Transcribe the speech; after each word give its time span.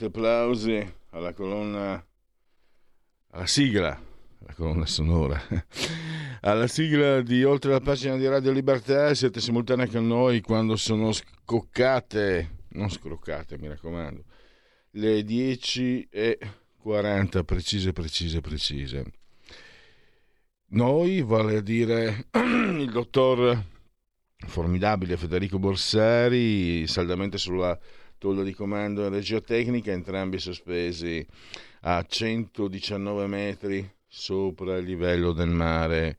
Questi 0.00 0.04
applausi 0.04 0.94
alla 1.10 1.34
colonna, 1.34 2.02
alla 3.32 3.46
sigla, 3.46 4.00
la 4.38 4.54
colonna 4.54 4.86
sonora, 4.86 5.38
alla 6.40 6.66
sigla 6.66 7.20
di 7.20 7.44
oltre 7.44 7.72
la 7.72 7.80
pagina 7.80 8.16
di 8.16 8.26
Radio 8.26 8.50
Libertà. 8.50 9.12
Siete 9.14 9.40
simultanei 9.40 9.88
con 9.88 10.06
noi 10.06 10.40
quando 10.40 10.76
sono 10.76 11.12
scoccate, 11.12 12.60
non 12.70 12.88
scroccate, 12.88 13.58
mi 13.58 13.68
raccomando, 13.68 14.24
le 14.92 15.22
10 15.22 16.08
e 16.10 16.38
40 16.78 17.44
precise, 17.44 17.92
precise, 17.92 18.40
precise. 18.40 19.04
Noi, 20.68 21.20
vale 21.20 21.56
a 21.56 21.60
dire 21.60 22.28
il 22.32 22.90
dottor 22.90 23.62
formidabile 24.46 25.18
Federico 25.18 25.58
Borsari, 25.58 26.86
saldamente 26.86 27.36
sulla 27.36 27.78
tolla 28.20 28.42
di 28.42 28.52
comando 28.52 29.06
e 29.06 29.08
regia 29.08 29.40
tecnica, 29.40 29.92
entrambi 29.92 30.38
sospesi 30.38 31.26
a 31.80 32.04
119 32.06 33.26
metri 33.26 33.90
sopra 34.06 34.76
il 34.76 34.84
livello 34.84 35.32
del 35.32 35.48
mare. 35.48 36.18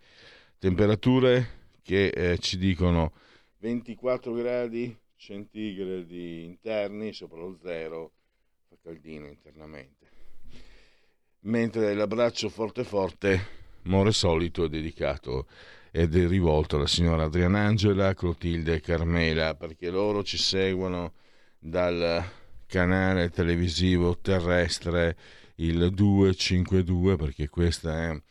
Temperature 0.58 1.60
che 1.84 2.08
eh, 2.08 2.40
ci 2.40 2.58
dicono 2.58 3.14
24 3.60 4.34
gradi 4.34 4.98
centigradi 5.16 6.44
interni 6.44 7.14
sopra 7.14 7.38
lo 7.38 7.56
zero, 7.62 8.12
fa 8.68 8.78
caldino 8.82 9.28
internamente. 9.28 10.10
Mentre 11.42 11.94
l'abbraccio 11.94 12.50
forte 12.50 12.84
forte, 12.84 13.48
more 13.84 14.12
solito, 14.12 14.66
è 14.66 14.70
dedicato 14.70 15.46
ed 15.92 16.16
è 16.16 16.28
rivolto 16.28 16.78
alla 16.78 16.88
signora 16.88 17.26
Adrianangela, 17.26 18.16
Clotilde 18.16 18.74
e 18.74 18.82
Carmela, 18.82 19.54
perché 19.54 19.92
loro 19.92 20.24
ci 20.24 20.40
seguono 20.40 21.14
dal 21.64 22.26
canale 22.66 23.30
televisivo 23.30 24.18
terrestre 24.18 25.16
il 25.58 25.92
252 25.94 27.16
perché 27.18 27.50
questa 27.50 28.10
è 28.10 28.22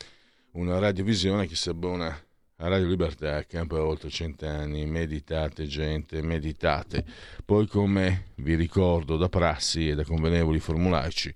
una 0.53 0.81
radiovisione 0.81 1.47
che 1.47 1.55
si 1.55 1.69
abbona 1.69 2.09
a 2.57 2.69
Radio 2.69 2.89
Libertà 2.89 3.45
campo 3.45 3.81
oltre 3.81 4.11
cent'anni. 4.11 4.85
Meditate 4.85 5.67
gente 5.67 6.21
meditate. 6.23 7.05
Poi 7.45 7.69
come 7.69 8.33
vi 8.37 8.57
ricordo 8.57 9.17
da 9.17 9.29
prassi 9.29 9.89
e 9.89 9.95
da 9.95 10.05
convenevoli 10.05 10.59
formulaici 10.59 11.33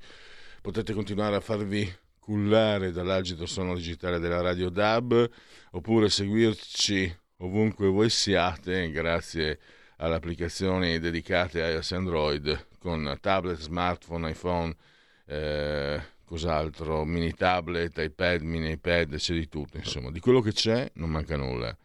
potete 0.60 0.94
continuare 0.94 1.36
a 1.36 1.40
farvi 1.40 1.90
cullare 2.18 2.90
dall'agito 2.90 3.46
sonoro 3.46 3.76
digitale 3.76 4.18
della 4.18 4.40
Radio 4.40 4.70
DAB 4.70 5.30
oppure 5.72 6.08
seguirci 6.08 7.14
ovunque 7.38 7.86
voi 7.86 8.08
siate 8.08 8.90
grazie 8.90 9.50
a 9.52 9.58
alle 9.96 10.16
applicazioni 10.16 10.98
dedicate 10.98 11.62
a 11.62 11.68
iOS 11.68 11.92
Android 11.92 12.66
con 12.78 13.16
tablet, 13.20 13.58
smartphone, 13.58 14.30
iPhone, 14.30 14.74
eh, 15.26 16.02
cos'altro, 16.24 17.04
mini 17.04 17.34
tablet, 17.34 17.98
iPad, 17.98 18.40
mini 18.42 18.72
iPad, 18.72 19.16
c'è 19.16 19.34
di 19.34 19.48
tutto, 19.48 19.76
insomma, 19.76 20.10
di 20.10 20.18
quello 20.20 20.40
che 20.40 20.52
c'è 20.52 20.90
non 20.94 21.10
manca 21.10 21.36
nulla. 21.36 21.76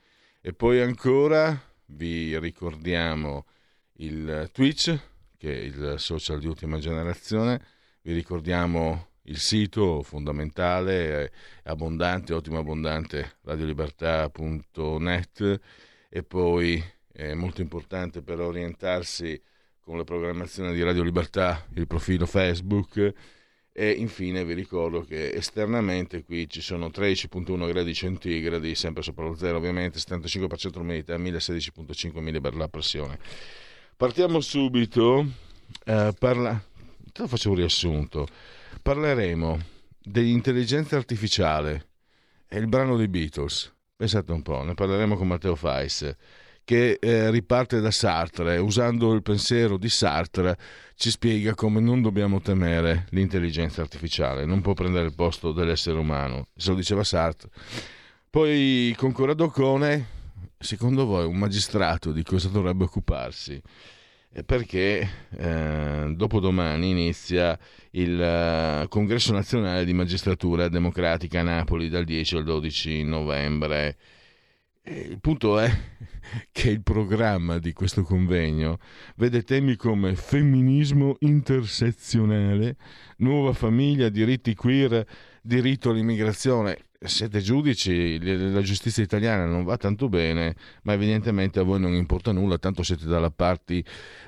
E 0.42 0.54
poi 0.54 0.80
ancora 0.82 1.60
vi 1.88 2.38
ricordiamo 2.40 3.46
il 3.94 4.50
Twitch, 4.52 4.98
che 5.38 5.54
è 5.54 5.58
il 5.58 5.96
social 5.98 6.40
di 6.40 6.48
ultima 6.48 6.80
generazione, 6.80 7.64
vi 8.02 8.14
ricordiamo 8.14 9.08
il 9.24 9.38
sito 9.38 10.02
fondamentale, 10.02 11.34
abbondante, 11.64 12.34
ottimo 12.34 12.60
abbondante, 12.60 13.38
radiolibertà.net 13.42 15.60
e 16.10 16.24
poi 16.24 16.82
è 17.20 17.34
molto 17.34 17.60
importante 17.60 18.22
per 18.22 18.40
orientarsi 18.40 19.40
con 19.82 19.98
la 19.98 20.06
programmazione 20.06 20.72
di 20.72 20.82
Radio 20.82 21.04
Libertà, 21.04 21.66
il 21.76 21.86
profilo 21.86 22.26
Facebook. 22.26 23.14
E 23.72 23.92
infine 23.92 24.46
vi 24.46 24.54
ricordo 24.54 25.02
che 25.02 25.34
esternamente 25.34 26.24
qui 26.24 26.50
ci 26.50 26.62
sono 26.62 26.88
13.1 26.88 27.68
gradi 27.68 27.94
centigradi, 27.94 28.74
sempre 28.74 29.04
sopra 29.04 29.26
lo 29.26 29.36
zero 29.36 29.58
ovviamente, 29.58 30.00
75% 30.00 30.80
umidità, 30.80 31.18
1016.5 31.18 32.20
millibar 32.20 32.56
la 32.56 32.70
pressione. 32.70 33.20
Partiamo 33.98 34.40
subito, 34.40 35.26
eh, 35.86 36.14
parla... 36.18 36.62
te 37.12 37.22
lo 37.22 37.28
faccio 37.28 37.50
un 37.50 37.56
riassunto, 37.56 38.28
parleremo 38.82 39.60
dell'intelligenza 40.00 40.96
artificiale. 40.96 41.88
E 42.48 42.58
il 42.58 42.68
brano 42.68 42.96
dei 42.96 43.08
Beatles, 43.08 43.74
pensate 43.96 44.32
un 44.32 44.42
po', 44.42 44.64
ne 44.64 44.74
parleremo 44.74 45.16
con 45.16 45.28
Matteo 45.28 45.56
Fais 45.56 46.16
che 46.70 47.00
eh, 47.02 47.32
riparte 47.32 47.80
da 47.80 47.90
Sartre, 47.90 48.58
usando 48.60 49.12
il 49.14 49.24
pensiero 49.24 49.76
di 49.76 49.90
Sartre, 49.90 50.56
ci 50.94 51.10
spiega 51.10 51.56
come 51.56 51.80
non 51.80 52.04
dobbiamo 52.04 52.42
temere 52.42 53.08
l'intelligenza 53.10 53.82
artificiale, 53.82 54.46
non 54.46 54.62
può 54.62 54.74
prendere 54.74 55.08
il 55.08 55.16
posto 55.16 55.52
dell'essere 55.52 55.98
umano, 55.98 56.50
se 56.56 56.70
lo 56.70 56.76
diceva 56.76 57.04
Sartre. 57.04 57.50
Poi 58.30 58.94
con 59.00 59.12
Corrado 59.12 59.48
Cone, 59.48 60.06
secondo 60.60 61.08
voi 61.08 61.26
un 61.26 61.38
magistrato 61.38 62.12
di 62.12 62.22
cosa 62.22 62.50
dovrebbe 62.50 62.84
occuparsi? 62.84 63.60
Perché 64.46 65.10
eh, 65.40 66.14
dopodomani 66.16 66.92
inizia 66.92 67.58
il 67.94 68.84
uh, 68.84 68.88
Congresso 68.90 69.34
Nazionale 69.34 69.86
di 69.86 69.94
Magistratura 69.94 70.70
Democratica 70.70 71.40
a 71.40 71.44
Napoli 71.44 71.90
dal 71.90 72.04
10 72.04 72.36
al 72.36 72.44
12 72.44 73.02
novembre. 73.06 73.98
Il 74.92 75.20
punto 75.22 75.60
è 75.60 75.70
che 76.52 76.72
il 76.72 76.82
programma 76.82 77.60
di 77.60 77.74
questo 77.74 78.02
convegno 78.02 78.80
vede 79.18 79.44
temi 79.44 79.76
come 79.76 80.16
femminismo 80.16 81.18
intersezionale, 81.20 82.76
nuova 83.18 83.54
famiglia, 83.54 84.10
diritti 84.10 84.56
queer, 84.56 85.06
diritto 85.44 85.92
all'immigrazione. 85.92 86.86
Siete 87.02 87.40
giudici, 87.40 88.20
la 88.52 88.62
giustizia 88.62 89.04
italiana 89.04 89.46
non 89.46 89.64
va 89.64 89.78
tanto 89.78 90.10
bene, 90.10 90.56
ma 90.84 90.94
evidentemente 90.94 91.60
a 91.60 91.64
voi 91.64 91.80
non 91.80 91.94
importa 91.94 92.32
nulla, 92.32 92.58
tanto 92.58 92.82
siete 92.82 93.06
dalla 93.06 93.30
parte 93.30 93.84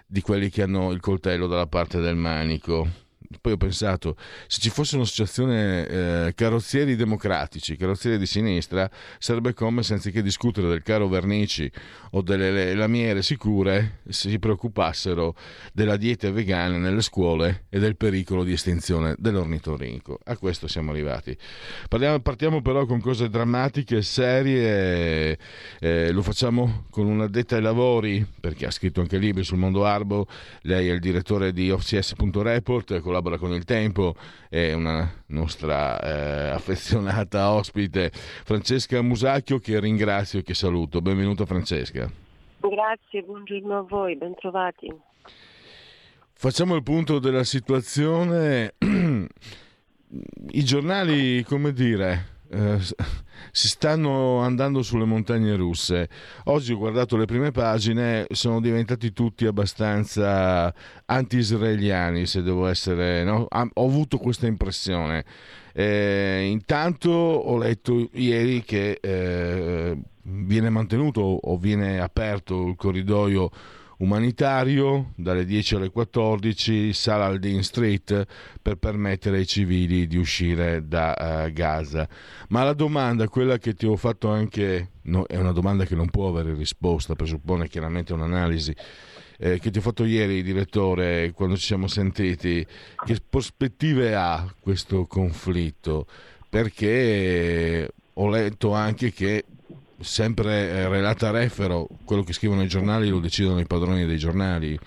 di 0.06 0.22
quelli 0.22 0.52
che 0.52 0.62
hanno 0.62 0.92
il 0.92 1.00
coltello 1.00 1.48
dalla 1.48 1.68
parte 1.68 2.00
del 2.00 2.16
manico 2.16 3.10
poi 3.40 3.54
ho 3.54 3.58
pensato, 3.58 4.16
se 4.48 4.60
ci 4.60 4.70
fosse 4.70 4.96
un'associazione 4.96 5.88
eh, 5.88 6.34
carrozzieri 6.36 6.96
democratici, 6.96 7.78
carrozzieri 7.78 8.18
di 8.18 8.26
sinistra, 8.26 8.90
sarebbe 9.20 9.54
come 9.54 9.84
se 9.84 9.94
anziché 9.94 10.22
discutere 10.22 10.68
del 10.68 10.82
caro 10.82 11.08
vernici 11.08 11.72
o 12.12 12.22
delle 12.22 12.74
lamiere 12.74 13.22
sicure, 13.22 14.00
si 14.10 14.38
preoccupassero 14.40 15.36
della 15.74 15.98
dieta 15.98 16.32
vegana 16.32 16.78
nelle 16.78 17.02
scuole 17.02 17.66
e 17.70 17.80
del 17.80 17.96
pericolo 17.96 18.44
di 18.44 18.54
estinzione 18.54 19.16
dell'ornitorinco. 19.18 20.20
A 20.26 20.38
questo 20.38 20.68
siamo 20.68 20.92
arrivati. 20.92 21.36
Parliamo, 21.88 22.20
partiamo 22.20 22.62
però 22.62 22.86
con 22.86 23.00
cose 23.00 23.30
drammatiche, 23.30 24.02
serie, 24.02 25.38
eh, 25.80 26.12
lo 26.12 26.22
facciamo 26.22 26.86
con 26.90 27.06
una 27.06 27.28
detta 27.28 27.56
ai 27.56 27.62
lavori, 27.62 28.26
perché 28.40 28.66
ha 28.66 28.72
scritto 28.72 29.02
anche 29.02 29.18
libri 29.18 29.44
sul 29.44 29.58
mondo 29.58 29.86
arbo, 29.86 30.28
lei 30.64 30.90
è 30.90 30.92
il 30.92 31.00
direttore 31.00 31.54
di 31.54 31.72
OCS.report, 31.72 33.00
con 33.00 33.14
collabora 33.22 33.38
con 33.38 33.54
il 33.54 33.64
tempo, 33.64 34.16
è 34.50 34.74
una 34.74 35.10
nostra 35.28 36.00
eh, 36.00 36.50
affezionata 36.50 37.52
ospite, 37.52 38.10
Francesca 38.12 39.02
Musacchio, 39.02 39.60
che 39.60 39.80
ringrazio 39.80 40.40
e 40.40 40.44
che 40.44 40.54
saluto. 40.54 41.02
Benvenuta 41.02 41.46
Francesca. 41.46 42.10
Grazie, 42.60 43.22
buongiorno 43.22 43.78
a 43.78 43.82
voi, 43.82 44.18
bentrovati. 44.18 44.92
Facciamo 46.34 46.76
il 46.76 46.84
punto 46.84 47.20
della 47.20 47.44
situazione. 47.44 48.74
I 50.52 50.64
giornali, 50.64 51.44
come 51.44 51.72
dire, 51.72 52.31
eh, 52.52 52.80
si 53.52 53.68
stanno 53.68 54.40
andando 54.40 54.82
sulle 54.82 55.06
montagne 55.06 55.56
russe. 55.56 56.10
Oggi 56.46 56.74
ho 56.74 56.78
guardato 56.78 57.16
le 57.18 57.26
prime 57.26 57.52
pagine, 57.52 58.28
sono 58.32 58.60
diventati 58.60 59.14
tutti 59.14 59.46
abbastanza 59.46 60.74
anti-israeliani, 61.06 62.26
se 62.26 62.42
devo 62.42 62.68
essere... 62.68 63.24
No? 63.24 63.48
Ho 63.50 63.86
avuto 63.86 64.18
questa 64.18 64.48
impressione. 64.48 65.24
Eh, 65.74 66.48
intanto 66.52 67.10
ho 67.10 67.58
letto 67.58 68.10
ieri 68.14 68.62
che 68.64 69.00
eh, 69.02 69.98
viene 70.24 70.70
mantenuto 70.70 71.22
o 71.22 71.58
viene 71.58 72.00
aperto 72.00 72.68
il 72.68 72.76
corridoio 72.76 73.50
umanitario 74.02 75.12
dalle 75.16 75.46
10 75.46 75.76
alle 75.76 75.90
14 75.90 76.92
Salah 76.92 77.26
al-Din 77.26 77.64
Street 77.64 78.26
per 78.62 78.76
permettere 78.76 79.38
ai 79.38 79.46
civili 79.46 80.08
di 80.08 80.18
uscire 80.18 80.88
da 80.88 81.46
uh, 81.46 81.52
Gaza. 81.52 82.08
Ma 82.50 82.64
la 82.64 82.74
domanda, 82.74 83.28
quella 83.28 83.58
che 83.58 83.74
ti 83.74 83.86
ho 83.86 83.96
fatto 83.96 84.30
anche, 84.30 84.90
no, 85.04 85.26
è 85.26 85.38
una 85.38 85.52
domanda 85.52 85.86
che 85.86 85.96
non 85.96 86.10
può 86.10 86.28
avere 86.28 86.54
risposta, 86.54 87.16
presuppone 87.16 87.68
chiaramente 87.68 88.14
un'analisi. 88.14 88.76
Eh, 89.44 89.60
che 89.60 89.72
ti 89.72 89.80
ho 89.80 89.82
fatto 89.82 90.04
ieri, 90.04 90.44
direttore, 90.44 91.32
quando 91.32 91.56
ci 91.56 91.66
siamo 91.66 91.88
sentiti, 91.88 92.66
che 93.06 93.18
prospettive 93.28 94.14
ha 94.14 94.54
questo 94.60 95.06
conflitto? 95.08 96.06
Perché 96.48 97.90
ho 98.14 98.30
letto 98.30 98.74
anche 98.74 99.12
che 99.12 99.46
sempre 100.02 100.70
eh, 100.70 100.88
relata 100.88 101.32
refero, 101.32 101.88
quello 102.04 102.24
che 102.24 102.34
scrivono 102.34 102.64
i 102.64 102.68
giornali 102.68 103.10
lo 103.10 103.20
decidono 103.20 103.60
i 103.60 103.66
padroni 103.66 104.06
dei 104.06 104.18
giornali, 104.18 104.78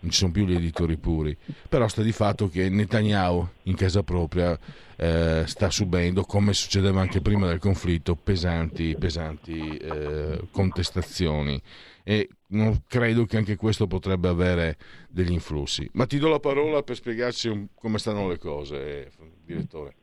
non 0.00 0.10
ci 0.10 0.18
sono 0.18 0.32
più 0.32 0.44
gli 0.44 0.54
editori 0.54 0.96
puri. 0.96 1.36
Però 1.68 1.88
sta 1.88 2.02
di 2.02 2.12
fatto 2.12 2.48
che 2.48 2.68
Netanyahu 2.68 3.48
in 3.64 3.74
casa 3.74 4.02
propria 4.02 4.58
eh, 4.96 5.44
sta 5.46 5.70
subendo, 5.70 6.24
come 6.24 6.52
succedeva 6.52 7.00
anche 7.00 7.20
prima 7.20 7.46
del 7.46 7.58
conflitto, 7.58 8.14
pesanti, 8.14 8.94
pesanti 8.98 9.76
eh, 9.76 10.40
contestazioni. 10.50 11.60
E 12.02 12.28
non 12.48 12.82
credo 12.86 13.24
che 13.24 13.38
anche 13.38 13.56
questo 13.56 13.86
potrebbe 13.86 14.28
avere 14.28 14.76
degli 15.08 15.32
influssi. 15.32 15.88
Ma 15.94 16.06
ti 16.06 16.18
do 16.18 16.28
la 16.28 16.40
parola 16.40 16.82
per 16.82 16.96
spiegarci 16.96 17.48
un, 17.48 17.68
come 17.74 17.98
stanno 17.98 18.28
le 18.28 18.38
cose, 18.38 19.10
direttore. 19.42 19.94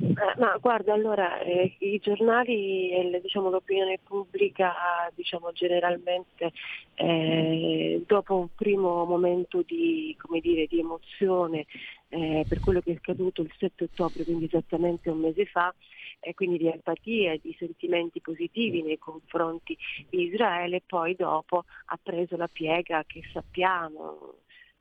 Eh, 0.00 0.14
ma 0.38 0.56
guarda, 0.58 0.92
allora 0.94 1.40
eh, 1.40 1.74
i 1.80 1.98
giornali 1.98 2.90
e 2.92 3.20
diciamo, 3.20 3.50
l'opinione 3.50 3.98
pubblica 4.00 4.72
diciamo, 5.12 5.50
generalmente 5.50 6.52
eh, 6.94 8.04
dopo 8.06 8.36
un 8.36 8.48
primo 8.54 9.04
momento 9.04 9.62
di, 9.66 10.16
dire, 10.40 10.66
di 10.66 10.78
emozione 10.78 11.66
eh, 12.10 12.44
per 12.48 12.60
quello 12.60 12.80
che 12.80 12.92
è 12.92 12.94
accaduto 12.94 13.42
il 13.42 13.52
7 13.58 13.84
ottobre, 13.84 14.22
quindi 14.22 14.44
esattamente 14.44 15.10
un 15.10 15.18
mese 15.18 15.46
fa, 15.46 15.74
e 16.20 16.32
quindi 16.32 16.58
di 16.58 16.68
empatia 16.68 17.32
e 17.32 17.40
di 17.42 17.54
sentimenti 17.58 18.20
positivi 18.20 18.82
nei 18.82 18.98
confronti 18.98 19.76
di 20.08 20.28
Israele, 20.28 20.80
poi 20.86 21.16
dopo 21.16 21.64
ha 21.86 21.98
preso 22.00 22.36
la 22.36 22.48
piega 22.48 23.02
che 23.04 23.22
sappiamo, 23.32 24.34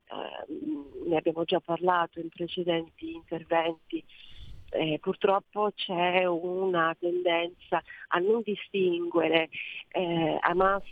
eh, 0.09 1.09
ne 1.09 1.17
abbiamo 1.17 1.43
già 1.43 1.59
parlato 1.59 2.19
in 2.19 2.29
precedenti 2.29 3.13
interventi 3.15 4.03
eh, 4.69 4.99
purtroppo 4.99 5.71
c'è 5.73 6.25
una 6.25 6.95
tendenza 6.99 7.81
a 8.09 8.19
non 8.19 8.41
distinguere 8.43 9.49
eh, 9.89 10.37
Hamas, 10.41 10.83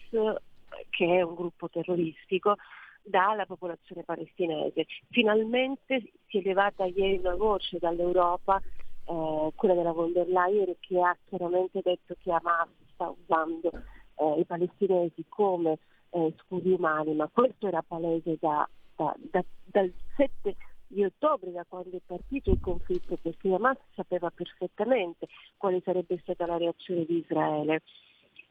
che 0.90 1.06
è 1.06 1.22
un 1.22 1.36
gruppo 1.36 1.70
terroristico, 1.70 2.56
dalla 3.04 3.46
popolazione 3.46 4.04
palestinese. 4.04 4.86
Finalmente 5.10 6.12
si 6.28 6.40
è 6.40 6.42
levata 6.42 6.86
ieri 6.86 7.18
una 7.18 7.36
voce 7.36 7.78
dall'Europa, 7.78 8.62
eh, 9.06 9.50
quella 9.56 9.76
della 9.76 9.92
von 9.92 10.12
der 10.12 10.28
Leyen, 10.28 10.76
che 10.80 11.00
ha 11.00 11.16
chiaramente 11.28 11.82
detto 11.84 12.16
che 12.22 12.32
Hamas 12.32 12.70
sta 12.94 13.10
usando 13.10 13.72
eh, 14.16 14.40
i 14.40 14.46
palestinesi 14.46 15.26
come 15.30 15.78
eh, 16.10 16.34
scudi 16.40 16.72
umani, 16.72 17.14
ma 17.14 17.30
questo 17.32 17.68
era 17.68 17.84
palese 17.84 18.38
da, 18.40 18.68
da, 18.96 19.14
da, 19.18 19.44
dal 19.66 19.94
7 20.16 20.56
di 20.88 21.04
ottobre, 21.04 21.52
da 21.52 21.66
quando 21.68 21.98
è 21.98 22.02
partito 22.06 22.52
il 22.52 22.60
conflitto, 22.60 23.18
perché 23.22 23.54
Hamas 23.54 23.78
sapeva 23.94 24.30
perfettamente 24.30 25.28
quale 25.58 25.82
sarebbe 25.84 26.18
stata 26.22 26.46
la 26.46 26.58
reazione 26.58 27.06
di 27.06 27.18
Israele. 27.18 27.82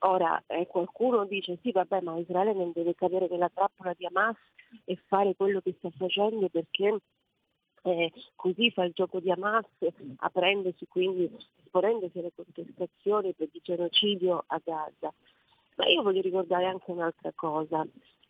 Ora 0.00 0.42
eh, 0.46 0.66
qualcuno 0.66 1.25
dice 1.25 1.58
sì 1.62 1.72
vabbè 1.72 2.00
ma 2.02 2.19
Israele 2.19 2.52
non 2.52 2.72
deve 2.75 2.94
cadere 2.94 3.26
nella 3.31 3.48
trappola 3.48 3.94
di 3.96 4.04
Hamas 4.04 4.36
e 4.84 4.98
fare 5.06 5.34
quello 5.34 5.60
che 5.60 5.75
sta 5.78 5.88
facendo 5.96 6.48
perché 6.50 6.98
eh, 7.84 8.12
così 8.34 8.70
fa 8.70 8.84
il 8.84 8.92
gioco 8.92 9.20
di 9.20 9.31
Hamas 9.31 9.64
aprendosi 10.16 10.86
quindi 10.88 11.31
esponendosi 11.75 12.19
alle 12.19 12.32
contestazioni 12.34 13.32
per 13.34 13.48
il 13.50 13.60
genocidio 13.62 14.44
a 14.46 14.60
Gaza. 14.62 15.12
Ma 15.76 15.86
io 15.86 16.02
voglio 16.02 16.20
ricordare 16.20 16.66
anche 16.66 16.90
un'altra 16.90 17.32
cosa, 17.34 17.84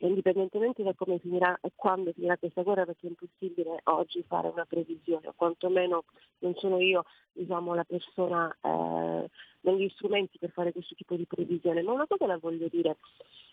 indipendentemente 0.06 0.82
da 0.82 0.94
come 0.94 1.18
finirà 1.18 1.58
e 1.60 1.70
quando 1.74 2.12
finirà 2.12 2.36
questa 2.36 2.62
guerra, 2.62 2.84
perché 2.84 3.06
è 3.06 3.10
impossibile 3.10 3.80
oggi 3.84 4.24
fare 4.26 4.48
una 4.48 4.64
previsione, 4.64 5.28
o 5.28 5.34
quantomeno 5.36 6.04
non 6.40 6.54
sono 6.56 6.78
io 6.78 7.04
diciamo, 7.32 7.74
la 7.74 7.84
persona 7.84 8.54
eh, 8.60 9.30
negli 9.60 9.88
strumenti 9.90 10.38
per 10.38 10.50
fare 10.50 10.72
questo 10.72 10.94
tipo 10.94 11.16
di 11.16 11.26
previsione, 11.26 11.82
ma 11.82 11.92
una 11.92 12.06
cosa 12.06 12.26
la 12.26 12.38
voglio 12.38 12.68
dire. 12.68 12.96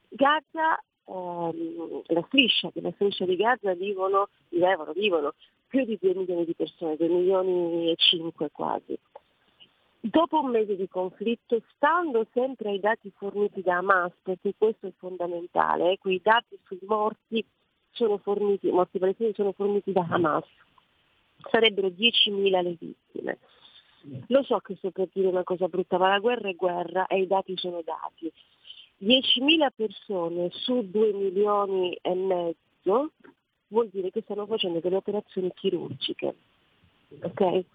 Gaza, 0.09 0.81
ehm, 1.05 2.01
la 2.07 2.23
striscia, 2.27 2.71
la 2.73 2.91
striscia 2.91 3.25
di 3.25 3.35
Gaza 3.35 3.73
vivono, 3.73 4.29
vivevano, 4.49 4.91
vivono 4.93 5.33
più 5.67 5.85
di 5.85 5.97
2 5.99 6.13
milioni 6.15 6.45
di 6.45 6.53
persone, 6.53 6.97
2 6.97 7.07
milioni 7.07 7.91
e 7.91 7.95
5 7.95 8.51
quasi. 8.51 8.97
Dopo 10.03 10.41
un 10.41 10.49
mese 10.49 10.75
di 10.75 10.87
conflitto, 10.87 11.61
stando 11.75 12.25
sempre 12.33 12.71
ai 12.71 12.79
dati 12.79 13.11
forniti 13.15 13.61
da 13.61 13.77
Hamas, 13.77 14.11
perché 14.23 14.55
questo 14.57 14.87
è 14.87 14.91
fondamentale, 14.97 15.91
eh, 15.91 15.97
quei 15.99 16.19
dati 16.23 16.57
sui 16.65 16.79
morti 16.87 17.45
sono 17.91 18.17
forniti, 18.17 18.71
morti 18.71 18.97
palestinesi 18.97 19.35
sono 19.35 19.51
forniti 19.51 19.91
da 19.91 20.07
Hamas, 20.09 20.43
sarebbero 21.51 21.89
10.000 21.89 22.63
le 22.63 22.77
vittime. 22.79 23.37
Lo 24.29 24.41
so 24.41 24.57
che 24.57 24.75
sto 24.77 24.89
per 24.89 25.09
dire 25.13 25.27
una 25.27 25.43
cosa 25.43 25.67
brutta, 25.67 25.99
ma 25.99 26.07
la 26.07 26.17
guerra 26.17 26.49
è 26.49 26.55
guerra 26.55 27.05
e 27.05 27.21
i 27.21 27.27
dati 27.27 27.55
sono 27.57 27.83
dati. 27.83 28.31
10.000 28.97 29.69
persone 29.75 30.49
su 30.49 30.81
2 30.89 31.13
milioni 31.13 31.95
e 32.01 32.15
mezzo 32.15 33.11
vuol 33.67 33.89
dire 33.89 34.09
che 34.09 34.21
stanno 34.21 34.47
facendo 34.47 34.79
delle 34.79 34.95
operazioni 34.95 35.51
chirurgiche. 35.53 36.35
Okay? 37.21 37.65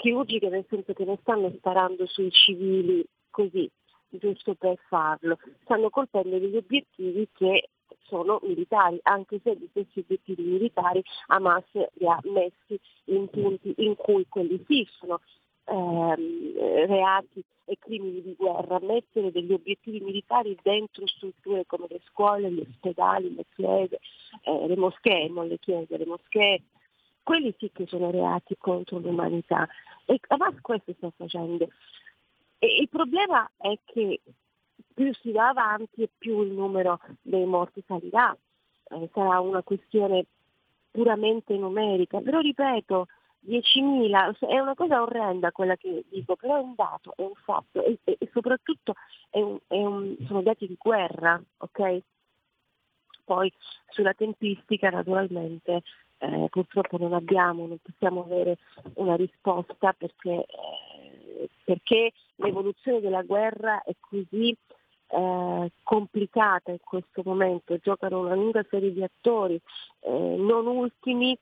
Chirurgiche 0.00 0.48
nel 0.48 0.64
senso 0.68 0.94
che 0.94 1.04
non 1.04 1.18
stanno 1.20 1.52
sparando 1.56 2.06
sui 2.06 2.30
civili 2.30 3.04
così, 3.30 3.70
giusto 4.08 4.54
per 4.54 4.78
farlo, 4.88 5.38
stanno 5.62 5.90
colpendo 5.90 6.38
degli 6.38 6.56
obiettivi 6.56 7.28
che 7.32 7.68
sono 8.06 8.40
militari, 8.42 8.98
anche 9.02 9.40
se 9.42 9.54
gli 9.56 9.66
stessi 9.70 10.00
obiettivi 10.00 10.42
militari 10.42 11.02
Hamas 11.26 11.64
li 11.72 12.06
ha 12.06 12.18
messi 12.24 12.80
in 13.04 13.28
punti 13.28 13.74
in 13.76 13.94
cui 13.94 14.26
quelli 14.28 14.64
sì 14.66 14.86
sono 14.98 15.20
ehm, 15.66 16.86
reati 16.86 17.44
e 17.66 17.76
crimini 17.78 18.22
di 18.22 18.34
guerra, 18.36 18.80
mettere 18.80 19.30
degli 19.30 19.52
obiettivi 19.52 20.00
militari 20.00 20.58
dentro 20.62 21.06
strutture 21.06 21.66
come 21.66 21.86
le 21.88 22.00
scuole, 22.06 22.50
gli 22.50 22.60
ospedali, 22.60 23.32
le 23.34 23.44
chiese, 23.54 24.00
eh, 24.42 24.66
le 24.66 24.76
moschee, 24.76 25.28
non 25.28 25.46
le 25.46 25.58
chiese, 25.58 25.96
le 25.96 26.06
moschee, 26.06 26.62
quelli 27.30 27.54
sì 27.58 27.70
che 27.72 27.86
sono 27.86 28.10
reati 28.10 28.56
contro 28.58 28.98
l'umanità. 28.98 29.68
E 30.04 30.18
Hamas 30.26 30.60
questo 30.60 30.92
sta 30.96 31.12
facendo. 31.16 31.68
E 32.58 32.80
il 32.80 32.88
problema 32.88 33.48
è 33.56 33.78
che 33.84 34.20
più 34.92 35.14
si 35.14 35.30
va 35.30 35.50
avanti 35.50 36.02
e 36.02 36.10
più 36.18 36.42
il 36.42 36.50
numero 36.50 36.98
dei 37.22 37.44
morti 37.44 37.84
salirà. 37.86 38.36
Eh, 38.82 39.08
sarà 39.14 39.38
una 39.38 39.62
questione 39.62 40.26
puramente 40.90 41.56
numerica. 41.56 42.18
Però 42.18 42.40
ripeto, 42.40 43.06
10.000 43.46 44.38
è 44.48 44.58
una 44.58 44.74
cosa 44.74 45.00
orrenda 45.00 45.52
quella 45.52 45.76
che 45.76 46.04
dico, 46.10 46.34
però 46.34 46.56
è 46.56 46.60
un 46.60 46.74
dato, 46.74 47.12
è 47.14 47.22
un 47.22 47.36
fatto 47.44 47.84
e, 47.84 48.00
e, 48.02 48.18
soprattutto 48.32 48.94
è 49.30 49.40
un, 49.40 49.56
è 49.68 49.76
un, 49.84 50.16
sono 50.26 50.42
dati 50.42 50.66
di 50.66 50.76
guerra, 50.76 51.40
ok? 51.58 51.98
Poi 53.24 53.52
sulla 53.90 54.14
tempistica 54.14 54.90
naturalmente 54.90 55.82
eh, 56.20 56.48
purtroppo 56.50 56.98
non 56.98 57.14
abbiamo, 57.14 57.66
non 57.66 57.78
possiamo 57.82 58.24
avere 58.24 58.58
una 58.94 59.16
risposta 59.16 59.92
perché, 59.92 60.44
eh, 60.46 61.48
perché 61.64 62.12
l'evoluzione 62.36 63.00
della 63.00 63.22
guerra 63.22 63.82
è 63.82 63.94
così 63.98 64.54
eh, 65.08 65.72
complicata 65.82 66.70
in 66.70 66.80
questo 66.84 67.22
momento, 67.24 67.78
giocano 67.78 68.20
una 68.20 68.34
lunga 68.34 68.64
serie 68.68 68.92
di 68.92 69.02
attori, 69.02 69.58
eh, 70.00 70.10
non 70.10 70.66
ultimi 70.66 71.36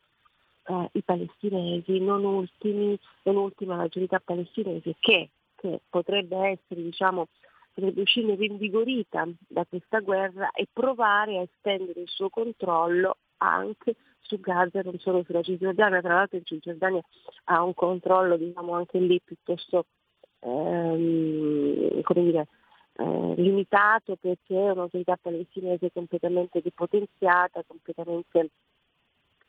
eh, 0.69 0.89
i 0.93 1.03
palestinesi, 1.03 1.99
non, 1.99 2.25
ultimi, 2.25 2.97
non 3.25 3.37
ultima 3.37 3.77
la 3.77 3.89
giunta 3.89 4.21
palestinese 4.21 4.95
che, 5.01 5.31
che 5.57 5.81
potrebbe 5.91 6.37
essere 6.37 6.83
diciamo, 6.83 7.27
potrebbe 7.75 8.03
uscire 8.03 8.37
rinvigorita 8.37 9.27
da 9.49 9.65
questa 9.69 9.99
guerra 10.01 10.51
e 10.53 10.69
provare 10.73 11.39
a 11.39 11.43
estendere 11.43 12.01
il 12.01 12.09
suo 12.09 12.29
controllo 12.29 13.17
anche 13.39 13.97
su 14.29 14.39
Gaza, 14.41 14.83
non 14.83 14.99
solo 14.99 15.25
sulla 15.25 15.43
Cisgiordania, 15.43 16.01
tra 16.01 16.15
l'altro 16.15 16.37
in 16.37 16.45
Cisgiordania 16.45 17.01
ha 17.45 17.63
un 17.63 17.75
controllo 17.75 18.37
diciamo, 18.37 18.75
anche 18.75 18.99
lì 18.99 19.21
piuttosto 19.25 19.87
ehm, 20.41 22.03
come 22.03 22.23
dire, 22.23 22.47
eh, 22.97 23.35
limitato 23.37 24.17
perché 24.17 24.55
è 24.55 24.71
un'autorità 24.71 25.19
palestinese 25.21 25.91
completamente 25.93 26.61
depotenziata, 26.61 27.65
completamente 27.67 28.51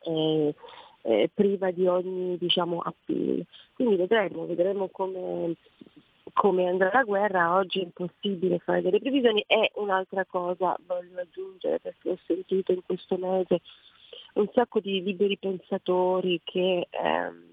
eh, 0.02 0.56
eh, 1.02 1.30
priva 1.34 1.72
di 1.72 1.88
ogni 1.88 2.38
diciamo, 2.38 2.80
appeal. 2.80 3.46
Quindi 3.74 3.96
vedremo, 3.96 4.46
vedremo 4.46 4.90
come, 4.90 5.56
come 6.34 6.68
andrà 6.68 6.92
la 6.94 7.04
guerra, 7.04 7.56
oggi 7.56 7.80
è 7.80 7.84
impossibile 7.84 8.60
fare 8.60 8.82
delle 8.82 9.00
previsioni 9.00 9.44
e 9.48 9.72
un'altra 9.76 10.26
cosa 10.26 10.76
voglio 10.86 11.20
aggiungere 11.20 11.80
perché 11.80 12.12
ho 12.12 12.18
sentito 12.26 12.72
in 12.72 12.84
questo 12.86 13.18
mese 13.18 13.62
un 14.40 14.50
sacco 14.54 14.80
di 14.80 15.04
liberi 15.04 15.38
pensatori 15.38 16.40
che 16.44 16.88
ehm, 16.90 17.44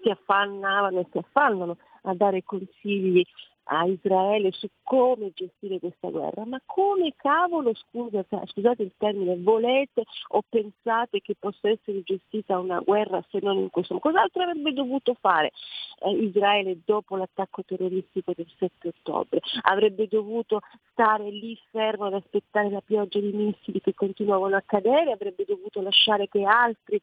si 0.00 0.10
affannavano 0.10 1.00
e 1.00 1.06
si 1.10 1.18
affannano 1.18 1.78
a 2.02 2.14
dare 2.14 2.42
consigli 2.42 3.24
a 3.64 3.84
Israele 3.86 4.50
su 4.52 4.68
come 4.82 5.30
gestire 5.34 5.78
questa 5.78 6.08
guerra, 6.08 6.44
ma 6.44 6.60
come 6.66 7.14
cavolo, 7.16 7.72
scusa, 7.74 8.24
scusate 8.46 8.82
il 8.82 8.92
termine, 8.96 9.36
volete 9.38 10.04
o 10.28 10.42
pensate 10.48 11.20
che 11.20 11.36
possa 11.38 11.68
essere 11.68 12.02
gestita 12.02 12.58
una 12.58 12.80
guerra 12.80 13.24
se 13.30 13.38
non 13.40 13.58
in 13.58 13.70
questo 13.70 13.94
modo? 13.94 14.10
Cos'altro 14.10 14.42
avrebbe 14.42 14.72
dovuto 14.72 15.16
fare 15.20 15.52
eh, 16.00 16.10
Israele 16.10 16.80
dopo 16.84 17.16
l'attacco 17.16 17.62
terroristico 17.64 18.32
del 18.34 18.50
7 18.58 18.88
ottobre? 18.88 19.40
Avrebbe 19.62 20.08
dovuto 20.08 20.60
stare 20.90 21.30
lì 21.30 21.56
fermo 21.70 22.06
ad 22.06 22.14
aspettare 22.14 22.70
la 22.70 22.82
pioggia 22.82 23.20
di 23.20 23.32
missili 23.32 23.80
che 23.80 23.94
continuavano 23.94 24.56
a 24.56 24.62
cadere? 24.66 25.12
Avrebbe 25.12 25.44
dovuto 25.46 25.80
lasciare 25.80 26.28
che 26.28 26.44
altri 26.44 27.00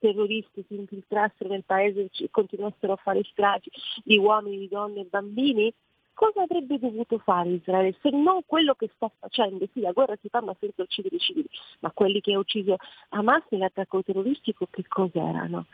terroristi 0.00 0.64
si 0.66 0.74
infiltrassero 0.74 1.50
nel 1.50 1.64
paese 1.64 2.08
e 2.18 2.28
continuassero 2.30 2.94
a 2.94 2.96
fare 2.96 3.22
stragi 3.24 3.70
di 4.02 4.16
uomini, 4.16 4.58
di 4.58 4.68
donne 4.68 5.00
e 5.00 5.06
bambini? 5.08 5.72
Cosa 6.14 6.42
avrebbe 6.42 6.78
dovuto 6.78 7.18
fare 7.18 7.50
Israele 7.50 7.96
se 8.00 8.10
non 8.10 8.40
quello 8.46 8.74
che 8.74 8.90
sta 8.94 9.10
facendo? 9.18 9.66
Sì, 9.72 9.80
la 9.80 9.92
guerra 9.92 10.16
si 10.20 10.28
fa 10.28 10.40
ma 10.40 10.54
senza 10.58 10.82
uccidere 10.82 11.16
i 11.16 11.20
civili, 11.20 11.48
ma 11.80 11.90
quelli 11.92 12.20
che 12.20 12.34
ha 12.34 12.38
ucciso 12.38 12.76
Hamas 13.10 13.44
nell'attacco 13.50 14.02
terroristico 14.02 14.66
che 14.70 14.84
cos'erano? 14.86 15.66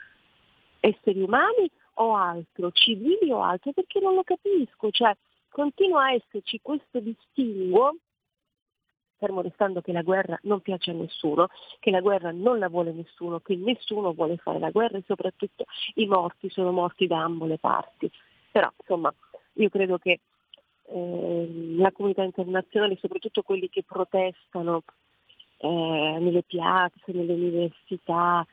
Esseri 0.81 1.21
umani 1.21 1.71
o 1.95 2.15
altro? 2.15 2.71
Civili 2.73 3.31
o 3.31 3.43
altro? 3.43 3.73
Perché 3.73 4.01
non 4.01 4.15
lo 4.15 4.23
capisco, 4.23 4.91
cioè 4.91 5.17
continua 5.49 6.05
a 6.05 6.13
esserci 6.13 6.61
questo 6.63 7.01
distinguo 7.01 7.97
fermo 9.19 9.41
restando 9.41 9.81
che 9.81 9.93
la 9.93 10.03
guerra 10.03 10.39
non 10.43 10.61
piace 10.61 10.91
a 10.91 10.95
nessuno, 10.95 11.49
che 11.81 11.91
la 11.91 12.01
guerra 12.01 12.31
non 12.31 12.59
la 12.59 12.69
vuole 12.69 12.93
nessuno, 12.93 13.41
che 13.41 13.57
nessuno 13.57 14.13
vuole 14.13 14.37
fare 14.37 14.59
la 14.59 14.71
guerra 14.71 14.99
e 14.99 15.05
soprattutto 15.07 15.65
i 15.95 16.07
morti 16.07 16.51
sono 16.51 16.71
morti 16.71 17.07
da 17.07 17.23
ambo 17.23 17.47
le 17.47 17.59
parti. 17.59 18.11
Però 18.51 18.71
insomma 18.79 19.13
io 19.57 19.69
credo 19.69 19.99
che 19.99 20.21
eh, 20.89 21.75
la 21.77 21.93
comunità 21.93 22.23
internazionale, 22.23 22.97
soprattutto 23.01 23.43
quelli 23.43 23.69
che 23.69 23.83
protestano 23.83 24.83
eh, 25.59 26.19
nelle 26.21 26.43
piazze, 26.43 27.13
nelle 27.13 27.33
università, 27.33 28.47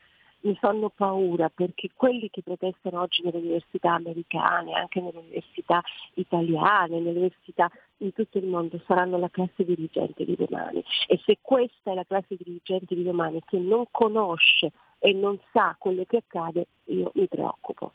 mi 0.44 0.54
fanno 0.56 0.90
paura 0.90 1.48
perché 1.48 1.88
quelli 1.94 2.28
che 2.30 2.42
protestano 2.42 3.00
oggi 3.00 3.22
nelle 3.22 3.38
università 3.38 3.94
americane, 3.94 4.74
anche 4.74 5.00
nelle 5.00 5.18
università 5.18 5.82
italiane, 6.14 6.98
nelle 6.98 7.18
università 7.18 7.70
in 7.98 8.12
tutto 8.12 8.38
il 8.38 8.46
mondo 8.46 8.80
saranno 8.86 9.18
la 9.18 9.30
classe 9.30 9.64
dirigente 9.64 10.24
di 10.24 10.36
domani 10.36 10.84
e 11.06 11.18
se 11.24 11.38
questa 11.40 11.92
è 11.92 11.94
la 11.94 12.04
classe 12.04 12.36
dirigente 12.36 12.94
di 12.94 13.02
domani 13.02 13.40
che 13.46 13.58
non 13.58 13.84
conosce 13.90 14.72
e 14.98 15.12
non 15.12 15.38
sa 15.52 15.76
quello 15.78 16.04
che 16.06 16.18
accade, 16.18 16.66
io 16.84 17.10
mi 17.14 17.26
preoccupo. 17.26 17.92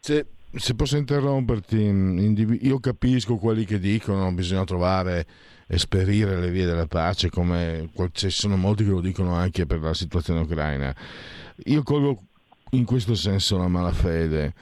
Se 0.00 0.26
se 0.56 0.74
posso 0.74 0.96
interromperti, 0.96 1.76
io 2.62 2.78
capisco 2.80 3.36
quelli 3.36 3.64
che 3.64 3.78
dicono 3.78 4.28
che 4.28 4.34
bisogna 4.34 4.64
trovare, 4.64 5.26
esperire 5.68 6.40
le 6.40 6.50
vie 6.50 6.64
della 6.64 6.86
pace, 6.86 7.30
come 7.30 7.90
ci 8.12 8.30
sono 8.30 8.56
molti 8.56 8.84
che 8.84 8.90
lo 8.90 9.00
dicono 9.00 9.34
anche 9.34 9.66
per 9.66 9.80
la 9.80 9.94
situazione 9.94 10.40
ucraina. 10.40 10.94
Io 11.64 11.82
colgo 11.82 12.22
in 12.70 12.84
questo 12.84 13.14
senso 13.14 13.56
la 13.56 13.68
malafede. 13.68 14.54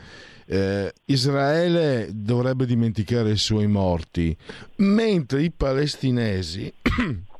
Eh, 0.46 0.92
Israele 1.06 2.10
dovrebbe 2.12 2.66
dimenticare 2.66 3.30
i 3.30 3.36
suoi 3.38 3.66
morti, 3.66 4.36
mentre 4.76 5.42
i 5.42 5.50
palestinesi 5.50 6.72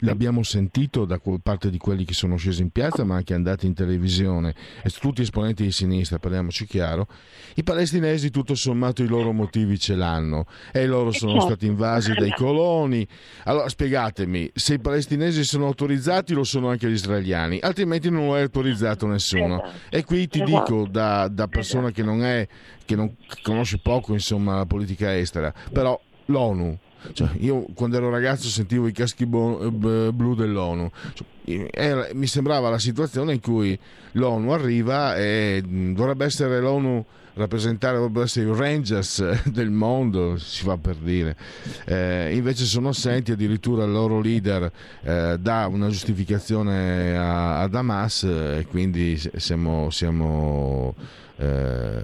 l'abbiamo 0.00 0.42
sentito 0.42 1.04
da 1.04 1.20
parte 1.42 1.70
di 1.70 1.78
quelli 1.78 2.04
che 2.04 2.14
sono 2.14 2.36
scesi 2.36 2.62
in 2.62 2.70
piazza, 2.70 3.04
ma 3.04 3.16
anche 3.16 3.34
andati 3.34 3.66
in 3.66 3.74
televisione, 3.74 4.54
e 4.82 4.90
tutti 4.90 5.22
esponenti 5.22 5.64
di 5.64 5.72
sinistra, 5.72 6.18
parliamoci 6.18 6.66
chiaro, 6.66 7.06
i 7.54 7.62
palestinesi 7.62 8.30
tutto 8.30 8.54
sommato 8.54 9.02
i 9.02 9.06
loro 9.06 9.32
motivi 9.32 9.78
ce 9.78 9.94
l'hanno 9.94 10.46
e 10.72 10.86
loro 10.86 11.10
sono 11.10 11.32
certo. 11.32 11.46
stati 11.46 11.66
invasi 11.66 12.12
dai 12.14 12.30
coloni. 12.30 13.06
Allora 13.44 13.68
spiegatemi, 13.68 14.50
se 14.54 14.74
i 14.74 14.80
palestinesi 14.80 15.44
sono 15.44 15.66
autorizzati 15.66 16.34
lo 16.34 16.44
sono 16.44 16.68
anche 16.68 16.88
gli 16.88 16.94
israeliani, 16.94 17.58
altrimenti 17.60 18.10
non 18.10 18.26
lo 18.26 18.36
è 18.36 18.42
autorizzato 18.42 19.06
nessuno. 19.06 19.62
Esatto. 19.62 19.96
E 19.96 20.04
qui 20.04 20.28
ti 20.28 20.42
dico 20.42 20.86
da, 20.90 21.28
da 21.28 21.48
persona 21.48 21.90
che 21.90 22.02
non 22.02 22.22
è, 22.22 22.46
che 22.84 22.96
non 22.96 23.14
conosce 23.42 23.78
poco 23.78 24.12
insomma 24.12 24.56
la 24.56 24.66
politica 24.66 25.16
estera, 25.16 25.52
però 25.72 26.00
l'ONU 26.26 26.78
cioè, 27.12 27.28
io 27.38 27.66
quando 27.74 27.96
ero 27.96 28.10
ragazzo 28.10 28.48
sentivo 28.48 28.86
i 28.86 28.92
caschi 28.92 29.26
bo- 29.26 29.70
blu 29.70 30.34
dell'ONU. 30.34 30.90
Cioè, 31.14 31.68
era, 31.70 32.08
mi 32.12 32.26
sembrava 32.26 32.68
la 32.68 32.78
situazione 32.78 33.34
in 33.34 33.40
cui 33.40 33.78
l'ONU 34.12 34.50
arriva 34.50 35.16
e 35.16 35.62
dovrebbe 35.64 36.24
essere 36.24 36.60
l'ONU 36.60 37.04
rappresentare 37.40 37.96
dovrebbero 37.96 38.24
essere 38.24 38.48
i 38.48 38.54
Rangers 38.56 39.42
del 39.50 39.70
mondo, 39.70 40.36
si 40.38 40.62
fa 40.62 40.76
per 40.76 40.96
dire. 40.96 41.36
Eh, 41.84 42.34
invece 42.34 42.64
sono 42.64 42.90
assenti, 42.90 43.32
addirittura 43.32 43.84
il 43.84 43.92
loro 43.92 44.20
leader 44.20 44.70
eh, 45.02 45.36
dà 45.38 45.66
una 45.66 45.88
giustificazione 45.88 47.16
a, 47.16 47.60
a 47.60 47.68
Hamas 47.72 48.24
e 48.24 48.66
quindi 48.68 49.20
siamo, 49.36 49.90
siamo 49.90 50.94
eh, 51.40 52.00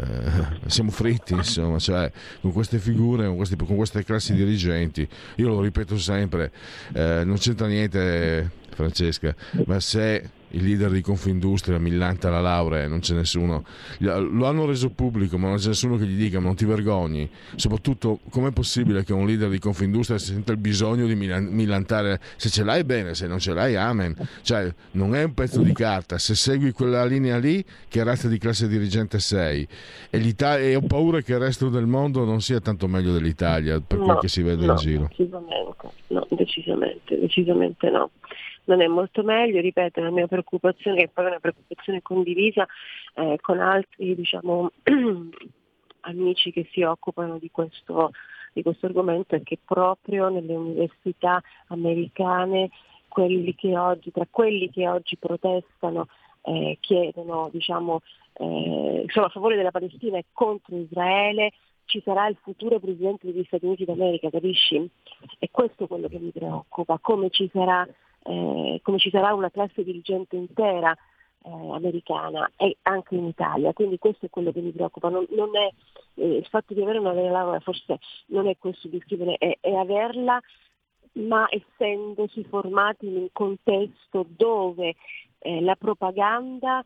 siamo 0.67 0.91
fritti, 0.91 1.35
insomma, 1.35 1.79
cioè, 1.79 2.11
con 2.41 2.53
queste 2.53 2.79
figure, 2.79 3.27
con, 3.27 3.37
questi, 3.37 3.57
con, 3.57 3.77
queste 3.77 4.03
classi 4.03 4.35
dirigenti. 4.35 5.07
Io 5.37 5.49
lo 5.49 5.61
ripeto 5.61 5.99
sempre, 5.99 6.51
eh, 6.95 7.23
non 7.25 7.37
c'entra 7.37 7.67
niente, 7.67 8.51
Francesca, 8.71 9.35
ma 9.67 9.79
se 9.81 10.31
il 10.51 10.65
leader 10.65 10.91
di 10.91 11.01
Confindustria 11.01 11.79
millanta 11.79 12.31
la 12.31 12.41
laurea, 12.41 12.87
non 12.87 13.01
c'è 13.01 13.15
nessuno. 13.15 13.65
Lo 13.99 14.47
hanno 14.47 14.67
reso 14.67 14.91
pubblico, 14.91 15.39
ma 15.39 15.49
non 15.49 15.57
c'è 15.57 15.69
nessuno 15.69 15.97
che 15.97 16.07
gli 16.07 16.17
dica: 16.17 16.39
ma 16.39 16.47
non 16.47 16.55
ti 16.55 16.65
vergogni. 16.65 17.29
Soprattutto, 17.57 18.21
com'è 18.31 18.53
possibile 18.53 19.05
che 19.05 19.13
un 19.13 19.27
leader 19.27 19.49
di 19.49 19.59
Confindustria 19.59 20.19
senta 20.19 20.53
il 20.53 20.59
bisogno 20.59 21.07
di 21.07 21.15
millantare? 21.15 22.21
Se 22.37 22.49
ce 22.49 22.65
l'hai 22.65 22.85
bene, 22.85 23.15
se 23.15 23.27
non 23.27 23.39
ce 23.39 23.53
l'hai, 23.53 23.77
amen. 23.77 24.15
Cioè, 24.43 24.73
non 24.93 25.15
è 25.15 25.25
un 25.25 25.35
pezzo 25.35 25.63
di 25.63 25.73
carta. 25.73 26.19
Se 26.19 26.35
segui 26.35 26.73
quella 26.73 27.05
linea 27.05 27.39
lì, 27.39 27.65
che 27.89 28.03
razza 28.05 28.29
di 28.29 28.39
classe 28.39 28.69
dirigente 28.69 29.19
sei? 29.19 29.67
E, 30.11 30.35
e 30.39 30.77
ho 30.77 30.83
paura 30.83 31.21
che 31.21 31.33
il 31.33 31.39
resto 31.39 31.69
del 31.69 31.87
mondo 31.87 32.25
non 32.25 32.41
sia 32.41 32.61
tanto 32.61 32.87
meglio 32.87 33.13
dell'Italia, 33.13 33.81
per 33.81 33.99
no, 33.99 34.05
quel 34.05 34.19
che 34.19 34.29
si 34.29 34.43
vede 34.43 34.65
no, 34.65 34.73
in 34.73 34.79
giro. 34.79 35.09
Decisamente, 35.09 35.89
no, 36.09 36.27
decisamente, 36.31 37.19
decisamente 37.19 37.91
no 37.91 38.11
non 38.67 38.81
è 38.81 38.87
molto 38.87 39.23
meglio, 39.23 39.61
ripeto, 39.61 40.01
la 40.01 40.11
mia 40.11 40.27
preoccupazione, 40.27 40.99
che 40.99 41.09
poi 41.09 41.25
è 41.25 41.29
una 41.29 41.41
preoccupazione 41.41 42.03
condivisa 42.03 42.67
eh, 43.15 43.39
con 43.41 43.61
altri 43.61 44.15
diciamo, 44.15 44.71
amici 46.01 46.53
che 46.53 46.69
si 46.71 46.83
occupano 46.83 47.39
di 47.39 47.51
questo, 47.51 48.13
di 48.53 48.63
questo 48.63 48.87
argomento, 48.87 49.35
è 49.35 49.43
che 49.43 49.59
proprio 49.65 50.29
nelle 50.29 50.55
università 50.55 51.43
americane 51.69 52.71
quelli 53.09 53.55
oggi, 53.75 54.13
tra 54.13 54.27
quelli 54.31 54.71
che 54.71 54.87
oggi 54.89 55.17
protestano 55.17 56.09
eh, 56.43 56.77
chiedono, 56.81 57.49
diciamo, 57.51 58.01
eh, 58.35 59.05
sono 59.09 59.27
a 59.27 59.31
favore 59.31 59.57
della 59.57 59.71
Palestina 59.71 60.19
e 60.19 60.27
contro 60.33 60.77
Israele, 60.77 61.53
ci 61.87 62.03
sarà 62.05 62.27
il 62.27 62.37
futuro 62.43 62.79
presidente 62.79 63.31
degli 63.31 63.45
Stati 63.45 63.65
Uniti 63.65 63.85
d'America, 63.85 64.29
capisci? 64.29 64.91
E 65.39 65.49
questo 65.51 65.85
è 65.85 65.87
quello 65.87 66.09
che 66.09 66.19
mi 66.19 66.31
preoccupa, 66.31 66.99
come 67.01 67.31
ci 67.31 67.49
sarà 67.53 67.87
eh, 68.29 68.81
come 68.83 68.99
ci 68.99 69.11
sarà 69.11 69.35
una 69.35 69.51
classe 69.51 69.85
dirigente 69.85 70.37
intera 70.37 70.93
eh, 70.93 71.73
americana 71.73 72.51
e 72.57 72.77
anche 72.83 73.15
in 73.15 73.27
Italia, 73.27 73.73
quindi 73.73 73.99
questo 73.99 74.27
è 74.27 74.31
quello 74.31 74.53
che 74.53 74.61
mi 74.61 74.73
preoccupa, 74.73 75.09
non, 75.09 75.27
non 75.31 75.57
è 75.57 75.71
eh, 76.15 76.37
il 76.37 76.47
fatto 76.47 76.75
di 76.75 76.83
avere 76.83 76.99
una 76.99 77.13
vera 77.13 77.31
laurea 77.31 77.61
forse 77.61 77.99
non 78.27 78.49
è 78.49 78.57
questo 78.59 78.89
di 78.89 79.01
scrivere, 79.05 79.37
è, 79.37 79.59
è 79.61 79.73
averla 79.73 80.41
ma 81.17 81.47
essendosi 81.49 82.45
formati 82.45 83.07
in 83.07 83.17
un 83.17 83.29
contesto 83.33 84.27
dove 84.29 84.97
eh, 85.39 85.61
la 85.63 85.75
propaganda 85.77 86.83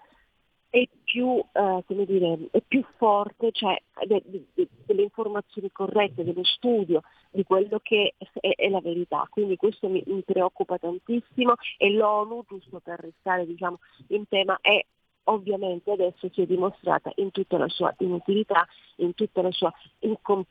è 0.70 0.88
più, 1.02 1.44
eh, 1.52 1.82
come 1.84 2.04
dire, 2.04 2.38
è 2.52 2.60
più 2.66 2.84
forte, 2.96 3.50
cioè 3.50 3.76
de, 4.06 4.22
de, 4.24 4.44
de, 4.54 4.68
delle 4.86 5.02
informazioni 5.02 5.70
corrette, 5.72 6.24
dello 6.24 6.44
studio 6.44 7.02
di 7.30 7.42
quello 7.42 7.80
che 7.82 8.14
è, 8.16 8.54
è 8.54 8.68
la 8.68 8.80
verità. 8.80 9.26
Quindi 9.28 9.56
questo 9.56 9.88
mi, 9.88 10.02
mi, 10.06 10.22
preoccupa 10.22 10.78
tantissimo 10.78 11.54
e 11.76 11.92
l'ONU, 11.92 12.44
giusto 12.48 12.78
per 12.78 13.00
restare 13.00 13.46
diciamo, 13.46 13.80
in 14.08 14.26
tema, 14.28 14.58
è 14.60 14.80
ovviamente 15.24 15.90
adesso 15.90 16.28
si 16.32 16.42
è 16.42 16.46
dimostrata 16.46 17.10
in 17.16 17.30
tutta 17.32 17.58
la 17.58 17.68
sua 17.68 17.92
inutilità, 17.98 18.66
in 18.96 19.14
tutta 19.14 19.42
la 19.42 19.50
sua 19.50 19.72
incom- 20.00 20.46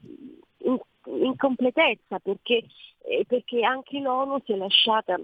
in- 0.60 0.80
incompletezza, 1.06 2.20
perché, 2.20 2.66
eh, 3.04 3.24
perché 3.26 3.64
anche 3.64 4.00
l'ONU 4.00 4.40
si 4.46 4.52
è 4.52 4.56
lasciata 4.58 5.18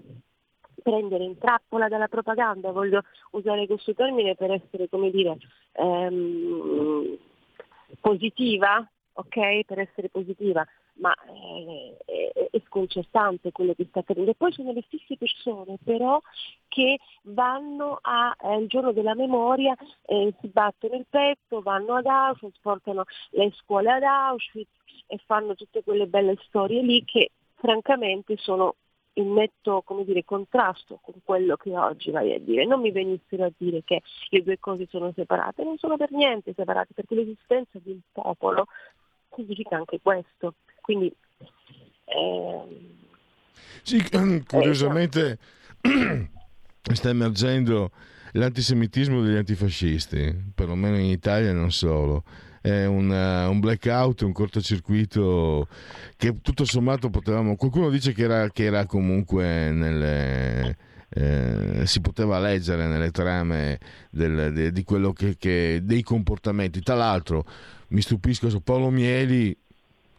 prendere 0.86 1.24
in 1.24 1.36
trappola 1.36 1.88
dalla 1.88 2.06
propaganda, 2.06 2.70
voglio 2.70 3.02
usare 3.32 3.66
questo 3.66 3.92
termine 3.92 4.36
per 4.36 4.52
essere, 4.52 4.88
come 4.88 5.10
dire, 5.10 5.36
ehm, 5.72 7.18
positiva, 8.00 8.88
ok? 9.14 9.64
Per 9.64 9.80
essere 9.80 10.08
positiva, 10.10 10.64
ma 10.98 11.12
eh, 11.12 11.96
è, 12.04 12.48
è, 12.52 12.62
sconcertante 12.66 13.50
quello 13.50 13.74
che 13.74 13.86
sta 13.88 13.98
accadendo. 13.98 14.30
E 14.30 14.36
poi 14.36 14.52
sono 14.52 14.70
le 14.70 14.84
stesse 14.86 15.16
persone 15.16 15.76
però 15.82 16.20
che 16.68 17.00
vanno 17.22 17.98
al 18.02 18.62
eh, 18.62 18.66
giorno 18.68 18.92
della 18.92 19.16
memoria, 19.16 19.74
eh, 20.04 20.32
si 20.40 20.46
battono 20.46 20.94
il 20.94 21.06
petto, 21.10 21.62
vanno 21.62 21.94
ad 21.94 22.06
Auschwitz, 22.06 22.60
portano 22.60 23.06
le 23.30 23.50
scuole 23.56 23.90
ad 23.90 24.04
Auschwitz 24.04 24.70
e 25.08 25.18
fanno 25.26 25.56
tutte 25.56 25.82
quelle 25.82 26.06
belle 26.06 26.36
storie 26.46 26.80
lì 26.80 27.04
che 27.04 27.32
francamente 27.56 28.36
sono 28.36 28.76
in 29.18 29.32
netto 29.32 29.84
dire, 30.04 30.24
contrasto 30.24 30.98
con 31.02 31.14
quello 31.24 31.56
che 31.56 31.76
oggi 31.76 32.10
vai 32.10 32.34
a 32.34 32.38
dire. 32.38 32.66
Non 32.66 32.80
mi 32.80 32.92
venissero 32.92 33.44
a 33.44 33.52
dire 33.56 33.82
che 33.84 34.02
le 34.30 34.42
due 34.42 34.58
cose 34.58 34.86
sono 34.90 35.12
separate, 35.14 35.64
non 35.64 35.78
sono 35.78 35.96
per 35.96 36.10
niente 36.12 36.52
separate, 36.54 36.92
perché 36.94 37.14
l'esistenza 37.14 37.78
di 37.82 37.92
un 37.92 38.00
popolo 38.12 38.66
significa 39.34 39.76
anche 39.76 40.00
questo. 40.02 40.54
Quindi, 40.80 41.14
ehm, 42.04 42.94
sì, 43.82 44.02
curiosamente 44.46 45.38
sta 46.92 47.08
emergendo 47.08 47.90
l'antisemitismo 48.32 49.22
degli 49.22 49.36
antifascisti, 49.36 50.52
perlomeno 50.54 50.98
in 50.98 51.06
Italia 51.06 51.50
e 51.50 51.54
non 51.54 51.70
solo 51.70 52.22
un, 52.68 53.10
uh, 53.10 53.50
un, 53.50 53.60
blackout, 53.60 54.22
un 54.22 54.32
cortocircuito 54.32 55.68
che 56.16 56.40
tutto 56.40 56.64
sommato 56.64 57.10
potevamo... 57.10 57.56
Qualcuno 57.56 57.90
dice 57.90 58.12
che 58.12 58.22
era, 58.22 58.50
che 58.50 58.64
era 58.64 58.86
comunque 58.86 59.70
nelle... 59.70 60.76
Eh, 61.08 61.86
si 61.86 62.00
poteva 62.00 62.40
leggere 62.40 62.88
nelle 62.88 63.12
trame 63.12 63.78
del, 64.10 64.52
de, 64.52 64.72
di 64.72 64.82
quello 64.82 65.12
che, 65.12 65.36
che, 65.38 65.80
dei 65.82 66.02
comportamenti. 66.02 66.80
Tra 66.80 66.96
l'altro 66.96 67.46
mi 67.88 68.00
stupisco 68.00 68.50
su 68.50 68.60
Paolo 68.62 68.90
Mieli 68.90 69.56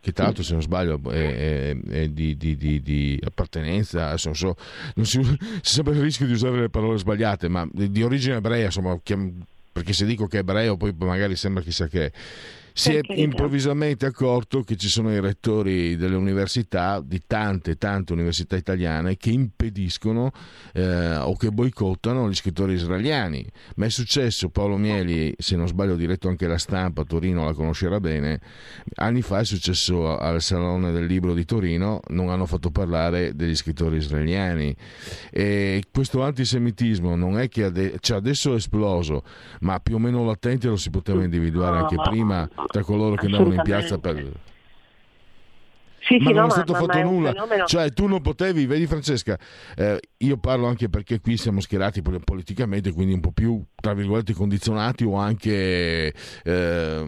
che 0.07 0.13
tra 0.13 0.23
l'altro 0.23 0.43
se 0.43 0.53
non 0.53 0.61
sbaglio 0.61 1.01
è, 1.09 1.71
è, 1.71 1.77
è 1.89 2.07
di, 2.07 2.37
di, 2.37 2.55
di, 2.55 2.81
di, 2.81 3.19
appartenenza, 3.21 4.15
non 4.23 4.35
so, 4.35 4.55
non 4.95 5.05
si, 5.05 5.21
si 5.61 5.73
sempre 5.73 5.93
il 5.95 6.01
rischio 6.01 6.25
di 6.25 6.31
usare 6.31 6.61
le 6.61 6.69
parole 6.69 6.97
sbagliate, 6.97 7.49
ma 7.49 7.67
di 7.69 8.03
origine 8.03 8.35
ebrea, 8.35 8.65
insomma, 8.65 8.97
perché 9.77 9.93
se 9.93 10.05
dico 10.05 10.27
che 10.27 10.37
è 10.37 10.39
ebreo 10.39 10.75
poi 10.75 10.93
magari 10.97 11.35
sembra 11.35 11.61
chissà 11.61 11.87
che 11.87 12.11
si 12.77 12.93
è 12.93 13.01
improvvisamente 13.15 14.05
accorto 14.05 14.61
che 14.61 14.75
ci 14.75 14.87
sono 14.87 15.11
i 15.11 15.19
rettori 15.19 15.95
delle 15.95 16.15
università, 16.15 17.01
di 17.03 17.23
tante, 17.25 17.75
tante 17.75 18.13
università 18.13 18.55
italiane, 18.55 19.17
che 19.17 19.31
impediscono 19.31 20.31
eh, 20.73 21.15
o 21.15 21.35
che 21.35 21.49
boicottano 21.49 22.29
gli 22.29 22.35
scrittori 22.35 22.73
israeliani. 22.73 23.43
Ma 23.77 23.87
è 23.87 23.89
successo, 23.89 24.49
Paolo 24.49 24.77
Mieli, 24.77 25.33
se 25.39 25.55
non 25.55 25.67
sbaglio, 25.67 25.93
ha 25.93 25.97
diretto 25.97 26.27
anche 26.27 26.45
la 26.45 26.59
stampa, 26.59 27.03
Torino 27.03 27.45
la 27.45 27.53
conoscerà 27.53 27.99
bene, 27.99 28.39
anni 28.97 29.23
fa 29.23 29.39
è 29.39 29.43
successo 29.43 30.15
al 30.15 30.39
Salone 30.39 30.91
del 30.91 31.07
Libro 31.07 31.33
di 31.33 31.45
Torino, 31.45 32.01
non 32.09 32.29
hanno 32.29 32.45
fatto 32.45 32.69
parlare 32.69 33.35
degli 33.35 33.55
scrittori 33.55 33.97
israeliani. 33.97 34.75
E 35.31 35.83
questo 35.91 36.21
antisemitismo 36.21 37.15
non 37.15 37.39
è 37.39 37.49
che 37.49 37.63
ade- 37.63 37.97
cioè 38.01 38.17
adesso 38.17 38.53
è 38.53 38.57
esploso, 38.57 39.23
ma 39.61 39.79
più 39.79 39.95
o 39.95 39.99
meno 39.99 40.23
latente 40.23 40.67
lo 40.67 40.77
si 40.77 40.91
poteva 40.91 41.23
individuare 41.23 41.77
anche 41.79 41.95
prima 41.95 42.47
tra 42.67 42.83
coloro 42.83 43.15
che 43.15 43.25
andavano 43.25 43.53
in 43.53 43.61
piazza 43.63 43.97
per... 43.97 44.31
Sì, 45.99 46.17
ma 46.19 46.29
sì, 46.29 46.33
non 46.35 46.43
no, 46.43 46.47
è 46.47 46.51
stato 46.51 46.71
ma, 46.71 46.79
fatto 46.79 46.97
ma 46.97 47.03
nulla. 47.03 47.65
Cioè, 47.65 47.91
tu 47.91 48.07
non 48.07 48.21
potevi, 48.21 48.65
vedi 48.65 48.87
Francesca, 48.87 49.37
eh, 49.75 49.99
io 50.17 50.37
parlo 50.37 50.67
anche 50.67 50.87
perché 50.87 51.19
qui 51.19 51.35
siamo 51.35 51.59
schierati 51.59 52.01
politicamente, 52.01 52.93
quindi 52.93 53.13
un 53.13 53.19
po' 53.19 53.31
più, 53.31 53.61
tra 53.75 53.93
virgolette, 53.93 54.33
condizionati 54.33 55.03
o 55.03 55.15
anche, 55.15 56.13
eh, 56.43 57.03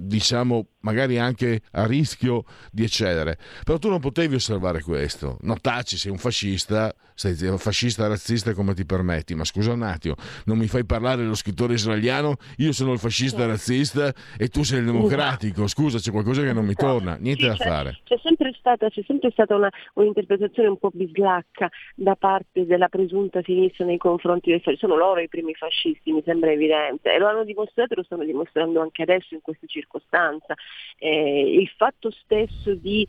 diciamo, 0.00 0.66
magari 0.84 1.18
anche 1.18 1.62
a 1.72 1.86
rischio 1.86 2.44
di 2.70 2.84
eccedere. 2.84 3.36
Però 3.64 3.78
tu 3.78 3.88
non 3.88 4.00
potevi 4.00 4.36
osservare 4.36 4.80
questo. 4.82 5.38
No, 5.40 5.56
taci, 5.60 5.96
sei 5.96 6.12
un 6.12 6.18
fascista, 6.18 6.94
sei 7.14 7.36
un 7.48 7.58
fascista 7.58 8.06
razzista 8.06 8.54
come 8.54 8.74
ti 8.74 8.84
permetti, 8.84 9.34
ma 9.34 9.44
scusa 9.44 9.72
un 9.72 9.82
attimo, 9.82 10.14
non 10.46 10.58
mi 10.58 10.66
fai 10.66 10.84
parlare 10.84 11.22
dello 11.22 11.34
scrittore 11.34 11.74
israeliano, 11.74 12.36
io 12.58 12.72
sono 12.72 12.92
il 12.92 12.98
fascista 12.98 13.42
sì. 13.42 13.46
razzista 13.46 14.12
e 14.38 14.48
tu 14.48 14.62
sei 14.62 14.80
il 14.80 14.86
democratico, 14.86 15.66
scusa, 15.66 15.98
c'è 15.98 16.10
qualcosa 16.10 16.42
che 16.42 16.52
non 16.52 16.64
mi 16.64 16.74
torna, 16.74 17.16
niente 17.16 17.42
sì, 17.42 17.48
da 17.48 17.54
c'è, 17.54 17.64
fare. 17.64 17.98
C'è 18.04 18.18
sempre 18.22 18.54
stata, 18.58 18.88
c'è 18.88 19.02
sempre 19.06 19.30
stata 19.30 19.54
una, 19.54 19.70
un'interpretazione 19.94 20.68
un 20.68 20.78
po' 20.78 20.90
bislacca 20.92 21.68
da 21.94 22.14
parte 22.14 22.66
della 22.66 22.88
presunta 22.88 23.40
sinistra 23.42 23.84
nei 23.84 23.98
confronti 23.98 24.50
del 24.50 24.60
fascismo, 24.60 24.88
sono 24.88 24.96
loro 24.96 25.20
i 25.20 25.28
primi 25.28 25.54
fascisti, 25.54 26.12
mi 26.12 26.22
sembra 26.24 26.50
evidente, 26.50 27.12
e 27.12 27.18
lo 27.18 27.28
hanno 27.28 27.44
dimostrato 27.44 27.94
e 27.94 27.96
lo 27.96 28.02
stanno 28.02 28.24
dimostrando 28.24 28.80
anche 28.80 29.02
adesso 29.02 29.34
in 29.34 29.40
questa 29.40 29.66
circostanza 29.66 30.54
eh, 30.98 31.58
il 31.60 31.68
fatto 31.76 32.10
stesso 32.10 32.74
di, 32.74 33.06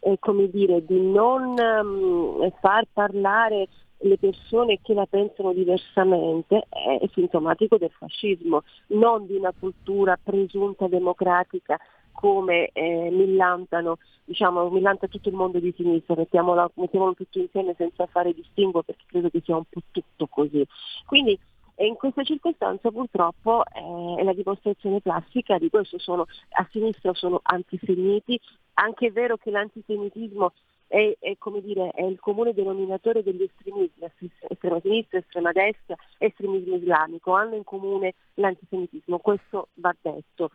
eh, 0.00 0.18
dire, 0.50 0.84
di 0.84 1.00
non 1.00 1.54
um, 1.58 2.50
far 2.60 2.86
parlare 2.92 3.68
le 3.98 4.18
persone 4.18 4.80
che 4.82 4.94
la 4.94 5.06
pensano 5.06 5.52
diversamente 5.52 6.66
è 6.68 7.08
sintomatico 7.12 7.78
del 7.78 7.90
fascismo, 7.96 8.62
non 8.88 9.26
di 9.26 9.36
una 9.36 9.54
cultura 9.58 10.18
presunta 10.22 10.86
democratica 10.86 11.78
come 12.12 12.70
eh, 12.72 13.10
millantano, 13.10 13.98
diciamo, 14.24 14.70
millanta 14.70 15.06
tutto 15.06 15.28
il 15.28 15.34
mondo 15.34 15.58
di 15.58 15.72
sinistra, 15.76 16.14
mettiamolo, 16.16 16.72
mettiamolo 16.74 17.14
tutto 17.14 17.38
insieme 17.38 17.74
senza 17.76 18.06
fare 18.06 18.32
distinguo 18.32 18.82
perché 18.82 19.04
credo 19.06 19.28
che 19.28 19.42
sia 19.44 19.56
un 19.56 19.64
po' 19.68 19.82
tutto 19.90 20.26
così. 20.26 20.66
Quindi 21.04 21.32
in 21.32 21.38
questa 22.16 22.22
circostanza 22.24 22.90
purtroppo 22.90 23.62
eh, 23.66 24.20
è 24.20 24.24
la 24.24 24.32
dimostrazione 24.32 25.02
classica 25.02 25.58
di 25.58 25.68
questo, 25.68 25.98
sono, 25.98 26.26
a 26.50 26.66
sinistra 26.70 27.12
sono 27.12 27.40
antisemiti, 27.42 28.40
anche 28.74 29.08
è 29.08 29.12
vero 29.12 29.36
che 29.36 29.50
l'antisemitismo 29.50 30.52
è, 30.86 31.14
è, 31.18 31.36
dire, 31.60 31.90
è, 31.90 32.04
il 32.04 32.18
comune 32.18 32.54
denominatore 32.54 33.22
degli 33.22 33.42
estremismi, 33.42 34.08
estrema 34.48 34.80
sinistra, 34.80 35.18
estrema 35.18 35.52
destra, 35.52 35.94
estremismo 36.16 36.76
islamico, 36.76 37.34
hanno 37.34 37.56
in 37.56 37.64
comune 37.64 38.14
l'antisemitismo, 38.34 39.18
questo 39.18 39.68
va 39.74 39.94
detto. 40.00 40.50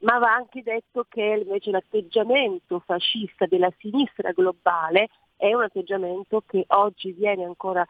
Ma 0.00 0.18
va 0.18 0.34
anche 0.34 0.62
detto 0.62 1.06
che 1.08 1.22
invece 1.22 1.70
l'atteggiamento 1.70 2.80
fascista 2.80 3.46
della 3.46 3.72
sinistra 3.78 4.32
globale 4.32 5.08
è 5.36 5.52
un 5.54 5.62
atteggiamento 5.62 6.42
che 6.46 6.64
oggi 6.68 7.12
viene 7.12 7.44
ancora 7.44 7.86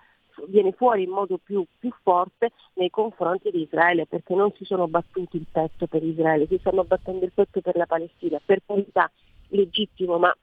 viene 0.49 0.73
fuori 0.73 1.05
in 1.05 1.11
modo 1.11 1.39
più, 1.39 1.65
più, 1.79 1.93
forte 2.03 2.53
nei 2.75 2.91
confronti 2.91 3.51
di 3.51 3.63
Israele, 3.63 4.07
perché 4.07 4.35
non 4.35 4.53
si 4.57 4.65
sono 4.65 4.89
battuti 4.89 5.37
il 5.37 5.47
petto 5.51 5.87
per 5.87 6.03
Israele, 6.03 6.47
si 6.47 6.59
stanno 6.59 6.85
battendo 6.85 7.25
il 7.25 7.33
petto 7.33 7.61
per 7.61 7.77
la 7.77 7.87
Palestina, 7.87 8.41
per 8.45 8.63
carità 8.65 9.11
legittimo, 9.49 10.19
ma 10.19 10.35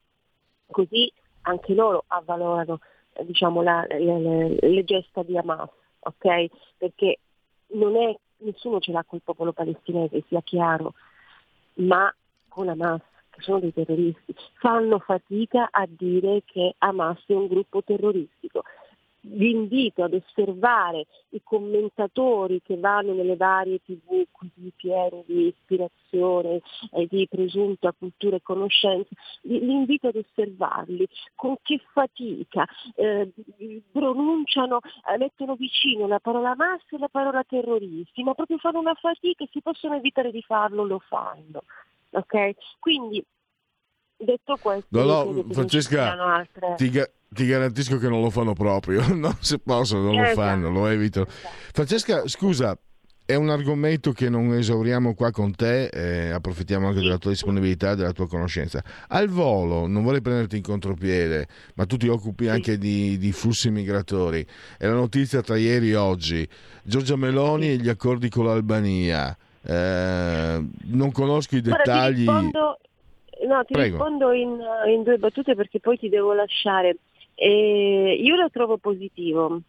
così 0.69 1.12
anche 1.41 1.73
loro 1.73 2.03
avvalorano 2.07 2.79
eh, 3.13 3.25
diciamo, 3.25 3.62
la, 3.62 3.86
le, 3.88 4.19
le, 4.19 4.57
le, 4.60 4.83
gesta 4.83 5.23
di 5.23 5.38
Hamas, 5.38 5.69
ok? 5.99 6.47
Perché 6.77 7.19
è, 7.67 8.17
nessuno 8.39 8.79
ce 8.79 8.91
l'ha 8.91 9.03
col 9.05 9.21
popolo 9.23 9.53
palestinese, 9.53 10.23
sia 10.27 10.41
chiaro, 10.41 10.93
ma 11.75 12.13
con 12.47 12.69
Hamas 12.69 13.01
sono 13.39 13.60
dei 13.60 13.73
terroristi, 13.73 14.36
fanno 14.55 14.99
fatica 14.99 15.69
a 15.71 15.86
dire 15.88 16.41
che 16.43 16.73
Hamas 16.79 17.23
è 17.27 17.33
un 17.33 17.47
gruppo 17.47 17.83
terroristico 17.83 18.63
vi 19.21 19.51
invito 19.51 20.03
ad 20.03 20.13
osservare 20.13 21.06
i 21.30 21.41
commentatori 21.43 22.62
che 22.62 22.77
vanno 22.77 23.13
nelle 23.13 23.36
varie 23.36 23.80
tv 23.84 24.25
così 24.32 24.71
piene 24.75 25.23
di 25.25 25.47
ispirazione 25.47 26.62
e 26.91 27.08
di 27.10 27.27
presunta 27.27 27.93
cultura 27.97 28.38
e 28.38 28.41
conoscenza, 28.41 29.10
li, 29.41 29.60
li 29.60 29.73
invito 29.73 30.08
ad 30.08 30.15
osservarli 30.15 31.08
con 31.36 31.58
che 31.62 31.82
fatica 31.91 32.65
eh, 32.95 33.32
pronunciano, 33.91 34.80
eh, 34.80 35.17
mettono 35.17 35.56
vicino 35.56 36.08
la 36.08 36.19
parola 36.19 36.56
massa 36.56 36.95
e 36.95 36.99
la 36.99 37.10
parola 37.10 37.43
terroristi, 37.43 38.23
ma 38.23 38.34
proprio 38.34 38.58
fanno 38.58 38.80
una 38.80 38.95
fatica 38.95 39.43
e 39.43 39.49
si 39.51 39.62
possono 39.62 39.95
evitare 39.95 40.32
di 40.32 40.41
farlo, 40.41 40.86
lo 40.86 40.99
fanno. 40.99 41.63
Okay? 42.12 42.56
Quindi 42.80 43.23
detto 44.15 44.58
questo, 44.60 45.03
no, 45.03 45.23
no, 45.23 45.43
Francesca, 45.51 46.12
altre... 46.12 46.75
ti, 46.75 46.89
ti, 47.29 47.45
garantisco 47.45 47.97
che 47.97 48.09
non 48.09 48.21
lo 48.21 48.29
fanno 48.29 48.53
proprio, 48.53 49.01
no, 49.13 49.35
se 49.39 49.59
possono 49.59 50.03
non 50.03 50.15
lo 50.15 50.23
esatto. 50.23 50.39
fanno, 50.39 50.69
lo 50.69 50.87
evitano. 50.87 51.27
Francesca, 51.27 52.27
scusa, 52.27 52.77
è 53.27 53.35
un 53.35 53.49
argomento 53.49 54.13
che 54.13 54.29
non 54.29 54.53
esauriamo 54.53 55.13
qua 55.13 55.31
con 55.31 55.53
te, 55.53 55.87
eh, 55.87 56.31
approfittiamo 56.31 56.87
anche 56.87 57.01
della 57.01 57.17
tua 57.17 57.31
disponibilità 57.31 57.91
e 57.91 57.95
della 57.97 58.13
tua 58.13 58.25
conoscenza. 58.25 58.81
Al 59.09 59.27
volo, 59.27 59.85
non 59.85 60.01
vorrei 60.01 60.21
prenderti 60.21 60.55
in 60.55 60.63
contropiede, 60.63 61.45
ma 61.75 61.85
tu 61.85 61.97
ti 61.97 62.07
occupi 62.07 62.47
anche 62.47 62.77
di, 62.77 63.17
di 63.17 63.33
flussi 63.33 63.69
migratori. 63.69 64.47
È 64.77 64.85
la 64.87 64.93
notizia 64.93 65.41
tra 65.41 65.57
ieri 65.57 65.91
e 65.91 65.95
oggi. 65.97 66.47
Giorgia 66.83 67.17
Meloni 67.17 67.71
e 67.71 67.75
gli 67.75 67.89
accordi 67.89 68.29
con 68.29 68.45
l'Albania. 68.45 69.37
Eh, 69.61 70.65
non 70.85 71.11
conosco 71.11 71.57
i 71.57 71.61
dettagli. 71.61 72.23
Guarda, 72.23 72.47
ti 72.47 72.53
rispondo, 72.53 72.79
no, 73.45 73.65
ti 73.65 73.73
rispondo 73.73 74.31
in, 74.31 74.57
in, 74.87 75.03
due 75.03 75.17
battute 75.17 75.53
perché 75.53 75.81
poi 75.81 75.97
ti 75.97 76.07
devo 76.07 76.31
lasciare. 76.31 76.95
Eh, 77.39 78.17
io 78.19 78.36
lo 78.36 78.50
trovo 78.50 78.78
positivo 78.78 79.62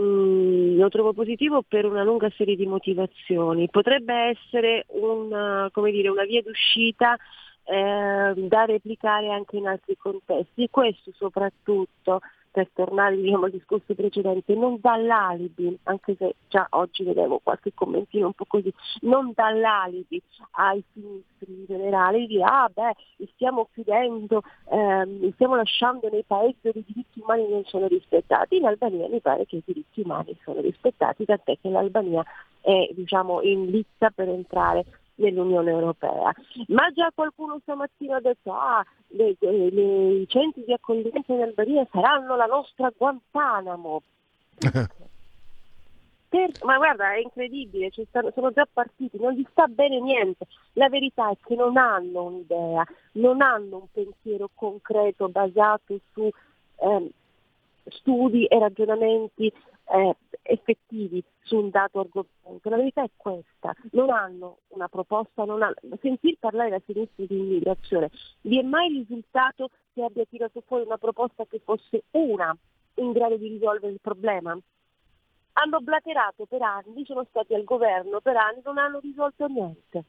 Mm, 0.00 0.78
lo 0.78 0.88
trovo 0.88 1.12
positivo 1.12 1.62
per 1.62 1.84
una 1.84 2.02
lunga 2.02 2.30
serie 2.36 2.56
di 2.56 2.66
motivazioni. 2.66 3.68
Potrebbe 3.68 4.14
essere 4.14 4.86
una, 4.88 5.70
dire, 5.90 6.08
una 6.08 6.24
via 6.24 6.40
d'uscita 6.42 7.16
eh, 7.64 8.32
da 8.34 8.64
replicare 8.64 9.30
anche 9.30 9.56
in 9.56 9.66
altri 9.66 9.96
contesti 9.96 10.62
e 10.64 10.70
questo 10.70 11.10
soprattutto 11.14 12.20
per 12.52 12.68
tornare 12.74 13.16
diciamo, 13.16 13.46
al 13.46 13.50
discorso 13.50 13.94
precedente, 13.94 14.54
non 14.54 14.78
dà 14.80 14.96
l'alibi, 14.96 15.76
anche 15.84 16.14
se 16.16 16.36
già 16.48 16.66
oggi 16.70 17.02
vedevo 17.02 17.40
qualche 17.42 17.72
commentino 17.74 18.26
un 18.26 18.34
po' 18.34 18.44
così, 18.46 18.72
non 19.00 19.32
dà 19.34 19.50
l'alibi 19.50 20.22
ai 20.52 20.84
sinistri 20.92 21.52
in 21.52 21.64
generale 21.66 22.18
di 22.18 22.26
dire 22.26 22.44
ah 22.44 22.70
beh, 22.72 22.94
stiamo 23.32 23.68
chiudendo, 23.72 24.42
ehm, 24.70 25.32
stiamo 25.32 25.56
lasciando 25.56 26.10
nei 26.10 26.24
paesi 26.24 26.58
dove 26.60 26.80
i 26.80 26.84
diritti 26.86 27.20
umani 27.20 27.48
non 27.48 27.64
sono 27.64 27.86
rispettati, 27.86 28.58
in 28.58 28.66
Albania 28.66 29.08
mi 29.08 29.20
pare 29.20 29.46
che 29.46 29.56
i 29.56 29.62
diritti 29.64 30.02
umani 30.02 30.36
sono 30.42 30.60
rispettati, 30.60 31.24
tant'è 31.24 31.56
che 31.58 31.70
l'Albania 31.70 32.22
è 32.60 32.90
diciamo, 32.92 33.40
in 33.40 33.70
lista 33.70 34.10
per 34.10 34.28
entrare 34.28 34.84
nell'Unione 35.16 35.70
Europea. 35.70 36.34
Ma 36.68 36.90
già 36.92 37.10
qualcuno 37.14 37.58
stamattina 37.62 38.16
ha 38.16 38.20
detto 38.20 38.52
ah, 38.52 38.84
le, 39.08 39.36
le, 39.38 39.70
le, 39.70 40.12
i 40.14 40.28
centri 40.28 40.64
di 40.64 40.72
accoglienza 40.72 41.32
in 41.32 41.42
Albania 41.42 41.86
saranno 41.90 42.36
la 42.36 42.46
nostra 42.46 42.92
Guantanamo. 42.96 44.02
Ma 46.64 46.78
guarda, 46.78 47.12
è 47.12 47.18
incredibile, 47.18 47.90
stanno, 48.08 48.30
sono 48.32 48.50
già 48.52 48.66
partiti, 48.72 49.18
non 49.20 49.34
gli 49.34 49.46
sta 49.50 49.66
bene 49.66 50.00
niente. 50.00 50.46
La 50.74 50.88
verità 50.88 51.30
è 51.30 51.36
che 51.44 51.54
non 51.54 51.76
hanno 51.76 52.22
un'idea, 52.22 52.86
non 53.12 53.42
hanno 53.42 53.76
un 53.76 53.86
pensiero 53.92 54.48
concreto 54.54 55.28
basato 55.28 55.98
su 56.12 56.30
eh, 56.76 57.10
studi 57.90 58.46
e 58.46 58.58
ragionamenti 58.58 59.52
eh, 59.84 60.16
effettivi 60.42 61.22
su 61.42 61.56
un 61.56 61.70
dato 61.70 62.00
argomento. 62.00 62.68
La 62.68 62.76
verità 62.76 63.02
è 63.02 63.10
questa, 63.16 63.74
non 63.92 64.10
hanno 64.10 64.58
una 64.68 64.88
proposta, 64.88 65.44
non 65.44 65.62
hanno... 65.62 65.76
sentir 66.00 66.36
parlare 66.38 66.70
da 66.70 66.80
sinistra 66.84 67.24
di 67.24 67.38
immigrazione, 67.38 68.10
vi 68.42 68.58
è 68.58 68.62
mai 68.62 68.88
risultato 68.88 69.70
che 69.92 70.02
abbia 70.02 70.24
tirato 70.24 70.62
fuori 70.66 70.84
una 70.84 70.98
proposta 70.98 71.44
che 71.44 71.60
fosse 71.62 72.04
una 72.12 72.56
in 72.94 73.12
grado 73.12 73.36
di 73.36 73.48
risolvere 73.48 73.92
il 73.92 74.00
problema? 74.00 74.56
Hanno 75.54 75.80
blaterato 75.80 76.46
per 76.46 76.62
anni, 76.62 77.04
sono 77.04 77.26
stati 77.28 77.54
al 77.54 77.64
governo 77.64 78.20
per 78.20 78.36
anni, 78.36 78.60
non 78.64 78.78
hanno 78.78 79.00
risolto 79.00 79.46
niente. 79.48 80.04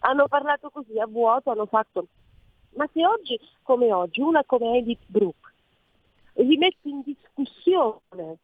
Hanno 0.00 0.26
parlato 0.26 0.70
così 0.70 0.98
a 0.98 1.06
vuoto, 1.06 1.50
hanno 1.50 1.66
fatto... 1.66 2.06
Ma 2.74 2.88
se 2.92 3.06
oggi, 3.06 3.38
come 3.62 3.92
oggi, 3.92 4.20
una 4.20 4.42
come 4.44 4.78
Edith 4.78 5.04
Brooke 5.06 5.50
rimette 6.34 6.88
in 6.88 7.02
discussione 7.02 8.38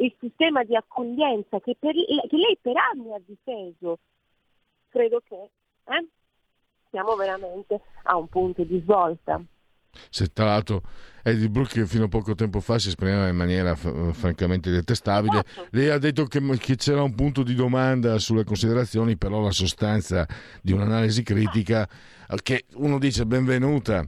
il 0.00 0.14
sistema 0.18 0.64
di 0.64 0.74
accoglienza 0.74 1.60
che, 1.60 1.76
per, 1.78 1.92
che 1.94 2.36
lei 2.36 2.58
per 2.60 2.74
anni 2.76 3.12
ha 3.12 3.20
difeso, 3.24 3.98
credo 4.88 5.20
che 5.26 5.36
eh, 5.36 6.08
siamo 6.90 7.14
veramente 7.16 7.80
a 8.04 8.16
un 8.16 8.28
punto 8.28 8.64
di 8.64 8.80
svolta. 8.80 9.40
Se 10.08 10.28
tra 10.28 10.44
l'altro 10.44 10.82
Eddie 11.22 11.48
Brooke 11.48 11.84
fino 11.86 12.04
a 12.04 12.08
poco 12.08 12.34
tempo 12.34 12.60
fa 12.60 12.78
si 12.78 12.88
esprimeva 12.88 13.28
in 13.28 13.36
maniera 13.36 13.74
francamente 13.74 14.70
detestabile, 14.70 15.42
esatto. 15.44 15.68
lei 15.72 15.90
ha 15.90 15.98
detto 15.98 16.24
che, 16.24 16.40
che, 16.58 16.76
c'era 16.76 17.02
un 17.02 17.14
punto 17.14 17.42
di 17.42 17.54
domanda 17.54 18.18
sulle 18.18 18.44
considerazioni, 18.44 19.16
però 19.16 19.40
la 19.40 19.50
sostanza 19.50 20.26
di 20.62 20.72
un'analisi 20.72 21.22
critica 21.22 21.88
che 22.42 22.66
uno 22.74 22.98
dice 22.98 23.26
benvenuta. 23.26 24.04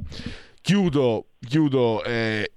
Chiudo, 0.60 1.26
chiudo 1.40 2.04
eh, 2.04 2.48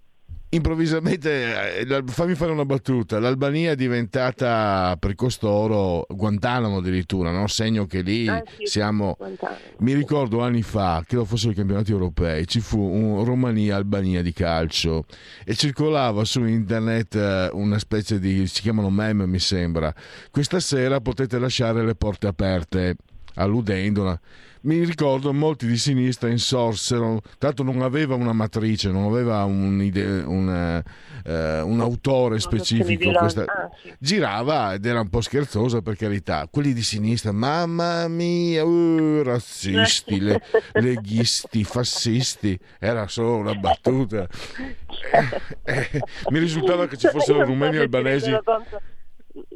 improvvisamente, 0.55 1.79
eh, 1.79 2.03
fammi 2.05 2.35
fare 2.35 2.51
una 2.51 2.65
battuta, 2.65 3.19
l'Albania 3.19 3.71
è 3.71 3.75
diventata 3.75 4.95
per 4.99 5.15
costoro 5.15 6.05
Guantanamo 6.09 6.77
addirittura, 6.77 7.31
no? 7.31 7.47
segno 7.47 7.85
che 7.85 8.01
lì 8.01 8.27
ah, 8.27 8.41
sì, 8.57 8.65
siamo... 8.65 9.15
Guantanamo. 9.17 9.59
Mi 9.79 9.93
ricordo 9.93 10.41
anni 10.41 10.61
fa, 10.61 11.03
credo 11.05 11.25
fossero 11.25 11.51
i 11.51 11.55
campionati 11.55 11.91
europei, 11.91 12.47
ci 12.47 12.61
fu 12.61 12.79
un 12.79 13.23
Romania-Albania 13.23 14.21
di 14.21 14.31
calcio 14.33 15.05
e 15.43 15.55
circolava 15.55 16.23
su 16.23 16.43
internet 16.45 17.15
eh, 17.15 17.49
una 17.51 17.77
specie 17.77 18.19
di, 18.19 18.47
si 18.47 18.61
chiamano 18.61 18.89
meme 18.89 19.27
mi 19.27 19.39
sembra, 19.39 19.93
questa 20.31 20.59
sera 20.59 21.01
potete 21.01 21.37
lasciare 21.37 21.85
le 21.85 21.95
porte 21.95 22.27
aperte, 22.27 22.95
alludendola 23.35 24.19
mi 24.65 24.84
ricordo 24.84 25.32
molti 25.32 25.67
di 25.67 25.78
sinistra 25.78 26.30
insorsero, 26.30 27.21
tanto 27.38 27.63
non 27.63 27.82
aveva 27.82 28.15
una 28.15 28.34
matrice, 28.34 28.89
non 28.89 29.06
aveva 29.06 29.43
un, 29.43 29.80
una, 30.25 30.84
eh, 31.23 31.62
un 31.62 31.80
autore 31.82 32.39
specifico, 32.39 33.12
questa... 33.12 33.43
ah, 33.43 33.69
girava 33.99 34.73
ed 34.73 34.86
era 34.86 35.01
un 35.01 35.10
po' 35.10 35.21
scherzosa 35.21 35.82
per 35.82 35.95
carità, 35.95 36.47
quelli 36.49 36.73
di 36.73 36.82
sinistra, 36.82 37.32
mamma 37.32 38.08
mia, 38.08 38.63
uh, 38.63 39.21
razzisti, 39.21 40.19
le, 40.19 40.41
leghisti, 40.73 41.63
fascisti, 41.63 42.60
era 42.80 43.08
solo 43.08 43.38
una 43.38 43.54
battuta. 43.54 44.28
Eh, 45.12 45.32
eh, 45.63 46.01
mi 46.30 46.39
risultava 46.39 46.88
che 46.88 46.97
ci 46.97 47.08
fossero 47.08 47.43
rumeni 47.45 47.78
albanesi 47.78 48.36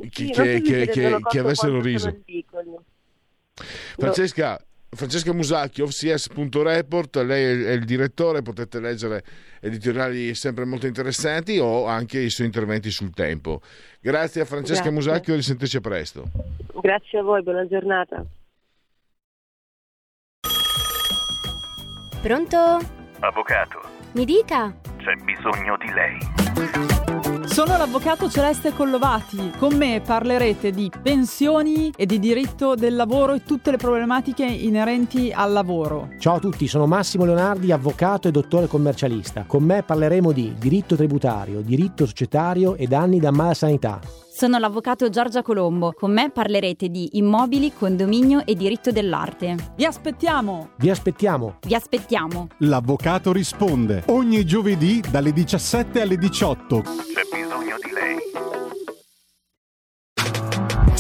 che, 0.10 0.30
che, 0.30 0.88
che, 0.88 1.18
che 1.28 1.40
avessero 1.40 1.82
riso. 1.82 2.16
Francesca, 3.98 4.62
Francesca 4.92 5.34
Musacchi, 5.34 5.82
offcs.report, 5.82 7.18
lei 7.18 7.64
è 7.64 7.72
il 7.72 7.86
direttore, 7.86 8.42
potete 8.42 8.80
leggere 8.80 9.24
editoriali 9.62 10.34
sempre 10.34 10.66
molto 10.66 10.88
interessanti 10.88 11.60
o 11.60 11.86
anche 11.86 12.20
i 12.20 12.30
suoi 12.30 12.48
interventi 12.48 12.90
sul 12.90 13.14
tempo. 13.14 13.62
Grazie 14.02 14.42
a 14.42 14.46
Francesca 14.46 14.90
Grazie. 14.90 14.98
Musacchio 14.98 15.34
e 15.34 15.36
risentirci 15.38 15.80
presto. 15.80 16.30
Grazie 16.82 17.20
a 17.20 17.22
voi, 17.22 17.44
buona 17.44 17.68
giornata. 17.68 18.26
Pronto? 22.22 22.58
Avvocato. 23.20 23.82
Mi 24.14 24.26
dica. 24.26 24.76
C'è 24.98 25.14
bisogno 25.24 25.78
di 25.78 25.92
lei. 25.94 27.09
Sono 27.50 27.76
l'avvocato 27.78 28.30
Celeste 28.30 28.74
Collovati. 28.74 29.52
Con 29.58 29.76
me 29.76 30.02
parlerete 30.06 30.72
di 30.72 30.90
pensioni 31.02 31.92
e 31.98 32.06
di 32.06 32.20
diritto 32.20 32.76
del 32.76 32.96
lavoro 32.96 33.34
e 33.34 33.44
tutte 33.44 33.72
le 33.72 33.78
problematiche 33.78 34.46
inerenti 34.46 35.32
al 35.34 35.52
lavoro. 35.52 36.10
Ciao 36.20 36.36
a 36.36 36.40
tutti, 36.40 36.68
sono 36.68 36.86
Massimo 36.86 37.26
Leonardi, 37.26 37.72
avvocato 37.72 38.28
e 38.28 38.32
dottore 38.32 38.68
commercialista. 38.68 39.46
Con 39.46 39.64
me 39.64 39.82
parleremo 39.84 40.32
di 40.32 40.54
diritto 40.58 40.96
tributario, 40.96 41.62
diritto 41.62 42.06
societario 42.06 42.76
e 42.76 42.88
danni 42.88 43.20
da 43.20 43.32
mala 43.32 43.56
sanità. 43.56 44.00
Sono 44.40 44.58
l'avvocato 44.58 45.10
Giorgia 45.10 45.42
Colombo. 45.42 45.92
Con 45.92 46.14
me 46.14 46.30
parlerete 46.30 46.88
di 46.88 47.18
immobili, 47.18 47.74
condominio 47.74 48.46
e 48.46 48.56
diritto 48.56 48.90
dell'arte. 48.90 49.74
Vi 49.76 49.84
aspettiamo! 49.84 50.70
Vi 50.78 50.90
aspettiamo! 50.90 51.58
Vi 51.60 51.76
aspettiamo! 51.76 52.48
L'avvocato 52.60 53.34
risponde 53.34 54.04
ogni 54.06 54.46
giovedì 54.46 55.04
dalle 55.12 55.34
17 55.34 56.00
alle 56.00 56.16
18. 56.16 56.84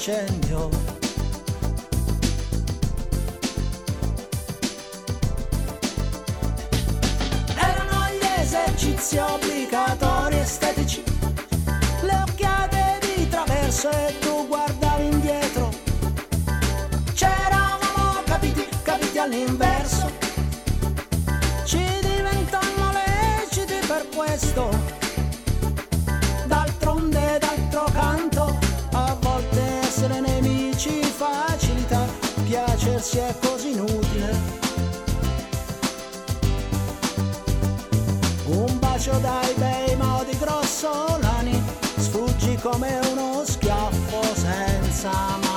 incendio. 0.00 0.70
Erano 7.54 8.06
gli 8.08 8.40
esercizi 8.40 9.18
obbligatori 9.18 10.38
estetici, 10.38 11.02
le 12.00 12.24
occhiate 12.26 12.98
di 13.14 13.28
traverso 13.28 13.90
e 13.90 14.18
tu 14.20 14.39
summer. 45.00 45.49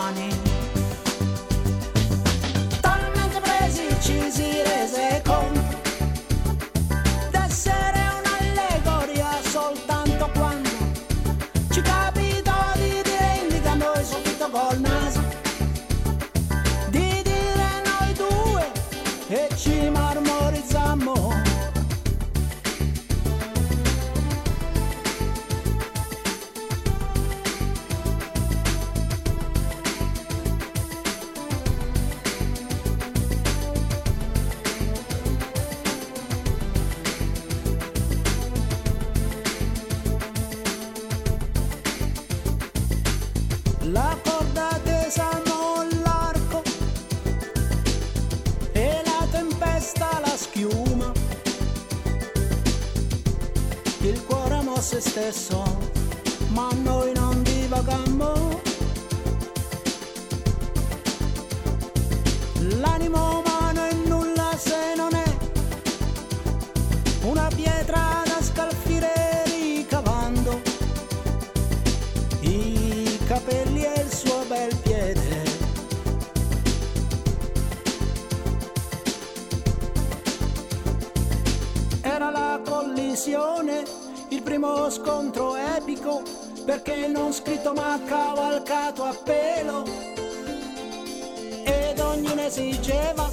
esigeva 92.56 93.28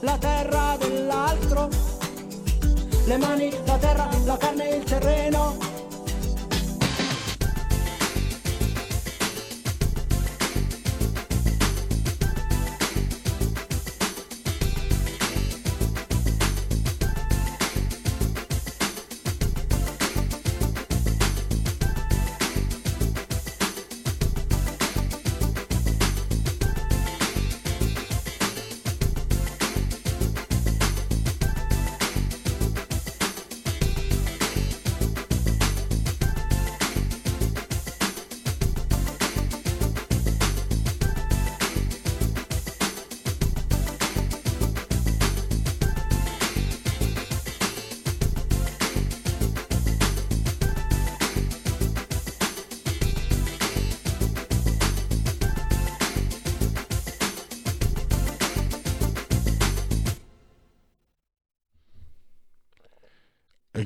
la 0.00 0.18
terra 0.18 0.76
dell'altro, 0.78 1.70
le 3.06 3.16
mani, 3.16 3.50
la 3.64 3.78
terra, 3.78 4.08
la 4.26 4.36
carne, 4.36 4.68
il 4.68 4.84
terreno, 4.84 5.56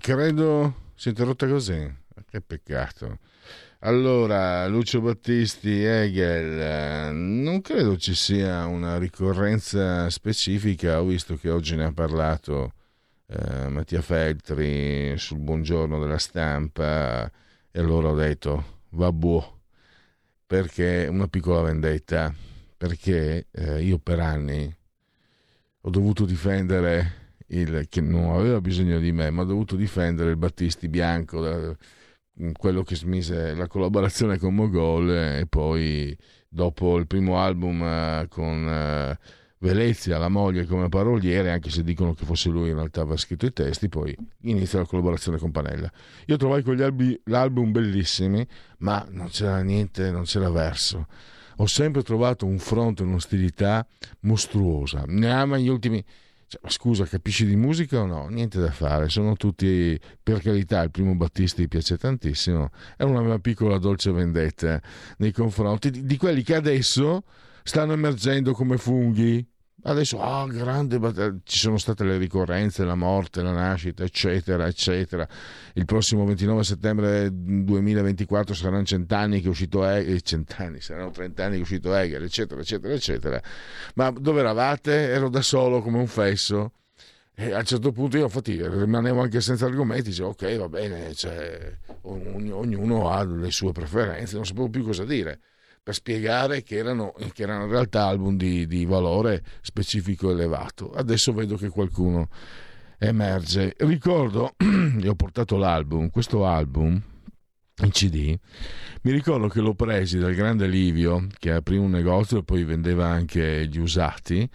credo 0.03 0.91
si 0.97 1.09
è 1.09 1.11
interrotta 1.11 1.47
così. 1.47 2.01
Che 2.29 2.41
peccato. 2.41 3.19
Allora, 3.81 4.67
Lucio 4.67 5.01
Battisti, 5.01 5.83
Hegel, 5.83 6.61
eh, 6.61 7.11
non 7.12 7.61
credo 7.61 7.97
ci 7.97 8.15
sia 8.15 8.67
una 8.67 8.99
ricorrenza 8.99 10.09
specifica, 10.11 11.01
ho 11.01 11.07
visto 11.07 11.37
che 11.37 11.51
oggi 11.51 11.77
ne 11.77 11.85
ha 11.85 11.93
parlato 11.93 12.75
eh, 13.27 13.69
Mattia 13.69 14.03
Feltri 14.03 15.17
sul 15.19 15.38
buongiorno 15.38 15.99
della 15.99 16.19
stampa 16.19 17.31
e 17.71 17.81
allora 17.81 18.09
ho 18.09 18.15
detto, 18.15 18.55
va 18.91 19.07
vabbù, 19.07 19.43
perché 20.47 21.07
una 21.11 21.29
piccola 21.29 21.62
vendetta, 21.62 22.33
perché 22.77 23.47
eh, 23.51 23.83
io 23.83 23.99
per 23.99 24.21
anni 24.21 24.75
ho 25.81 25.91
dovuto 25.91 26.25
difendere 26.25 27.22
il, 27.53 27.87
che 27.88 28.01
non 28.01 28.35
aveva 28.35 28.61
bisogno 28.61 28.99
di 28.99 29.12
me, 29.12 29.31
ma 29.31 29.43
ho 29.43 29.47
dovuto 29.47 29.77
difendere 29.77 30.31
il 30.31 30.37
Battisti 30.37 30.88
Bianco, 30.88 31.77
quello 32.57 32.83
che 32.83 32.97
smise 32.97 33.55
la 33.55 33.67
collaborazione 33.67 34.38
con 34.38 34.55
Mogol 34.55 35.11
e 35.11 35.47
poi 35.49 36.17
dopo 36.49 36.97
il 36.97 37.07
primo 37.07 37.38
album 37.38 37.83
eh, 37.83 38.27
con 38.29 38.67
eh, 38.69 39.19
Velezia, 39.59 40.19
la 40.19 40.29
moglie 40.29 40.67
come 40.67 40.88
paroliere, 40.88 41.53
anche 41.53 41.71
se 41.71 41.85
dicono 41.85 42.15
che 42.15 42.25
fosse 42.25 42.49
lui 42.49 42.71
in 42.71 42.75
realtà 42.75 43.03
aveva 43.03 43.17
scritto 43.17 43.47
i 43.47 43.53
testi, 43.53 43.88
poi 43.88 44.17
inizia 44.43 44.81
la 44.81 44.87
collaborazione 44.87 45.38
con 45.38 45.53
Panella. 45.53 45.91
Io 46.27 46.37
trovai 46.37 46.62
quegli 46.62 46.83
albi, 46.83 47.19
l'album 47.27 47.71
bellissimi, 47.71 48.45
ma 48.79 49.07
non 49.11 49.29
c'era 49.29 49.61
niente, 49.62 50.11
non 50.11 50.25
c'era 50.25 50.51
verso. 50.51 51.07
Ho 51.57 51.67
sempre 51.67 52.03
trovato 52.03 52.45
un 52.45 52.59
fronte, 52.59 53.05
un'ostilità 53.05 53.87
mostruosa. 54.21 55.05
Ne 55.07 55.31
ama 55.31 55.59
gli 55.59 55.69
ultimi 55.69 56.05
cioè, 56.53 56.71
scusa, 56.71 57.05
capisci 57.05 57.47
di 57.47 57.57
musica 57.57 58.01
o 58.01 58.07
no? 58.07 58.29
Niente 58.29 58.61
da 58.61 58.71
fare, 58.71 59.09
sono 59.09 59.37
tutti, 59.37 59.99
per 60.23 60.43
carità, 60.43 60.83
il 60.83 60.91
primo 60.91 61.15
Battisti 61.15 61.67
piace 61.67 61.97
tantissimo, 61.97 62.69
è 62.95 63.05
una 63.05 63.23
mia 63.23 63.38
piccola 63.38 63.79
dolce 63.79 64.12
vendetta 64.12 64.79
nei 65.17 65.33
confronti 65.33 65.91
di, 65.91 66.05
di 66.05 66.17
quelli 66.19 66.43
che 66.43 66.55
adesso 66.55 67.25
stanno 67.62 67.95
emergendo 67.95 68.53
come 68.53 68.77
funghi 68.77 69.47
Adesso, 69.85 70.21
ah, 70.21 70.42
oh, 70.42 70.47
grande, 70.47 71.40
ci 71.42 71.59
sono 71.59 71.77
state 71.77 72.05
le 72.05 72.16
ricorrenze, 72.16 72.85
la 72.85 72.95
morte, 72.95 73.42
la 73.42 73.51
nascita, 73.51 74.05
eccetera, 74.05 74.68
eccetera. 74.68 75.27
Il 75.75 75.87
prossimo 75.87 76.25
29 76.25 76.62
settembre 76.62 77.29
2024 77.33 78.55
saranno 78.55 78.85
cent'anni 78.85 79.40
che 79.40 79.47
è 79.47 79.51
uscito 79.51 79.85
Hegel, 79.85 80.14
eh, 80.14 80.21
cent'anni, 80.21 80.81
saranno 80.81 81.11
trent'anni 81.11 81.55
che 81.55 81.59
è 81.59 81.62
uscito 81.62 81.92
Hegel, 81.92 82.23
eccetera, 82.23 82.61
eccetera, 82.61 82.95
eccetera. 82.95 83.42
Ma 83.95 84.12
dove 84.12 84.38
eravate? 84.38 84.92
Ero 85.09 85.29
da 85.29 85.42
solo 85.42 85.83
come 85.83 85.99
un 85.99 86.07
fesso. 86.07 86.75
E 87.35 87.53
a 87.53 87.59
un 87.59 87.64
certo 87.64 87.90
punto 87.90 88.16
io 88.18 88.25
infatti 88.25 88.57
rimanevo 88.64 89.21
anche 89.21 89.40
senza 89.40 89.66
argomenti, 89.66 90.11
dicevo 90.11 90.29
ok 90.29 90.57
va 90.59 90.68
bene, 90.68 91.12
cioè, 91.14 91.77
ognuno 92.03 93.11
ha 93.11 93.25
le 93.25 93.51
sue 93.51 93.73
preferenze, 93.73 94.37
non 94.37 94.47
sapevo 94.47 94.68
più 94.68 94.85
cosa 94.85 95.05
dire 95.05 95.40
per 95.83 95.95
spiegare 95.95 96.62
che 96.62 96.77
erano, 96.77 97.12
che 97.33 97.42
erano 97.42 97.64
in 97.64 97.71
realtà 97.71 98.07
album 98.07 98.37
di, 98.37 98.66
di 98.66 98.85
valore 98.85 99.42
specifico 99.62 100.31
elevato. 100.31 100.92
Adesso 100.92 101.33
vedo 101.33 101.57
che 101.57 101.68
qualcuno 101.68 102.29
emerge. 102.99 103.75
Ricordo, 103.79 104.55
io 105.01 105.11
ho 105.11 105.16
portato 105.16 105.57
l'album, 105.57 106.11
questo 106.11 106.47
album 106.47 107.03
in 107.83 107.90
CD, 107.90 108.37
mi 109.03 109.11
ricordo 109.11 109.49
che 109.49 109.61
l'ho 109.61 109.75
presi 109.75 110.18
dal 110.18 110.35
grande 110.35 110.68
Livio 110.68 111.27
che 111.38 111.51
aprì 111.51 111.79
un 111.79 111.90
negozio 111.90 112.38
e 112.38 112.45
poi 112.45 112.62
vendeva 112.64 113.09
anche 113.09 113.66
gli 113.66 113.79
usati 113.79 114.49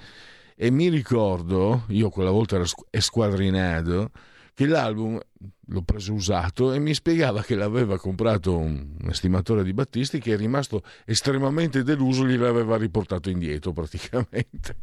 e 0.56 0.72
mi 0.72 0.88
ricordo, 0.88 1.84
io 1.90 2.10
quella 2.10 2.32
volta 2.32 2.56
ero 2.56 2.66
squadrinato, 2.66 4.12
che 4.58 4.65
l'album 4.65 5.20
l'ho 5.67 5.82
preso 5.84 6.13
usato 6.13 6.74
e 6.74 6.80
mi 6.80 6.96
spiegava 6.96 7.43
che 7.43 7.54
l'aveva 7.54 8.00
comprato 8.00 8.58
un, 8.58 8.98
estimatore 9.08 9.63
di 9.63 9.72
Battisti 9.72 10.17
che 10.17 10.34
è 10.34 10.36
rimasto 10.36 10.82
estremamente 11.06 11.84
deluso, 11.84 12.26
gliel'aveva 12.26 12.76
riportato 12.76 13.30
indietro 13.30 13.72
praticamente. 13.72 14.78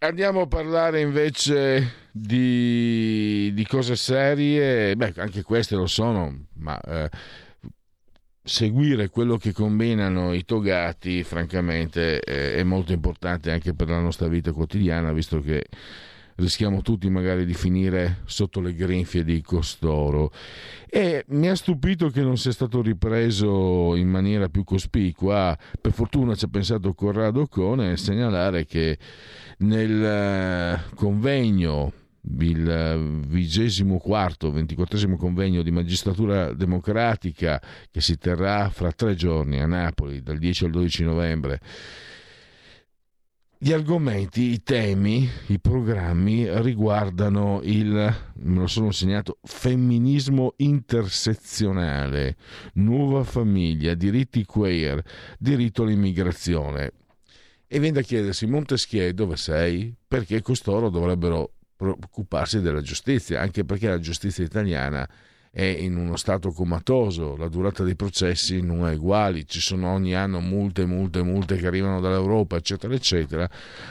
Andiamo 0.00 0.42
a 0.42 0.46
parlare 0.46 1.00
invece 1.00 2.08
di, 2.12 3.54
di 3.54 3.66
cose 3.66 3.96
serie, 3.96 4.94
beh 4.94 5.14
anche 5.16 5.40
queste 5.40 5.74
lo 5.74 5.86
sono, 5.86 6.48
ma 6.56 6.78
eh, 6.78 7.10
seguire 8.42 9.08
quello 9.08 9.38
che 9.38 9.52
combinano 9.52 10.34
i 10.34 10.44
togati 10.44 11.22
francamente 11.22 12.20
eh, 12.20 12.56
è 12.56 12.62
molto 12.64 12.92
importante 12.92 13.50
anche 13.50 13.72
per 13.72 13.88
la 13.88 14.00
nostra 14.00 14.28
vita 14.28 14.52
quotidiana, 14.52 15.10
visto 15.14 15.40
che 15.40 15.64
rischiamo 16.36 16.82
tutti 16.82 17.08
magari 17.08 17.44
di 17.44 17.54
finire 17.54 18.22
sotto 18.24 18.60
le 18.60 18.74
grinfie 18.74 19.24
di 19.24 19.40
costoro. 19.42 20.32
E 20.88 21.24
mi 21.28 21.48
ha 21.48 21.54
stupito 21.54 22.08
che 22.08 22.22
non 22.22 22.36
sia 22.36 22.52
stato 22.52 22.80
ripreso 22.82 23.94
in 23.96 24.08
maniera 24.08 24.48
più 24.48 24.64
cospicua. 24.64 25.56
Per 25.80 25.92
fortuna 25.92 26.34
ci 26.34 26.44
ha 26.44 26.48
pensato 26.48 26.94
Corrado 26.94 27.46
Cone 27.46 27.96
segnalare 27.96 28.64
che 28.66 28.98
nel 29.58 30.04
eh, 30.04 30.94
convegno 30.94 31.92
il 32.38 33.22
vigesimo 33.28 33.98
quarto, 33.98 34.50
ventiquattresimo 34.50 35.16
convegno 35.16 35.62
di 35.62 35.70
magistratura 35.70 36.52
democratica 36.52 37.62
che 37.90 38.00
si 38.00 38.18
terrà 38.18 38.68
fra 38.68 38.90
tre 38.90 39.14
giorni 39.14 39.60
a 39.60 39.66
Napoli 39.66 40.22
dal 40.22 40.38
10 40.38 40.64
al 40.64 40.70
12 40.72 41.04
novembre 41.04 41.60
gli 43.58 43.72
argomenti, 43.72 44.52
i 44.52 44.62
temi, 44.62 45.28
i 45.46 45.58
programmi 45.58 46.46
riguardano 46.62 47.60
il, 47.62 47.92
me 48.34 48.58
lo 48.58 48.66
sono 48.66 48.90
segnato, 48.90 49.38
femminismo 49.42 50.54
intersezionale, 50.58 52.36
nuova 52.74 53.24
famiglia, 53.24 53.94
diritti 53.94 54.44
queer, 54.44 55.02
diritto 55.38 55.84
all'immigrazione. 55.84 56.92
E 57.66 57.78
viene 57.80 57.96
da 57.96 58.02
chiedersi, 58.02 58.46
Montesquieu 58.46 59.12
dove 59.12 59.36
sei? 59.36 59.94
Perché 60.06 60.42
costoro 60.42 60.90
dovrebbero 60.90 61.54
preoccuparsi 61.74 62.60
della 62.60 62.82
giustizia, 62.82 63.40
anche 63.40 63.64
perché 63.64 63.88
la 63.88 63.98
giustizia 63.98 64.44
italiana 64.44 65.02
è 65.02 65.08
in 65.64 65.96
uno 65.96 66.16
stato 66.16 66.50
comatoso, 66.52 67.34
la 67.36 67.48
durata 67.48 67.82
dei 67.82 67.96
processi 67.96 68.60
non 68.60 68.86
è 68.86 68.94
uguale, 68.94 69.44
ci 69.44 69.60
sono 69.60 69.88
ogni 69.88 70.14
anno 70.14 70.40
multe, 70.40 70.84
multe, 70.84 71.22
multe 71.22 71.56
che 71.56 71.66
arrivano 71.66 72.00
dall'Europa, 72.00 72.56
eccetera, 72.56 72.92
eccetera, 72.94 73.48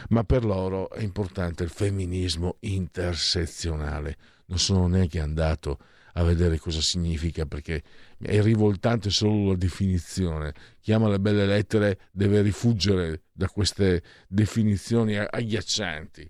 ma 0.09 0.23
per 0.23 0.45
loro 0.45 0.91
è 0.91 1.01
importante 1.01 1.63
il 1.63 1.69
femminismo 1.69 2.57
intersezionale. 2.59 4.17
Non 4.45 4.59
sono 4.59 4.87
neanche 4.87 5.19
andato 5.19 5.79
a 6.17 6.23
vedere 6.23 6.59
cosa 6.59 6.81
significa 6.81 7.45
perché 7.45 7.81
è 8.21 8.41
rivoltante 8.41 9.09
solo 9.09 9.49
la 9.49 9.55
definizione. 9.55 10.53
Chi 10.79 10.93
ama 10.93 11.09
le 11.09 11.19
belle 11.19 11.45
lettere 11.45 11.99
deve 12.11 12.41
rifuggire 12.41 13.23
da 13.31 13.49
queste 13.49 14.03
definizioni 14.27 15.17
agghiaccianti. 15.17 16.29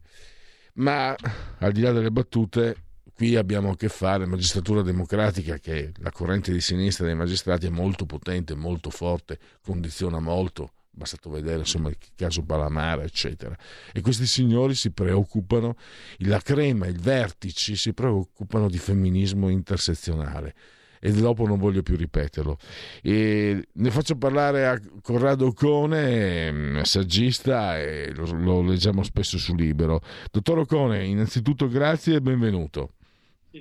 Ma 0.75 1.15
al 1.59 1.71
di 1.71 1.81
là 1.81 1.91
delle 1.91 2.11
battute, 2.11 2.84
qui 3.15 3.35
abbiamo 3.37 3.71
a 3.71 3.75
che 3.77 3.87
fare, 3.87 4.25
magistratura 4.25 4.81
democratica, 4.81 5.57
che 5.57 5.91
la 5.97 6.11
corrente 6.11 6.51
di 6.51 6.59
sinistra 6.59 7.05
dei 7.05 7.15
magistrati 7.15 7.65
è 7.65 7.69
molto 7.69 8.05
potente, 8.05 8.55
molto 8.55 8.89
forte, 8.89 9.39
condiziona 9.63 10.19
molto, 10.19 10.73
bastato 10.89 11.29
vedere 11.29 11.59
insomma 11.59 11.89
il 11.89 11.97
caso 12.13 12.43
Palamara, 12.43 13.03
eccetera. 13.03 13.57
E 13.93 14.01
questi 14.01 14.25
signori 14.25 14.75
si 14.75 14.91
preoccupano, 14.91 15.75
la 16.19 16.41
crema, 16.41 16.87
i 16.87 16.95
vertici 16.99 17.77
si 17.77 17.93
preoccupano 17.93 18.69
di 18.69 18.77
femminismo 18.77 19.47
intersezionale 19.47 20.53
e 20.99 21.11
dopo 21.11 21.45
non 21.45 21.57
voglio 21.57 21.83
più 21.83 21.95
ripeterlo. 21.95 22.57
E 23.01 23.67
ne 23.71 23.91
faccio 23.91 24.17
parlare 24.17 24.67
a 24.67 24.81
Corrado 25.01 25.47
Ocone, 25.47 26.51
mm, 26.51 26.81
saggista, 26.81 27.79
e 27.79 28.11
lo, 28.13 28.25
lo 28.33 28.61
leggiamo 28.61 29.03
spesso 29.03 29.37
su 29.37 29.55
Libero. 29.55 30.01
Dottor 30.31 30.59
Ocone, 30.59 31.05
innanzitutto 31.05 31.69
grazie 31.69 32.15
e 32.15 32.21
benvenuto 32.21 32.94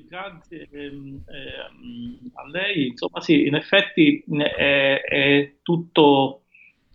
grazie 0.02 0.68
ehm, 0.70 1.22
eh, 1.26 2.32
a 2.34 2.48
lei. 2.48 2.88
Insomma, 2.88 3.20
sì, 3.20 3.46
in 3.46 3.54
effetti 3.54 4.24
è, 4.28 5.00
è 5.00 5.54
tutto 5.62 6.42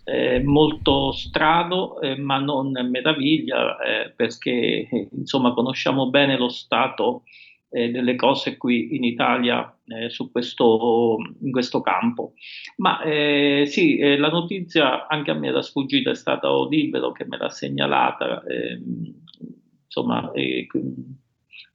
eh, 0.04 0.42
molto 0.44 1.12
strano, 1.12 2.00
eh, 2.00 2.18
ma 2.18 2.40
non 2.40 2.72
meraviglia, 2.90 3.78
eh, 3.78 4.10
perché 4.10 4.88
insomma 5.12 5.54
conosciamo 5.54 6.10
bene 6.10 6.36
lo 6.36 6.50
stato 6.50 7.24
eh, 7.70 7.92
delle 7.92 8.16
cose 8.16 8.58
qui 8.58 8.96
in 8.96 9.04
Italia 9.04 9.72
eh, 9.86 10.10
su 10.10 10.32
questo, 10.32 11.18
in 11.42 11.52
questo 11.52 11.82
campo. 11.82 12.34
Ma 12.78 13.02
sì, 13.04 14.00
la 14.18 14.30
notizia 14.30 15.08
anche 15.08 15.30
a 15.30 15.36
me 15.36 15.50
era 15.50 15.62
sfuggita, 15.62 16.10
è 16.10 16.16
stata 16.16 16.52
Odibero 16.52 17.12
che 17.12 17.26
me 17.26 17.38
l'ha 17.38 17.50
segnalata. 17.50 18.44
Ehm, 18.46 19.14
insomma, 19.86 20.32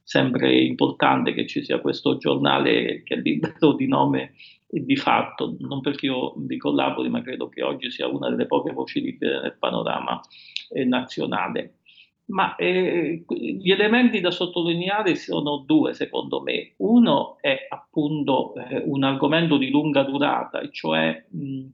sempre 0.05 0.55
importante 0.61 1.33
che 1.33 1.47
ci 1.47 1.63
sia 1.63 1.79
questo 1.79 2.17
giornale 2.17 3.01
che 3.03 3.15
è 3.15 3.17
libero 3.17 3.73
di 3.75 3.87
nome 3.87 4.35
e 4.69 4.85
di 4.85 4.95
fatto, 4.95 5.55
non 5.59 5.81
perché 5.81 6.05
io 6.05 6.35
vi 6.37 6.57
collabori, 6.57 7.09
ma 7.09 7.23
credo 7.23 7.49
che 7.49 7.63
oggi 7.63 7.89
sia 7.89 8.07
una 8.07 8.29
delle 8.29 8.45
poche 8.45 8.71
voci 8.71 9.01
libere 9.01 9.41
nel 9.41 9.57
panorama 9.57 10.21
eh, 10.69 10.85
nazionale. 10.85 11.79
Ma 12.27 12.55
eh, 12.55 13.23
gli 13.27 13.71
elementi 13.71 14.19
da 14.19 14.31
sottolineare 14.31 15.15
sono 15.15 15.63
due, 15.65 15.93
secondo 15.93 16.41
me. 16.41 16.73
Uno 16.77 17.37
è 17.39 17.67
appunto 17.69 18.53
eh, 18.55 18.83
un 18.85 19.03
argomento 19.03 19.57
di 19.57 19.69
lunga 19.69 20.03
durata, 20.03 20.59
e 20.59 20.71
cioè 20.71 21.25
mh, 21.29 21.65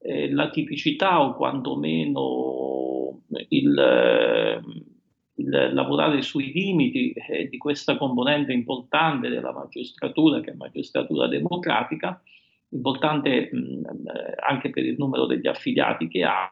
eh, 0.00 0.30
la 0.30 0.50
tipicità 0.50 1.22
o 1.22 1.34
quantomeno 1.34 3.22
il 3.48 4.90
il 5.34 5.70
lavorare 5.72 6.22
sui 6.22 6.52
limiti 6.52 7.12
eh, 7.12 7.48
di 7.48 7.56
questa 7.56 7.96
componente 7.96 8.52
importante 8.52 9.28
della 9.28 9.52
magistratura, 9.52 10.40
che 10.40 10.50
è 10.50 10.54
magistratura 10.54 11.26
democratica, 11.26 12.20
importante 12.70 13.48
mh, 13.50 13.56
eh, 13.56 14.34
anche 14.46 14.70
per 14.70 14.84
il 14.84 14.96
numero 14.98 15.26
degli 15.26 15.46
affiliati 15.46 16.08
che 16.08 16.24
ha, 16.24 16.50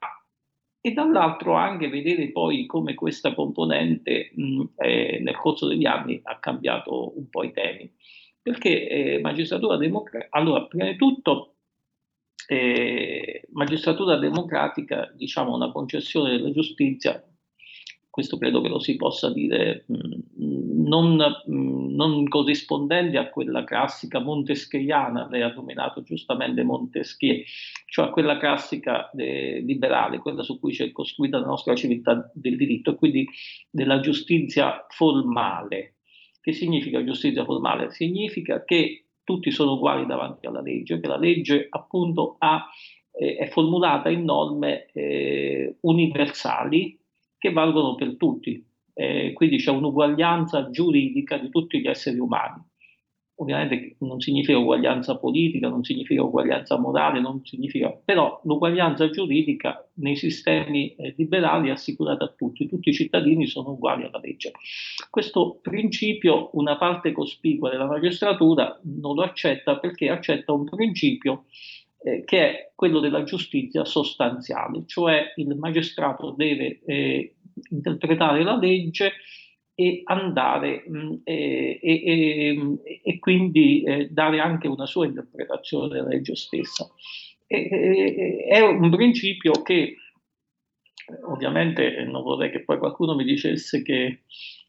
e 0.82 0.92
dall'altro 0.92 1.54
anche 1.54 1.88
vedere 1.88 2.30
poi 2.30 2.64
come 2.64 2.94
questa 2.94 3.34
componente 3.34 4.30
mh, 4.34 4.62
eh, 4.76 5.18
nel 5.20 5.36
corso 5.36 5.66
degli 5.66 5.84
anni 5.84 6.20
ha 6.22 6.38
cambiato 6.38 7.18
un 7.18 7.28
po' 7.28 7.44
i 7.44 7.52
temi. 7.52 7.92
Perché 8.42 8.88
eh, 8.88 9.20
magistratura 9.20 9.76
democratica, 9.76 10.28
allora 10.30 10.64
prima 10.64 10.86
di 10.86 10.96
tutto 10.96 11.56
eh, 12.48 13.46
magistratura 13.52 14.16
democratica, 14.16 15.12
diciamo 15.14 15.54
una 15.54 15.70
concessione 15.70 16.30
della 16.30 16.50
giustizia 16.50 17.22
questo 18.10 18.38
credo 18.38 18.60
che 18.60 18.68
lo 18.68 18.80
si 18.80 18.96
possa 18.96 19.32
dire, 19.32 19.86
mm, 19.90 20.84
non, 20.84 21.16
mm, 21.48 21.94
non 21.94 22.28
corrispondente 22.28 23.16
a 23.18 23.30
quella 23.30 23.62
classica 23.62 24.18
montesquieiana, 24.18 25.28
lei 25.30 25.42
ha 25.42 25.52
nominato 25.52 26.02
giustamente 26.02 26.64
Montesquieu, 26.64 27.42
cioè 27.86 28.06
a 28.06 28.10
quella 28.10 28.36
classica 28.36 29.10
eh, 29.12 29.60
liberale, 29.60 30.18
quella 30.18 30.42
su 30.42 30.58
cui 30.58 30.72
c'è 30.72 30.90
costruita 30.90 31.38
la 31.38 31.46
nostra 31.46 31.74
civiltà 31.76 32.30
del 32.34 32.56
diritto, 32.56 32.90
e 32.90 32.94
quindi 32.96 33.28
della 33.70 34.00
giustizia 34.00 34.84
formale. 34.88 35.94
Che 36.40 36.52
significa 36.52 37.04
giustizia 37.04 37.44
formale? 37.44 37.90
Significa 37.90 38.64
che 38.64 39.04
tutti 39.22 39.52
sono 39.52 39.74
uguali 39.74 40.06
davanti 40.06 40.46
alla 40.46 40.62
legge, 40.62 40.98
che 40.98 41.06
la 41.06 41.18
legge 41.18 41.66
appunto 41.70 42.36
ha, 42.38 42.66
eh, 43.12 43.36
è 43.36 43.48
formulata 43.48 44.08
in 44.08 44.24
norme 44.24 44.86
eh, 44.92 45.76
universali 45.82 46.99
che 47.40 47.52
valgono 47.52 47.94
per 47.94 48.16
tutti. 48.16 48.62
Eh, 48.92 49.32
quindi 49.32 49.56
c'è 49.56 49.70
un'uguaglianza 49.70 50.68
giuridica 50.68 51.38
di 51.38 51.48
tutti 51.48 51.80
gli 51.80 51.86
esseri 51.88 52.18
umani. 52.18 52.62
Ovviamente 53.36 53.96
non 54.00 54.20
significa 54.20 54.58
uguaglianza 54.58 55.16
politica, 55.16 55.70
non 55.70 55.82
significa 55.82 56.22
uguaglianza 56.22 56.78
morale, 56.78 57.20
non 57.20 57.42
significa, 57.42 57.88
però 58.04 58.38
l'uguaglianza 58.44 59.08
giuridica 59.08 59.88
nei 59.94 60.16
sistemi 60.16 60.94
eh, 60.96 61.14
liberali 61.16 61.68
è 61.68 61.72
assicurata 61.72 62.24
a 62.24 62.34
tutti, 62.36 62.68
tutti 62.68 62.90
i 62.90 62.92
cittadini 62.92 63.46
sono 63.46 63.70
uguali 63.70 64.04
alla 64.04 64.20
legge. 64.22 64.52
Questo 65.08 65.58
principio 65.62 66.50
una 66.52 66.76
parte 66.76 67.12
cospicua 67.12 67.70
della 67.70 67.86
magistratura 67.86 68.78
non 68.82 69.14
lo 69.14 69.22
accetta 69.22 69.78
perché 69.78 70.10
accetta 70.10 70.52
un 70.52 70.64
principio 70.64 71.44
eh, 71.44 71.79
che 72.02 72.38
è 72.38 72.72
quello 72.74 73.00
della 73.00 73.24
giustizia 73.24 73.84
sostanziale, 73.84 74.84
cioè 74.86 75.32
il 75.36 75.54
magistrato 75.56 76.30
deve 76.30 76.80
eh, 76.86 77.34
interpretare 77.70 78.42
la 78.42 78.56
legge 78.56 79.12
e 79.74 80.02
andare 80.04 80.84
mh, 80.86 80.98
mm, 80.98 81.12
e, 81.24 81.78
e, 81.82 83.00
e, 83.02 83.18
quindi 83.18 83.82
eh, 83.82 84.08
dare 84.10 84.40
anche 84.40 84.68
una 84.68 84.86
sua 84.86 85.06
interpretazione 85.06 85.88
della 85.88 86.08
legge 86.08 86.36
stessa. 86.36 86.88
è 87.46 88.60
un 88.60 88.90
principio 88.90 89.52
che 89.62 89.96
ovviamente 91.46 92.04
non 92.04 92.22
vorrei 92.22 92.50
che 92.50 92.62
poi 92.62 92.78
qualcuno 92.78 93.14
mi 93.14 93.24
dicesse 93.24 93.82
che 93.82 94.20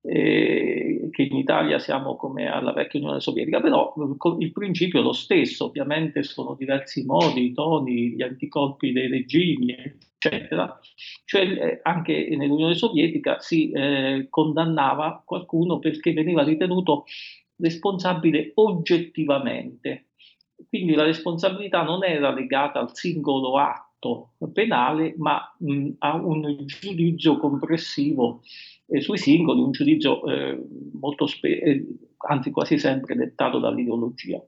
eh, 0.03 1.09
che 1.11 1.22
in 1.22 1.36
Italia 1.36 1.78
siamo 1.78 2.15
come 2.15 2.47
alla 2.47 2.74
vecchia 2.74 2.99
Unione 2.99 3.19
Sovietica, 3.19 3.61
però 3.61 3.93
il 4.39 4.51
principio 4.51 4.99
è 4.99 5.03
lo 5.03 5.13
stesso, 5.13 5.65
ovviamente 5.65 6.24
sono 6.24 6.55
diversi 6.55 7.05
modi, 7.05 7.45
i 7.45 7.53
toni, 7.53 8.15
gli 8.15 8.22
anticorpi 8.24 8.91
dei 8.91 9.07
regimi, 9.07 9.76
eccetera. 10.17 10.80
Cioè 11.26 11.41
eh, 11.41 11.80
anche 11.84 12.36
nell'Unione 12.36 12.74
Sovietica 12.74 13.39
si 13.39 13.69
eh, 13.72 14.26
condannava 14.30 15.22
qualcuno 15.24 15.78
perché 15.78 16.13
veniva 16.13 16.43
ritenuto 16.43 17.05
responsabile 17.57 18.53
oggettivamente. 18.55 20.07
Quindi 20.67 20.93
la 20.93 21.03
responsabilità 21.03 21.84
non 21.84 22.03
era 22.03 22.34
legata 22.34 22.80
al 22.80 22.95
singolo 22.95 23.57
atto 23.57 23.91
penale, 24.54 25.14
ma 25.18 25.39
mh, 25.60 25.89
a 25.99 26.16
un 26.16 26.66
giudizio 26.66 27.38
complessivo 27.38 28.41
eh, 28.88 29.02
sui 29.02 29.18
singoli, 29.18 29.62
un 29.62 29.72
giudizio 29.72 30.24
eh, 30.26 30.60
molto 30.93 31.28
spe- 31.28 31.60
eh, 31.60 31.86
anzi 32.28 32.52
quasi 32.52 32.78
sempre 32.78 33.16
dettato 33.16 33.60
dall'ideologia. 33.60 34.41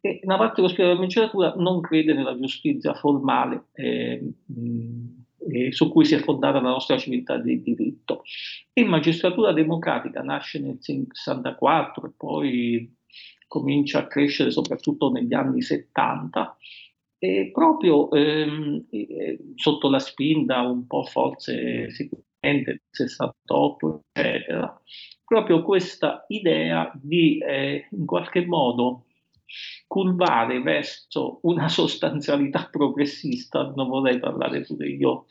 E 0.00 0.20
una 0.24 0.36
parte 0.36 0.62
della 0.62 0.94
magistratura 0.94 1.54
non 1.56 1.80
crede 1.80 2.14
nella 2.14 2.36
giustizia 2.36 2.94
formale 2.94 3.66
eh, 3.74 4.20
mh, 4.46 5.70
su 5.70 5.90
cui 5.90 6.04
si 6.04 6.14
è 6.14 6.18
fondata 6.18 6.60
la 6.60 6.70
nostra 6.70 6.96
civiltà 6.98 7.36
di 7.36 7.62
diritto. 7.62 8.22
E 8.72 8.84
magistratura 8.84 9.52
democratica 9.52 10.22
nasce 10.22 10.60
nel 10.60 10.78
64 10.80 12.06
e 12.06 12.12
poi 12.16 12.96
comincia 13.46 13.98
a 13.98 14.06
crescere 14.06 14.50
soprattutto 14.50 15.10
negli 15.10 15.34
anni 15.34 15.60
70 15.60 16.56
e 17.24 17.50
proprio 17.52 18.10
ehm, 18.10 18.84
sotto 19.54 19.88
la 19.88 20.00
spinta 20.00 20.62
un 20.62 20.88
po' 20.88 21.04
forse 21.04 21.88
sicuramente 21.92 22.70
del 22.70 22.80
68, 22.90 24.00
eccetera, 24.12 24.82
proprio 25.24 25.62
questa 25.62 26.24
idea 26.26 26.90
di 27.00 27.38
eh, 27.38 27.86
in 27.92 28.06
qualche 28.06 28.44
modo 28.44 29.04
curvare 29.86 30.60
verso 30.62 31.38
una 31.42 31.68
sostanzialità 31.70 32.66
progressista, 32.68 33.72
non 33.76 33.86
vorrei 33.86 34.18
parlare 34.18 34.62
pure 34.62 34.88
io 34.88 35.26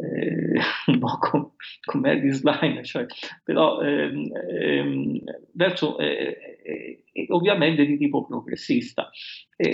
eh, 0.00 0.60
un 0.86 0.98
po' 0.98 1.18
come, 1.18 1.50
come 1.84 2.10
Harry 2.10 2.30
Slime, 2.30 2.82
cioè, 2.84 3.06
però 3.44 3.80
ehm, 3.80 4.30
ehm, 4.50 5.20
verso 5.52 5.98
eh, 5.98 6.60
eh, 6.64 7.26
ovviamente 7.28 7.84
di 7.84 7.96
tipo 7.96 8.24
progressista. 8.24 9.10
E, 9.56 9.68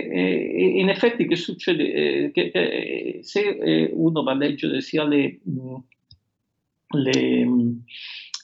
in 0.78 0.88
effetti 0.88 1.26
che 1.26 1.36
succede? 1.36 1.92
Eh, 1.92 2.30
che, 2.32 2.50
eh, 2.52 3.18
se 3.22 3.40
eh, 3.40 3.90
uno 3.92 4.22
va 4.22 4.32
a 4.32 4.36
leggere 4.36 4.80
sia 4.80 5.04
le 5.04 5.40
le 6.88 7.48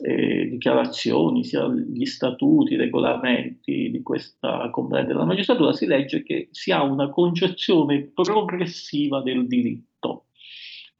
eh, 0.05 0.49
dichiarazioni, 0.49 1.45
sia 1.45 1.69
gli 1.69 2.05
statuti, 2.05 2.75
i 2.75 2.77
regolamenti 2.77 3.91
di 3.91 4.03
questa 4.03 4.69
componente 4.71 5.13
della 5.13 5.25
magistratura, 5.25 5.73
si 5.73 5.87
legge 5.87 6.23
che 6.23 6.49
si 6.51 6.73
ha 6.73 6.83
una 6.83 7.09
concezione 7.11 8.11
progressiva 8.13 9.23
del 9.23 9.47
diritto. 9.47 9.91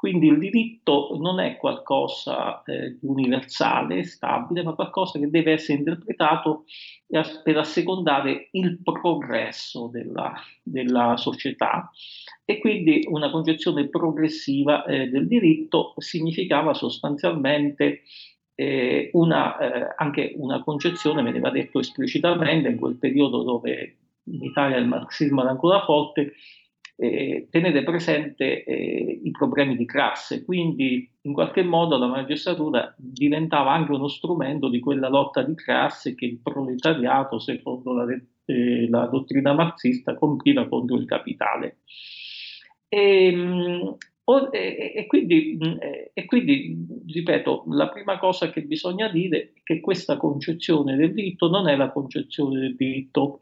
Quindi 0.03 0.27
il 0.27 0.41
diritto 0.41 1.17
non 1.21 1.39
è 1.39 1.57
qualcosa 1.57 2.61
eh, 2.65 2.99
di 2.99 3.07
universale, 3.07 4.03
stabile, 4.03 4.65
ma 4.65 4.73
qualcosa 4.73 5.21
che 5.21 5.31
deve 5.31 5.53
essere 5.53 5.79
interpretato 5.79 6.65
per 7.45 7.57
assecondare 7.57 8.49
il 8.51 8.81
progresso 8.83 9.87
della, 9.93 10.35
della 10.61 11.17
società. 11.17 11.89
E 12.45 12.59
quindi 12.59 13.07
una 13.11 13.31
concezione 13.31 13.87
progressiva 13.87 14.85
eh, 14.87 15.07
del 15.07 15.29
diritto 15.29 15.95
significava 15.99 16.75
sostanzialmente 16.75 18.03
eh, 18.57 19.09
una, 19.13 19.57
eh, 19.57 19.95
anche 19.99 20.33
una 20.35 20.65
concezione, 20.65 21.23
veniva 21.23 21.49
detto 21.51 21.79
esplicitamente 21.79 22.71
in 22.71 22.77
quel 22.77 22.97
periodo 22.97 23.45
dove 23.45 23.99
in 24.25 24.43
Italia 24.43 24.79
il 24.79 24.89
marxismo 24.89 25.43
era 25.43 25.51
ancora 25.51 25.85
forte, 25.85 26.33
eh, 27.03 27.49
tenere 27.51 27.83
presente 27.83 28.63
eh, 28.63 29.21
i 29.25 29.31
problemi 29.33 29.77
di 29.77 29.85
classe, 29.85 30.45
quindi 30.45 31.11
in 31.23 31.33
qualche 31.33 31.65
modo 31.65 31.99
la 31.99 32.07
magistratura 32.07 32.95
diventava 32.97 33.73
anche 33.73 33.91
uno 33.91 34.07
strumento 34.07 34.69
di 34.69 34.79
quella 34.79 35.09
lotta 35.09 35.43
di 35.43 35.57
classe 35.57 36.15
che 36.15 36.27
il 36.27 36.39
proletariato, 36.41 37.41
secondo 37.41 37.93
la, 37.93 38.07
eh, 38.45 38.89
la 38.89 39.07
dottrina 39.07 39.53
marxista, 39.53 40.15
compiva 40.15 40.69
contro 40.69 40.97
il 40.97 41.05
capitale. 41.05 41.79
E, 42.89 43.27
ehm, 43.27 43.97
e, 44.25 45.05
quindi, 45.09 45.59
e, 46.15 46.25
quindi, 46.27 46.87
ripeto, 47.07 47.65
la 47.69 47.89
prima 47.89 48.19
cosa 48.19 48.51
che 48.51 48.63
bisogna 48.63 49.09
dire 49.09 49.53
è 49.55 49.61
che 49.65 49.81
questa 49.81 50.17
concezione 50.17 50.97
del 50.97 51.13
diritto 51.13 51.49
non 51.49 51.69
è 51.69 51.75
la 51.75 51.91
concezione 51.91 52.61
del 52.61 52.77
diritto 52.77 53.41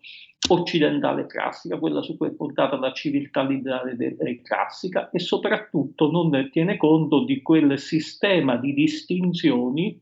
occidentale 0.49 1.27
classica, 1.27 1.79
quella 1.79 2.01
su 2.01 2.17
cui 2.17 2.29
è 2.29 2.33
puntata 2.33 2.79
la 2.79 2.93
civiltà 2.93 3.45
liberale 3.45 4.41
classica 4.43 5.11
e 5.11 5.19
soprattutto 5.19 6.11
non 6.11 6.49
tiene 6.51 6.79
conto 6.79 7.25
di 7.25 7.43
quel 7.43 7.79
sistema 7.79 8.57
di 8.57 8.73
distinzioni 8.73 10.01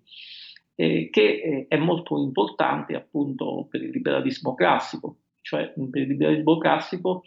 eh, 0.76 1.09
che 1.11 1.22
eh, 1.22 1.66
è 1.66 1.76
molto 1.76 2.18
importante 2.18 2.95
appunto 2.95 3.66
per 3.68 3.83
il 3.83 3.91
liberalismo 3.91 4.55
classico, 4.55 5.16
cioè 5.41 5.72
per 5.91 6.03
il 6.03 6.09
liberalismo 6.09 6.57
classico 6.57 7.24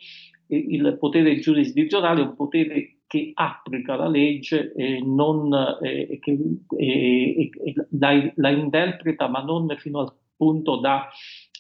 il 0.47 0.97
potere 0.99 1.38
giurisdizionale 1.39 2.22
è 2.22 2.26
un 2.26 2.36
potere 2.36 3.01
che 3.12 3.32
applica 3.34 3.97
la 3.97 4.07
legge 4.07 4.72
e 4.72 5.01
non, 5.03 5.53
eh, 5.82 6.18
che, 6.22 6.38
eh, 6.78 7.49
la, 7.89 8.32
la, 8.36 8.49
interpreta, 8.51 9.28
ma 9.28 9.43
non 9.43 9.76
fino 9.76 9.99
al 9.99 10.14
punto 10.34 10.78
da 10.78 11.09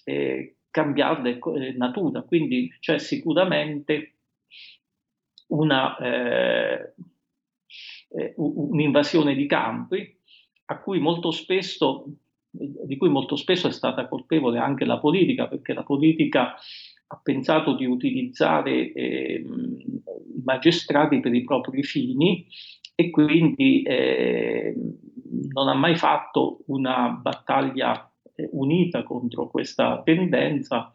eh, 0.05 0.59
cambiarne 0.69 1.39
eh, 1.39 1.73
natura. 1.73 2.21
Quindi 2.21 2.73
c'è 2.79 2.99
sicuramente 2.99 4.19
una, 5.47 5.97
eh, 5.97 6.93
eh, 8.11 8.33
un'invasione 8.37 9.35
di 9.35 9.45
campi 9.45 10.19
cui 10.79 11.01
spesso, 11.31 12.05
di 12.49 12.95
cui 12.95 13.09
molto 13.09 13.35
spesso 13.35 13.67
è 13.67 13.73
stata 13.73 14.07
colpevole 14.07 14.57
anche 14.57 14.85
la 14.85 14.99
politica, 14.99 15.49
perché 15.49 15.73
la 15.73 15.83
politica 15.83 16.55
ha 17.11 17.19
pensato 17.21 17.75
di 17.75 17.85
utilizzare 17.85 18.93
eh, 18.93 19.45
magistrati 20.43 21.19
per 21.19 21.33
i 21.33 21.43
propri 21.43 21.83
fini 21.83 22.47
e 22.95 23.09
quindi 23.09 23.81
eh, 23.83 24.73
non 25.53 25.67
ha 25.67 25.73
mai 25.73 25.95
fatto 25.95 26.63
una 26.67 27.09
battaglia 27.09 28.09
eh, 28.33 28.47
unita 28.53 29.03
contro 29.03 29.49
questa 29.49 30.01
tendenza 30.03 30.89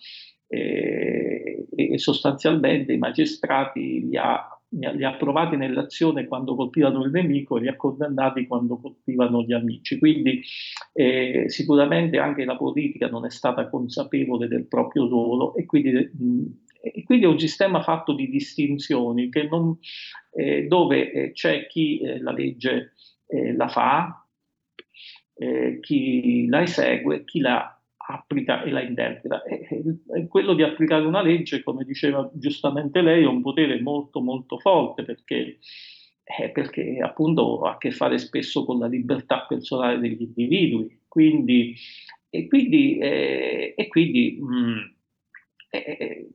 eh, 0.48 1.66
e 1.74 1.98
sostanzialmente 1.98 2.94
i 2.94 2.98
magistrati 2.98 4.06
li 4.06 4.16
ha, 4.16 4.55
li 4.70 5.04
ha 5.04 5.10
approvati 5.10 5.56
nell'azione 5.56 6.26
quando 6.26 6.54
colpivano 6.54 7.04
il 7.04 7.10
nemico 7.10 7.56
e 7.56 7.60
li 7.60 7.68
ha 7.68 7.76
condannati 7.76 8.46
quando 8.46 8.78
colpivano 8.78 9.42
gli 9.42 9.52
amici. 9.52 9.98
Quindi 9.98 10.42
eh, 10.92 11.44
sicuramente 11.48 12.18
anche 12.18 12.44
la 12.44 12.56
politica 12.56 13.08
non 13.08 13.24
è 13.24 13.30
stata 13.30 13.68
consapevole 13.68 14.48
del 14.48 14.66
proprio 14.66 15.08
ruolo 15.08 15.54
e 15.54 15.64
quindi, 15.66 15.92
mh, 15.92 16.44
e 16.80 17.02
quindi 17.04 17.24
è 17.24 17.28
un 17.28 17.38
sistema 17.38 17.82
fatto 17.82 18.12
di 18.12 18.28
distinzioni 18.28 19.28
non, 19.48 19.76
eh, 20.32 20.66
dove 20.66 21.12
eh, 21.12 21.32
c'è 21.32 21.66
chi 21.66 22.00
eh, 22.00 22.20
la 22.20 22.32
legge 22.32 22.92
eh, 23.26 23.54
la 23.54 23.68
fa, 23.68 24.20
chi 25.82 26.46
la 26.46 26.62
esegue, 26.62 27.24
chi 27.26 27.40
la 27.40 27.75
applica 28.06 28.62
e 28.62 28.70
la 28.70 28.82
interpreta. 28.82 29.42
E, 29.42 29.66
e 30.14 30.26
quello 30.28 30.54
di 30.54 30.62
applicare 30.62 31.04
una 31.04 31.22
legge, 31.22 31.62
come 31.62 31.84
diceva 31.84 32.28
giustamente 32.34 33.00
lei, 33.00 33.22
è 33.22 33.26
un 33.26 33.42
potere 33.42 33.80
molto 33.80 34.20
molto 34.20 34.58
forte 34.58 35.04
perché, 35.04 35.58
eh, 36.24 36.50
perché 36.50 36.98
appunto 37.02 37.62
ha 37.62 37.72
a 37.72 37.78
che 37.78 37.90
fare 37.90 38.18
spesso 38.18 38.64
con 38.64 38.78
la 38.78 38.86
libertà 38.86 39.44
personale 39.48 39.98
degli 39.98 40.22
individui. 40.22 41.02
Quindi, 41.08 41.74
e 42.30 42.46
quindi, 42.46 42.98
eh, 42.98 43.74
e 43.76 43.88
quindi 43.88 44.38
mh, 44.40 44.54
mm, 44.54 44.78
eh, 45.70 45.96
eh, 45.98 46.28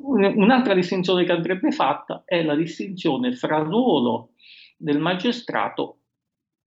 un'altra 0.00 0.74
distinzione 0.74 1.24
che 1.24 1.32
andrebbe 1.32 1.70
fatta 1.70 2.22
è 2.24 2.42
la 2.42 2.54
distinzione 2.54 3.32
fra 3.32 3.58
ruolo 3.58 4.32
del 4.76 4.98
magistrato 4.98 6.00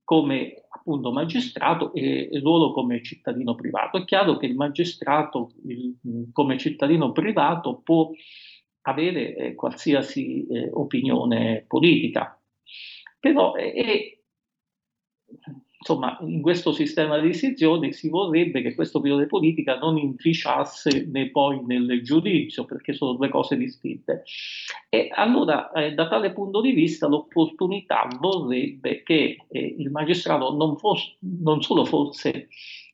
come 0.04 0.59
appunto 0.70 1.12
magistrato 1.12 1.94
e 1.94 2.30
ruolo 2.42 2.72
come 2.72 3.04
cittadino 3.04 3.56
privato. 3.56 3.98
È 3.98 4.06
chiaro 4.06 4.38
che 4.38 4.46
il 4.46 4.56
magistrato 4.56 5.52
il, 5.66 5.96
come 6.32 6.58
cittadino 6.58 7.12
privato 7.12 7.82
può 7.84 8.12
avere 8.82 9.36
eh, 9.36 9.56
qualsiasi 9.56 10.46
eh, 10.48 10.70
opinione 10.72 11.66
politica, 11.68 12.40
però 13.20 13.54
è, 13.54 13.74
insomma, 15.80 16.18
in 16.22 16.42
questo 16.42 16.74
sistema 16.74 17.18
di 17.20 17.28
decisioni 17.28 17.94
si 17.94 18.10
vorrebbe 18.10 18.62
che 18.62 18.76
questo 18.76 18.98
opinione 18.98 19.28
politica 19.28 19.78
non 19.78 19.98
inficiasse 19.98 21.08
né 21.10 21.30
poi 21.30 21.64
nel 21.66 22.02
giudizio, 22.04 22.66
perché 22.66 22.94
sono 22.94 23.14
due 23.14 23.30
cose 23.30 23.56
distinte. 23.56 24.24
E 24.90 25.10
allora, 25.14 25.72
eh, 25.72 25.94
da 25.94 26.08
tale 26.08 26.34
punto 26.34 26.60
di 26.62 26.72
vista, 26.72 27.08
l'opportunità 27.08 28.08
vorrebbe 28.20 29.04
che 29.04 29.38
eh, 29.48 29.76
il 29.78 29.90
magistrato 29.90 30.54
non, 30.54 30.78
fosse, 30.78 31.16
non 31.20 31.62
solo 31.62 31.86
fosse 31.86 32.50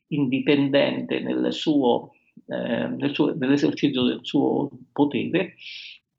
indipendente 0.08 1.18
nel 1.18 1.52
suo, 1.52 2.12
eh, 2.46 2.86
nel 2.86 3.12
suo, 3.12 3.34
nell'esercizio 3.34 4.04
del 4.04 4.20
suo 4.22 4.70
potere, 4.92 5.54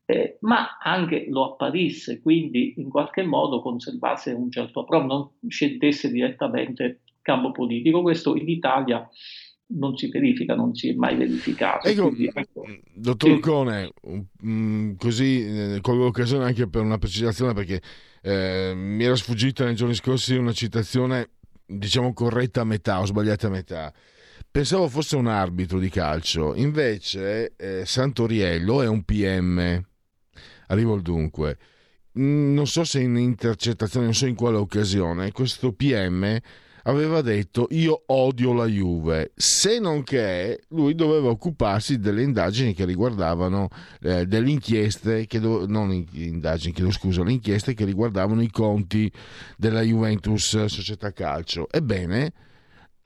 eh, 0.09 0.37
ma 0.41 0.77
anche 0.81 1.25
lo 1.27 1.51
apparisse, 1.51 2.21
quindi 2.21 2.75
in 2.77 2.89
qualche 2.89 3.23
modo 3.23 3.61
conservasse 3.61 4.31
un 4.31 4.49
certo 4.49 4.79
approccio, 4.79 5.05
non 5.05 5.29
scendesse 5.49 6.09
direttamente 6.09 7.01
campo 7.21 7.51
politico. 7.51 8.01
Questo 8.01 8.37
in 8.37 8.47
Italia 8.47 9.05
non 9.71 9.97
si 9.97 10.09
verifica, 10.09 10.55
non 10.55 10.73
si 10.73 10.87
è 10.87 10.93
mai 10.93 11.17
verificato. 11.17 11.89
Ecco, 11.89 12.07
quindi, 12.07 12.31
ecco, 12.33 12.65
dottor 12.93 13.33
sì. 13.33 13.39
Cone, 13.41 13.91
um, 14.43 14.95
così 14.95 15.45
eh, 15.45 15.79
colgo 15.81 16.05
l'occasione 16.05 16.45
anche 16.45 16.69
per 16.69 16.83
una 16.83 16.97
precisazione 16.97 17.51
perché 17.51 17.81
eh, 18.21 18.71
mi 18.73 19.03
era 19.03 19.15
sfuggita 19.17 19.65
nei 19.65 19.75
giorni 19.75 19.93
scorsi 19.93 20.37
una 20.37 20.53
citazione, 20.53 21.31
diciamo 21.65 22.13
corretta 22.13 22.61
a 22.61 22.63
metà 22.63 23.01
o 23.01 23.05
sbagliata 23.05 23.47
a 23.47 23.49
metà. 23.49 23.93
Pensavo 24.49 24.87
fosse 24.87 25.17
un 25.17 25.27
arbitro 25.27 25.79
di 25.79 25.89
calcio, 25.89 26.55
invece 26.55 27.55
eh, 27.57 27.85
Santoriello 27.85 28.81
è 28.81 28.87
un 28.87 29.03
PM 29.03 29.85
Arrivo 30.67 30.93
al 30.93 31.01
dunque. 31.01 31.57
Mm, 32.19 32.53
non 32.53 32.67
so 32.67 32.83
se 32.83 32.99
in 32.99 33.17
intercettazione, 33.17 34.05
non 34.05 34.15
so 34.15 34.25
in 34.25 34.35
quale 34.35 34.57
occasione, 34.57 35.31
questo 35.31 35.71
PM 35.71 36.39
aveva 36.87 37.21
detto 37.21 37.67
io 37.71 38.03
odio 38.07 38.53
la 38.53 38.65
Juve, 38.65 39.31
se 39.35 39.79
non 39.79 40.03
che 40.03 40.63
lui 40.69 40.95
doveva 40.95 41.29
occuparsi 41.29 41.99
delle 41.99 42.23
indagini 42.23 42.73
che 42.73 42.85
riguardavano 42.85 43.67
eh, 44.01 44.25
delle 44.25 44.49
inchieste, 44.49 45.27
che 45.27 45.39
do, 45.39 45.67
non 45.67 45.91
indagini, 46.11 46.73
chiedo 46.73 46.91
scusa, 46.91 47.23
le 47.23 47.33
inchieste 47.33 47.73
che 47.73 47.85
riguardavano 47.85 48.41
i 48.41 48.49
conti 48.49 49.11
della 49.57 49.81
Juventus 49.81 50.65
Società 50.65 51.11
Calcio. 51.11 51.67
Ebbene, 51.69 52.31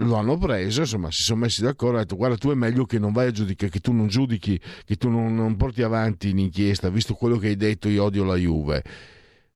lo 0.05 0.15
hanno 0.15 0.37
preso, 0.37 0.81
insomma, 0.81 1.11
si 1.11 1.23
sono 1.23 1.41
messi 1.41 1.61
d'accordo, 1.61 1.95
hanno 1.95 2.03
detto 2.03 2.15
guarda 2.15 2.37
tu 2.37 2.49
è 2.49 2.55
meglio 2.55 2.85
che 2.85 2.99
non 2.99 3.11
vai 3.11 3.27
a 3.27 3.31
giudicare, 3.31 3.71
che 3.71 3.79
tu 3.79 3.91
non 3.91 4.07
giudichi, 4.07 4.59
che 4.85 4.95
tu 4.95 5.09
non, 5.09 5.35
non 5.35 5.55
porti 5.57 5.81
avanti 5.81 6.33
l'inchiesta, 6.33 6.89
visto 6.89 7.13
quello 7.13 7.37
che 7.37 7.47
hai 7.47 7.57
detto 7.57 7.89
io 7.89 8.03
odio 8.03 8.23
la 8.23 8.35
Juve. 8.35 8.83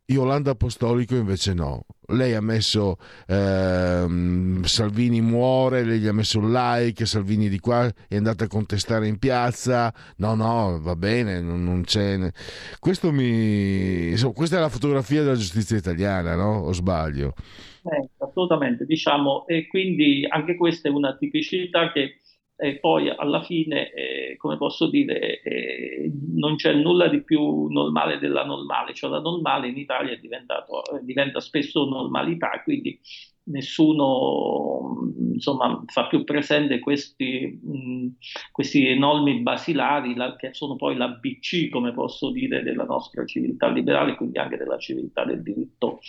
Yolanda 0.08 0.52
Apostolico 0.52 1.16
invece 1.16 1.54
no. 1.54 1.86
Lei 2.10 2.36
ha 2.36 2.42
messo 2.42 2.98
ehm, 3.26 4.62
Salvini 4.64 5.20
muore, 5.20 5.84
lei 5.84 6.00
gli 6.00 6.06
ha 6.06 6.14
messo 6.14 6.38
un 6.38 6.52
like, 6.52 7.08
Salvini 7.08 7.50
di 7.50 7.60
qua 7.60 7.92
è 8.08 8.16
andata 8.16 8.44
a 8.44 8.48
contestare 8.48 9.08
in 9.08 9.18
piazza. 9.18 9.92
No, 10.18 10.36
no, 10.36 10.80
va 10.80 10.96
bene, 10.96 11.42
non, 11.42 11.64
non 11.64 11.84
c'è. 11.84 12.18
Mi... 13.12 14.10
Insomma, 14.12 14.34
questa 14.34 14.58
è 14.58 14.60
la 14.60 14.70
fotografia 14.70 15.24
della 15.24 15.36
giustizia 15.36 15.78
italiana, 15.78 16.36
no? 16.36 16.60
O 16.60 16.74
sbaglio? 16.74 17.34
Eh, 17.88 18.10
assolutamente, 18.18 18.86
diciamo, 18.86 19.46
e 19.46 19.68
quindi 19.68 20.26
anche 20.28 20.56
questa 20.56 20.88
è 20.90 20.92
una 20.92 21.16
tipicità 21.18 21.92
che 21.92 22.22
eh, 22.56 22.80
poi 22.80 23.10
alla 23.10 23.44
fine, 23.44 23.92
eh, 23.94 24.36
come 24.38 24.58
posso 24.58 24.90
dire, 24.90 25.42
eh, 25.44 26.12
non 26.34 26.56
c'è 26.56 26.74
nulla 26.74 27.08
di 27.10 27.22
più 27.24 27.68
normale 27.68 28.18
della 28.18 28.44
normale, 28.44 28.94
cioè 28.96 29.12
la 29.12 29.20
normale 29.20 29.68
in 29.68 29.78
Italia 29.78 30.14
eh, 30.14 30.20
diventa 31.04 31.40
spesso 31.42 31.86
normalità, 31.86 32.62
quindi 32.64 33.00
nessuno 33.46 35.12
insomma, 35.34 35.84
fa 35.88 36.08
più 36.08 36.24
presente 36.24 36.80
questi, 36.80 37.60
mh, 37.62 38.08
questi 38.52 38.88
enormi 38.88 39.42
basilari 39.42 40.16
la, 40.16 40.36
che 40.36 40.54
sono 40.54 40.76
poi 40.76 40.96
l'ABC, 40.96 41.70
come 41.70 41.94
posso 41.94 42.32
dire, 42.32 42.64
della 42.64 42.86
nostra 42.86 43.26
civiltà 43.26 43.68
liberale, 43.68 44.16
quindi 44.16 44.40
anche 44.40 44.58
della 44.58 44.78
civiltà 44.78 45.26
del 45.26 45.44
diritto, 45.44 46.00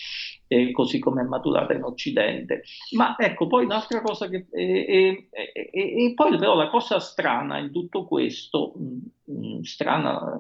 eh, 0.47 0.71
così 0.73 0.99
come 0.99 1.23
è 1.23 1.25
maturata 1.25 1.75
in 1.75 1.83
Occidente. 1.83 2.63
Ma 2.93 3.17
ecco, 3.19 3.47
poi 3.47 3.65
un'altra 3.65 4.01
cosa 4.01 4.29
che... 4.29 4.47
Eh, 4.51 5.29
eh, 5.31 5.71
e 5.73 6.13
poi 6.15 6.39
però 6.39 6.55
la 6.55 6.69
cosa 6.69 7.01
strana 7.01 7.59
in 7.59 7.73
tutto 7.73 8.07
questo, 8.07 8.75
mh, 8.77 9.33
mh, 9.33 9.61
strana 9.63 10.39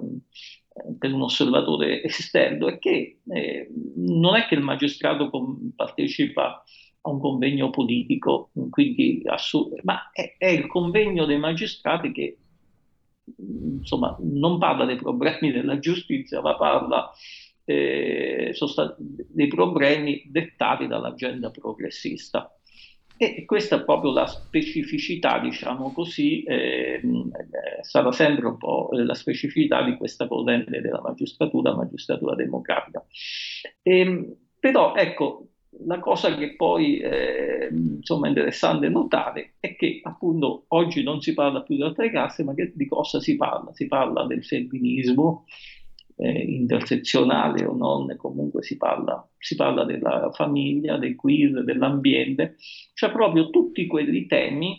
per 0.98 1.12
un 1.12 1.22
osservatore 1.22 2.02
esterno 2.04 2.68
è 2.68 2.78
che 2.78 3.20
eh, 3.26 3.70
non 3.96 4.36
è 4.36 4.46
che 4.46 4.54
il 4.54 4.60
magistrato 4.60 5.30
partecipa 5.74 6.62
a 7.06 7.10
un 7.10 7.20
convegno 7.20 7.70
politico, 7.70 8.50
quindi 8.70 9.22
assurdo, 9.24 9.76
ma 9.84 10.10
è, 10.12 10.34
è, 10.36 10.48
il 10.48 10.66
convegno 10.66 11.24
dei 11.24 11.38
magistrati 11.38 12.10
che 12.10 12.38
insomma 13.78 14.16
non 14.20 14.58
parla 14.58 14.84
dei 14.84 14.96
problemi 14.96 15.52
della 15.52 15.78
giustizia, 15.78 16.40
ma 16.40 16.56
parla 16.56 17.10
eh, 17.64 18.50
sostan- 18.52 18.94
dei 18.98 19.46
problemi 19.46 20.24
dettati 20.26 20.86
dall'agenda 20.86 21.50
progressista. 21.50 22.50
E 23.18 23.46
questa 23.46 23.76
è 23.76 23.84
proprio 23.84 24.12
la 24.12 24.26
specificità, 24.26 25.38
diciamo 25.38 25.90
così, 25.92 26.42
eh, 26.42 27.00
sarà 27.80 28.12
sempre 28.12 28.46
un 28.46 28.58
po' 28.58 28.90
la 28.92 29.14
specificità 29.14 29.82
di 29.82 29.96
questa 29.96 30.28
corrente 30.28 30.82
della 30.82 31.00
magistratura, 31.00 31.74
magistratura 31.74 32.34
democratica. 32.34 33.02
E, 33.80 33.98
ehm, 34.00 34.36
però 34.60 34.94
ecco, 34.94 35.45
la 35.84 35.98
cosa 35.98 36.34
che 36.34 36.54
poi 36.54 36.98
eh, 36.98 37.68
insomma, 37.70 38.26
è 38.26 38.28
interessante 38.30 38.88
notare 38.88 39.54
è 39.60 39.76
che 39.76 40.00
appunto 40.02 40.64
oggi 40.68 41.02
non 41.02 41.20
si 41.20 41.34
parla 41.34 41.62
più 41.62 41.76
di 41.76 41.82
altre 41.82 42.10
casse, 42.10 42.44
ma 42.44 42.54
che, 42.54 42.72
di 42.74 42.86
cosa 42.86 43.20
si 43.20 43.36
parla? 43.36 43.72
Si 43.74 43.86
parla 43.86 44.24
del 44.26 44.44
femminismo 44.44 45.44
eh, 46.16 46.30
intersezionale 46.30 47.64
o 47.64 47.74
non, 47.74 48.14
comunque 48.16 48.62
si 48.62 48.76
parla, 48.76 49.28
si 49.38 49.54
parla 49.54 49.84
della 49.84 50.30
famiglia, 50.32 50.96
del 50.96 51.14
queer, 51.14 51.64
dell'ambiente, 51.64 52.56
cioè 52.94 53.10
proprio 53.10 53.50
tutti 53.50 53.86
quelli 53.86 54.26
temi 54.26 54.78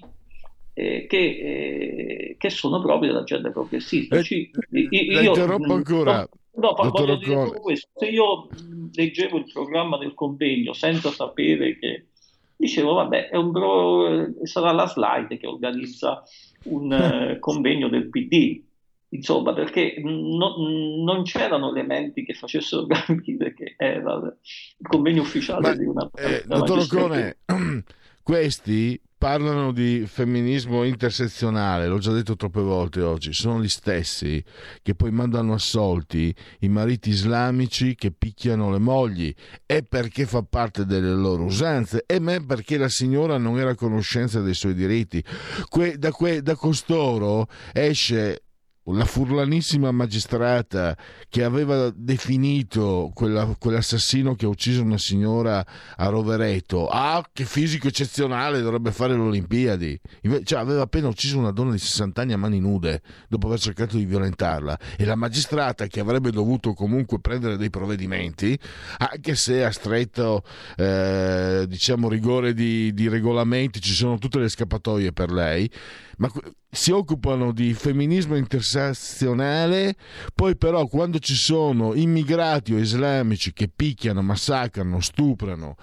eh, 0.78 1.08
che, 1.08 1.18
eh, 1.18 2.36
che, 2.38 2.50
sono 2.52 2.80
proprio 2.80 3.12
dell'agenda 3.12 3.50
progressista. 3.50 4.18
Eh, 4.18 4.24
Ci, 4.24 4.52
io, 4.70 4.90
io 4.92 5.22
interrompo 5.22 5.74
ancora. 5.74 6.20
No, 6.20 6.30
No, 6.60 6.74
voglio 6.90 7.18
dire 7.18 7.46
solo 7.46 7.60
questo. 7.60 7.90
Se 7.96 8.06
io 8.08 8.48
leggevo 8.94 9.38
il 9.38 9.50
programma 9.52 9.98
del 9.98 10.14
convegno 10.16 10.74
senza 10.74 11.10
sapere 11.10 11.78
che 11.78 12.08
dicevo, 12.56 12.94
vabbè, 12.94 13.30
bro... 13.32 14.28
sarà 14.44 14.72
la 14.72 14.88
slide 14.88 15.38
che 15.38 15.46
organizza 15.46 16.24
un 16.64 16.92
uh, 16.92 17.40
convegno 17.40 17.90
del 17.90 18.10
PD. 18.10 18.64
insomma, 19.10 19.54
perché 19.54 19.96
no, 20.00 20.56
non 21.04 21.24
c'erano 21.24 21.70
elementi 21.70 22.24
che 22.24 22.34
facessero 22.34 22.86
capire 22.88 23.54
che 23.54 23.76
era 23.78 24.16
il 24.16 24.88
convegno 24.88 25.22
ufficiale 25.22 25.70
Ma, 25.70 25.76
di 25.76 25.86
una 25.86 26.10
eh, 26.16 26.44
dottor. 26.46 26.80
Ocone, 26.80 27.38
questi 28.28 29.02
parlano 29.18 29.72
di 29.72 30.04
femminismo 30.06 30.84
intersezionale, 30.84 31.88
l'ho 31.88 31.98
già 31.98 32.12
detto 32.12 32.36
troppe 32.36 32.60
volte 32.60 33.00
oggi, 33.00 33.32
sono 33.32 33.62
gli 33.62 33.70
stessi 33.70 34.44
che 34.82 34.96
poi 34.96 35.12
mandano 35.12 35.54
assolti 35.54 36.36
i 36.60 36.68
mariti 36.68 37.12
islamici 37.12 37.96
che 37.96 38.12
picchiano 38.12 38.70
le 38.70 38.80
mogli 38.80 39.34
e 39.66 39.84
perché 39.84 40.26
fa 40.26 40.44
parte 40.44 40.86
delle 40.86 41.14
loro 41.14 41.46
usanze 41.46 42.04
e 42.06 42.20
me 42.20 42.44
perché 42.44 42.78
la 42.78 42.90
signora 42.90 43.38
non 43.38 43.58
era 43.58 43.70
a 43.70 43.76
conoscenza 43.76 44.42
dei 44.42 44.54
suoi 44.54 44.74
diritti. 44.74 45.24
Que- 45.70 45.98
da, 45.98 46.12
que- 46.12 46.42
da 46.42 46.56
costoro 46.56 47.48
esce 47.72 48.47
la 48.94 49.06
furlanissima 49.06 49.92
magistrata 49.92 50.96
che 51.30 51.44
aveva 51.44 51.92
definito 51.94 53.12
quella- 53.14 53.56
quell'assassino 53.58 54.36
che 54.36 54.46
ha 54.46 54.50
ucciso 54.50 54.82
una 54.82 54.98
signora 54.98 55.66
a 55.96 56.08
Rovereto, 56.08 56.88
ah 56.88 57.24
che 57.32 57.46
fisico 57.46 57.88
eccezionale, 57.88 58.62
dovrebbe 58.62 58.92
fare 58.92 59.14
le 59.14 59.22
Olimpiadi, 59.22 60.00
cioè 60.44 60.60
aveva 60.60 60.84
appena 60.84 61.08
ucciso 61.08 61.38
una 61.38 61.52
donna 61.52 61.72
di 61.72 61.80
60 61.80 62.22
anni 62.22 62.34
a 62.34 62.38
mani 62.38 62.60
nude 62.60 63.02
dopo 63.28 63.48
aver 63.48 63.60
cercato 63.60 63.98
di 63.98 64.06
violentarla. 64.06 64.80
E 64.98 65.06
la 65.06 65.16
magistrata 65.16 65.88
che 65.88 66.00
avrebbe 66.00 66.32
dovuto 66.32 66.74
comunque 66.74 67.20
prendere 67.20 67.58
dei 67.58 67.70
provvedimenti, 67.70 68.58
anche 68.98 69.36
se 69.36 69.66
ha 69.66 69.72
stretto 69.72 70.44
eh, 70.78 71.66
diciamo 71.68 72.08
rigore 72.08 72.54
di, 72.54 72.94
di 72.94 73.08
regolamenti, 73.10 73.82
ci 73.82 73.94
sono 73.94 74.18
tutte 74.18 74.40
le 74.40 74.50
scappatoie 74.50 75.12
per 75.12 75.32
lei, 75.32 75.70
ma 76.18 76.32
si 76.70 76.92
occupano 76.92 77.52
di 77.52 77.74
femminismo 77.74 78.36
intersezionale, 78.36 79.96
poi 80.34 80.56
però 80.56 80.88
quando 80.88 81.20
ci 81.20 81.36
sono 81.36 81.94
immigrati 81.94 82.74
o 82.74 82.78
islamici 82.78 83.54
che 83.54 83.70
picchiano, 83.74 84.22
massacrano, 84.22 85.00
stuprano 85.00 85.76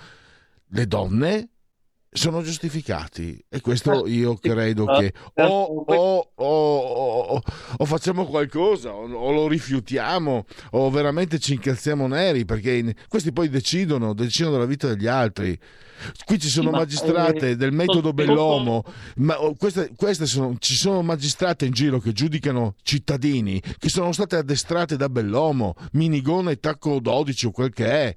le 0.68 0.87
donne, 0.87 1.49
sono 2.17 2.43
giustificati 2.43 3.45
e 3.49 3.61
questo 3.61 4.07
io 4.07 4.37
credo 4.37 4.85
che 4.85 5.12
o, 5.35 5.65
o- 5.85 6.31
o- 6.33 6.79
o- 6.79 7.43
o 7.79 7.85
facciamo 7.85 8.25
qualcosa 8.27 8.95
o, 8.95 9.33
lo 9.33 9.49
rifiutiamo 9.49 10.45
o 10.71 10.91
veramente 10.91 11.41
ci 11.41 11.55
incazziamo 11.55 12.07
neri 12.07 12.45
perché 12.45 12.95
questi 13.09 13.33
poi 13.33 13.49
decidono, 13.49 14.15
decidono 14.15 14.55
della 14.55 14.67
vita 14.67 14.87
degli 14.87 15.09
altri. 15.09 15.59
Qui 16.25 16.39
ci 16.39 16.49
sono 16.49 16.71
magistrate 16.71 17.51
eh, 17.51 17.57
del 17.57 17.73
metodo 17.73 18.12
Bellomo, 18.12 18.85
ma 19.17 19.41
oh, 19.41 19.55
queste, 19.57 19.91
queste 19.97 20.27
sono, 20.27 20.55
ci 20.61 20.75
sono 20.75 21.03
magistrate 21.03 21.67
in 21.67 21.73
giro 21.73 21.99
che 21.99 22.12
giudicano 22.12 22.75
cittadini 22.83 23.61
che 23.79 23.89
sono 23.89 24.12
state 24.12 24.37
addestrate 24.37 24.97
da 24.97 25.09
Bellomo, 25.09 25.75
minigone, 25.93 26.61
tacco 26.61 27.01
12 27.01 27.47
o 27.47 27.51
quel 27.51 27.73
che 27.73 27.87
è. 27.87 28.17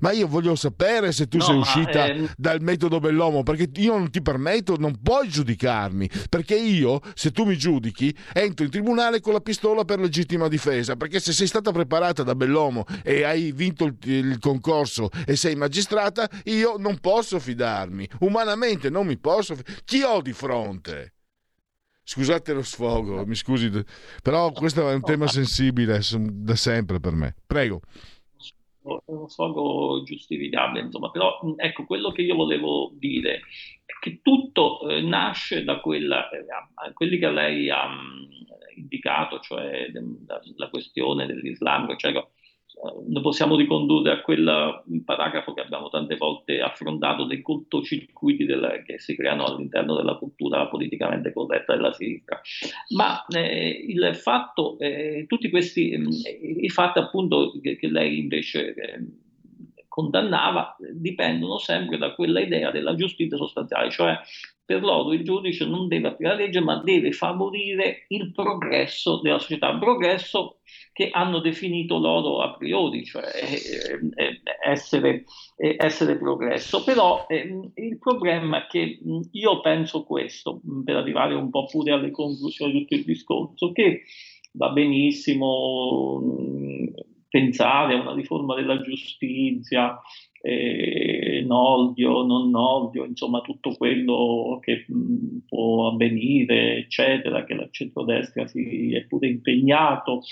Ma 0.00 0.12
io 0.12 0.26
voglio 0.26 0.54
sapere 0.54 1.12
se 1.12 1.26
tu 1.26 1.38
No, 1.38 1.44
sei 1.44 1.56
uscita 1.56 2.06
ehm, 2.06 2.32
dal 2.36 2.60
metodo 2.60 3.00
Bellomo, 3.00 3.42
perché 3.42 3.70
io 3.80 3.96
non 3.96 4.10
ti 4.10 4.22
permetto, 4.22 4.76
non 4.78 5.00
puoi 5.02 5.28
giudicarmi, 5.28 6.08
perché 6.28 6.56
io, 6.56 7.00
se 7.14 7.30
tu 7.30 7.44
mi 7.44 7.56
giudichi, 7.56 8.16
entro 8.32 8.64
in 8.64 8.70
tribunale 8.70 9.20
con 9.20 9.32
la 9.32 9.40
pistola 9.40 9.84
per 9.84 9.98
legittima 9.98 10.48
difesa, 10.48 10.96
perché 10.96 11.20
se 11.20 11.32
sei 11.32 11.46
stata 11.46 11.72
preparata 11.72 12.22
da 12.22 12.34
Bellomo 12.34 12.84
e 13.02 13.24
hai 13.24 13.52
vinto 13.52 13.84
il, 13.84 13.96
il 14.02 14.38
concorso 14.38 15.10
e 15.26 15.36
sei 15.36 15.54
magistrata, 15.54 16.28
io 16.44 16.76
non 16.78 16.98
posso 16.98 17.38
fidarmi, 17.38 18.08
umanamente 18.20 18.90
non 18.90 19.06
mi 19.06 19.18
posso 19.18 19.54
fidare. 19.54 19.80
Chi 19.84 20.02
ho 20.02 20.20
di 20.20 20.32
fronte? 20.32 21.14
Scusate 22.02 22.54
lo 22.54 22.62
sfogo, 22.62 23.26
mi 23.26 23.34
scusi, 23.34 23.70
però 24.22 24.50
questo 24.50 24.88
è 24.88 24.94
un 24.94 25.02
tema 25.02 25.26
sensibile 25.28 26.00
da 26.10 26.56
sempre 26.56 27.00
per 27.00 27.12
me. 27.12 27.34
Prego. 27.46 27.82
È 28.96 29.10
uno 29.10 29.28
sfogo 29.28 30.02
giustificabile, 30.04 30.84
insomma, 30.84 31.10
però 31.10 31.38
ecco, 31.56 31.84
quello 31.84 32.10
che 32.10 32.22
io 32.22 32.34
volevo 32.34 32.92
dire 32.94 33.40
è 33.84 33.92
che 34.00 34.20
tutto 34.22 34.88
eh, 34.88 35.00
nasce 35.02 35.64
da 35.64 35.80
quella, 35.80 36.28
eh, 36.30 36.92
quelli 36.92 37.18
che 37.18 37.30
lei 37.30 37.70
ha 37.70 37.88
indicato, 38.76 39.40
cioè 39.40 39.90
de- 39.90 40.02
la, 40.26 40.40
la 40.56 40.68
questione 40.70 41.26
dell'islamico, 41.26 41.92
eccetera, 41.92 42.24
eh, 42.24 42.28
lo 43.08 43.20
possiamo 43.20 43.56
ricondurre 43.56 44.12
a 44.12 44.20
quel 44.20 44.82
paragrafo 45.04 45.52
che 45.52 45.62
abbiamo 45.62 45.88
tante 45.88 46.16
volte 46.16 46.60
affrontato 46.60 47.24
dei 47.24 47.42
cortocircuiti 47.42 48.44
del- 48.44 48.82
che 48.86 48.98
si 48.98 49.16
creano 49.16 49.44
all'interno 49.44 49.96
della 49.96 50.16
cultura 50.16 50.68
politicamente 50.68 51.32
corretta 51.32 51.74
della 51.74 51.92
sinistra. 51.92 52.40
Ma 52.94 53.24
eh, 53.26 53.84
il 53.88 54.14
fatto, 54.14 54.78
eh, 54.78 55.24
tutti 55.26 55.50
questi, 55.50 55.96
mh, 55.96 56.08
i 56.60 56.68
fatti 56.68 56.98
appunto 57.00 57.58
che, 57.60 57.76
che 57.76 57.88
lei 57.88 58.18
invece 58.18 58.74
eh, 58.74 59.04
condannava 59.88 60.76
eh, 60.76 60.92
dipendono 60.92 61.58
sempre 61.58 61.98
da 61.98 62.14
quella 62.14 62.40
idea 62.40 62.70
della 62.70 62.94
giustizia 62.94 63.36
sostanziale, 63.36 63.90
cioè 63.90 64.16
per 64.64 64.82
loro 64.82 65.14
il 65.14 65.24
giudice 65.24 65.64
non 65.64 65.88
deve 65.88 66.08
applicare 66.08 66.36
la 66.36 66.42
legge, 66.44 66.60
ma 66.60 66.82
deve 66.84 67.10
favorire 67.12 68.04
il 68.08 68.32
progresso 68.32 69.18
della 69.22 69.38
società, 69.38 69.74
progresso 69.78 70.58
che 70.98 71.10
hanno 71.12 71.38
definito 71.38 71.96
loro 71.98 72.40
a 72.40 72.56
priori, 72.56 73.04
cioè 73.04 73.22
eh, 73.22 74.00
eh, 74.16 74.40
essere, 74.68 75.26
eh, 75.56 75.76
essere 75.78 76.18
progresso. 76.18 76.82
Però 76.82 77.24
ehm, 77.28 77.70
il 77.76 77.98
problema 78.00 78.64
è 78.64 78.66
che 78.68 78.98
io 79.30 79.60
penso 79.60 80.02
questo, 80.02 80.60
per 80.84 80.96
arrivare 80.96 81.36
un 81.36 81.50
po' 81.50 81.66
pure 81.66 81.92
alle 81.92 82.10
conclusioni 82.10 82.72
di 82.72 82.78
tutto 82.80 82.94
il 82.96 83.04
discorso, 83.04 83.70
che 83.70 84.02
va 84.54 84.70
benissimo 84.70 86.20
pensare 87.28 87.94
a 87.94 88.00
una 88.00 88.14
riforma 88.14 88.56
della 88.56 88.80
giustizia, 88.80 90.00
eh, 90.42 91.17
nodio, 91.42 92.22
non 92.22 92.50
nodio, 92.50 93.04
insomma 93.04 93.40
tutto 93.40 93.74
quello 93.76 94.58
che 94.60 94.86
può 95.46 95.88
avvenire, 95.88 96.76
eccetera, 96.78 97.44
che 97.44 97.54
la 97.54 97.68
centrodestra 97.70 98.46
si 98.46 98.94
è 98.94 99.04
pure 99.04 99.28
impegnato 99.28 100.22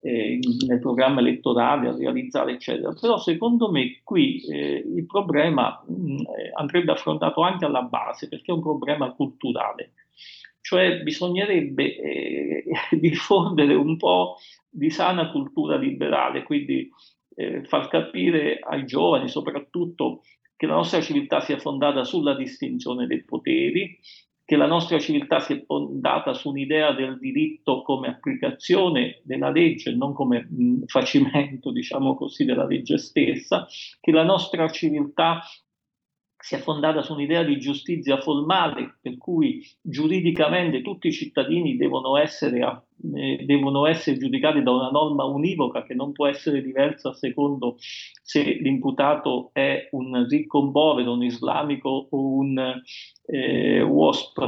eh, 0.00 0.38
nel 0.66 0.80
programma 0.80 1.20
elettorale 1.20 1.88
a 1.88 1.96
realizzare, 1.96 2.52
eccetera. 2.52 2.92
Però 2.98 3.18
secondo 3.18 3.70
me 3.70 4.00
qui 4.02 4.44
eh, 4.44 4.84
il 4.86 5.06
problema 5.06 5.82
mh, 5.86 6.16
eh, 6.16 6.50
andrebbe 6.54 6.92
affrontato 6.92 7.42
anche 7.42 7.64
alla 7.64 7.82
base, 7.82 8.28
perché 8.28 8.52
è 8.52 8.54
un 8.54 8.62
problema 8.62 9.12
culturale. 9.12 9.92
Cioè 10.60 11.02
bisognerebbe 11.02 11.96
eh, 11.96 12.64
diffondere 12.98 13.74
un 13.74 13.96
po' 13.96 14.36
di 14.68 14.90
sana 14.90 15.30
cultura 15.30 15.76
liberale, 15.76 16.42
quindi 16.42 16.90
eh, 17.36 17.64
far 17.64 17.88
capire 17.88 18.58
ai 18.60 18.84
giovani 18.86 19.28
soprattutto 19.28 20.22
che 20.56 20.66
la 20.66 20.74
nostra 20.74 21.00
civiltà 21.00 21.40
sia 21.40 21.58
fondata 21.58 22.04
sulla 22.04 22.34
distinzione 22.34 23.06
dei 23.06 23.22
poteri, 23.24 23.98
che 24.44 24.56
la 24.56 24.66
nostra 24.66 24.98
civiltà 24.98 25.40
sia 25.40 25.62
fondata 25.64 26.34
su 26.34 26.50
un'idea 26.50 26.92
del 26.92 27.18
diritto 27.18 27.82
come 27.82 28.08
applicazione 28.08 29.20
della 29.24 29.50
legge, 29.50 29.94
non 29.94 30.12
come 30.12 30.46
mh, 30.48 30.84
facimento, 30.86 31.72
diciamo 31.72 32.14
così, 32.14 32.44
della 32.44 32.66
legge 32.66 32.98
stessa, 32.98 33.66
che 34.00 34.10
la 34.12 34.24
nostra 34.24 34.68
civiltà 34.68 35.42
sia 36.44 36.58
fondata 36.58 37.00
su 37.00 37.14
un'idea 37.14 37.42
di 37.42 37.58
giustizia 37.58 38.20
formale, 38.20 38.98
per 39.00 39.16
cui 39.16 39.66
giuridicamente 39.80 40.82
tutti 40.82 41.08
i 41.08 41.12
cittadini 41.12 41.78
devono 41.78 42.18
essere, 42.18 42.84
eh, 43.14 43.44
devono 43.46 43.86
essere 43.86 44.18
giudicati 44.18 44.62
da 44.62 44.70
una 44.72 44.90
norma 44.90 45.24
univoca 45.24 45.84
che 45.84 45.94
non 45.94 46.12
può 46.12 46.26
essere 46.26 46.60
diversa 46.60 47.08
a 47.08 47.14
secondo 47.14 47.76
se 47.78 48.42
l'imputato 48.60 49.52
è 49.54 49.88
un 49.92 50.26
ricco 50.28 50.60
un 50.60 50.70
povero, 50.70 51.14
un 51.14 51.22
islamico 51.22 52.08
o 52.10 52.34
un 52.34 52.82
eh, 53.24 53.80
WASP, 53.80 54.46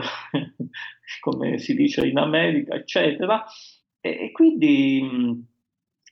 come 1.21 1.57
si 1.57 1.75
dice 1.75 2.07
in 2.07 2.19
America, 2.19 2.75
eccetera. 2.75 3.43
E, 4.03 4.11
e 4.11 4.33
quindi, 4.33 5.47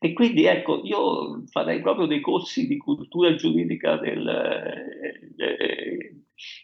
e 0.05 0.13
quindi 0.13 0.45
ecco, 0.45 0.83
io 0.85 1.45
farei 1.47 1.81
proprio 1.81 2.05
dei 2.05 2.21
corsi 2.21 2.67
di 2.67 2.77
cultura 2.77 3.35
giuridica 3.37 3.97
del, 3.97 4.29
eh, 5.39 6.15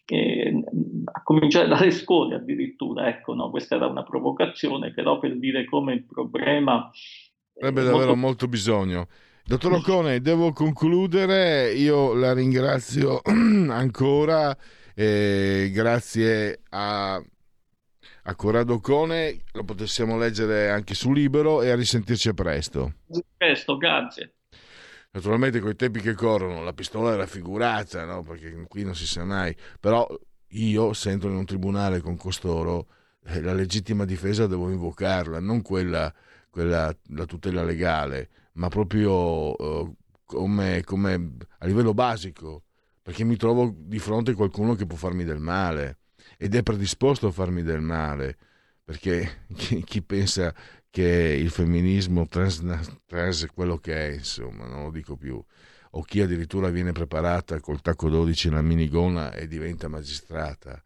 eh, 0.05 0.64
a 1.11 1.22
cominciare 1.22 1.66
dalle 1.66 1.91
scuole 1.91 2.34
addirittura, 2.34 3.09
ecco, 3.09 3.32
no, 3.32 3.49
questa 3.49 3.76
era 3.76 3.86
una 3.86 4.03
provocazione, 4.03 4.93
però 4.93 5.18
per 5.18 5.38
dire 5.38 5.64
come 5.64 5.95
il 5.95 6.05
problema 6.05 6.91
Avrebbe 7.61 7.82
davvero 7.82 8.09
molto 8.09 8.16
molto 8.16 8.47
bisogno. 8.47 9.09
Dottor 9.43 9.72
Ocone, 9.72 10.20
devo 10.20 10.53
concludere. 10.53 11.72
Io 11.72 12.12
la 12.12 12.34
ringrazio 12.34 13.22
ancora. 13.24 14.55
eh, 14.95 15.70
grazie 15.72 16.61
a, 16.68 17.24
a 18.24 18.34
Corrado 18.34 18.74
Ocone. 18.74 19.42
Lo 19.52 19.64
possiamo 19.64 20.18
leggere 20.18 20.70
anche 20.70 20.94
su 20.94 21.12
Libero 21.12 21.62
e 21.62 21.70
a 21.70 21.76
risentirci 21.76 22.28
a 22.28 22.34
presto. 22.34 22.94
presto, 23.36 23.76
grazie. 23.76 24.34
Naturalmente 25.12 25.60
con 25.60 25.70
i 25.70 25.76
tempi 25.76 26.00
che 26.00 26.14
corrono 26.14 26.62
la 26.62 26.72
pistola 26.72 27.12
era 27.12 27.26
figurata, 27.26 28.04
no? 28.04 28.22
perché 28.22 28.64
qui 28.68 28.84
non 28.84 28.94
si 28.94 29.06
sa 29.06 29.24
mai, 29.24 29.54
però 29.80 30.06
io 30.52 30.92
se 30.92 31.10
entro 31.10 31.30
in 31.30 31.36
un 31.36 31.44
tribunale 31.44 32.00
con 32.00 32.16
costoro 32.16 32.86
eh, 33.24 33.40
la 33.40 33.52
legittima 33.52 34.04
difesa 34.04 34.46
devo 34.46 34.70
invocarla, 34.70 35.40
non 35.40 35.62
quella 35.62 36.14
quella, 36.50 36.94
la 37.10 37.24
tutela 37.24 37.62
legale, 37.62 38.28
ma 38.54 38.68
proprio 38.68 39.56
eh, 39.56 39.92
come, 40.24 40.82
come 40.84 41.36
a 41.58 41.66
livello 41.66 41.94
basico, 41.94 42.64
perché 43.00 43.24
mi 43.24 43.36
trovo 43.36 43.72
di 43.74 43.98
fronte 43.98 44.32
a 44.32 44.34
qualcuno 44.34 44.74
che 44.74 44.86
può 44.86 44.96
farmi 44.96 45.24
del 45.24 45.38
male 45.38 45.99
ed 46.43 46.55
è 46.55 46.62
predisposto 46.62 47.26
a 47.26 47.32
farmi 47.32 47.62
del 47.62 47.82
male, 47.82 48.34
perché 48.82 49.45
chi, 49.55 49.84
chi 49.84 50.01
pensa 50.01 50.55
che 50.88 51.36
il 51.38 51.51
femminismo 51.51 52.26
trans, 52.26 52.64
trans 53.05 53.47
quello 53.53 53.76
che 53.76 54.09
è, 54.09 54.12
insomma, 54.14 54.66
non 54.66 54.84
lo 54.84 54.91
dico 54.91 55.16
più, 55.16 55.45
o 55.91 56.03
chi 56.03 56.22
addirittura 56.22 56.70
viene 56.70 56.93
preparata 56.93 57.61
col 57.61 57.82
tacco 57.82 58.09
12 58.09 58.49
nella 58.49 58.62
minigonna 58.62 59.34
e 59.34 59.47
diventa 59.47 59.88
magistrata. 59.88 60.82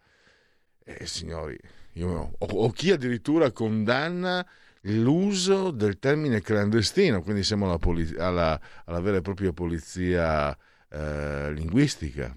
Eh, 0.82 1.06
signori, 1.06 1.56
io, 1.92 2.34
o, 2.36 2.46
o 2.46 2.70
chi 2.72 2.90
addirittura 2.90 3.52
condanna 3.52 4.44
l'uso 4.80 5.70
del 5.70 6.00
termine 6.00 6.40
clandestino, 6.40 7.22
quindi 7.22 7.44
siamo 7.44 7.66
alla, 7.66 7.78
poliz- 7.78 8.18
alla, 8.18 8.60
alla 8.86 9.00
vera 9.00 9.18
e 9.18 9.22
propria 9.22 9.52
polizia 9.52 10.52
eh, 10.90 11.52
linguistica. 11.52 12.36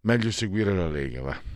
Meglio 0.00 0.32
seguire 0.32 0.74
la 0.74 0.88
Lega, 0.88 1.22
va. 1.22 1.55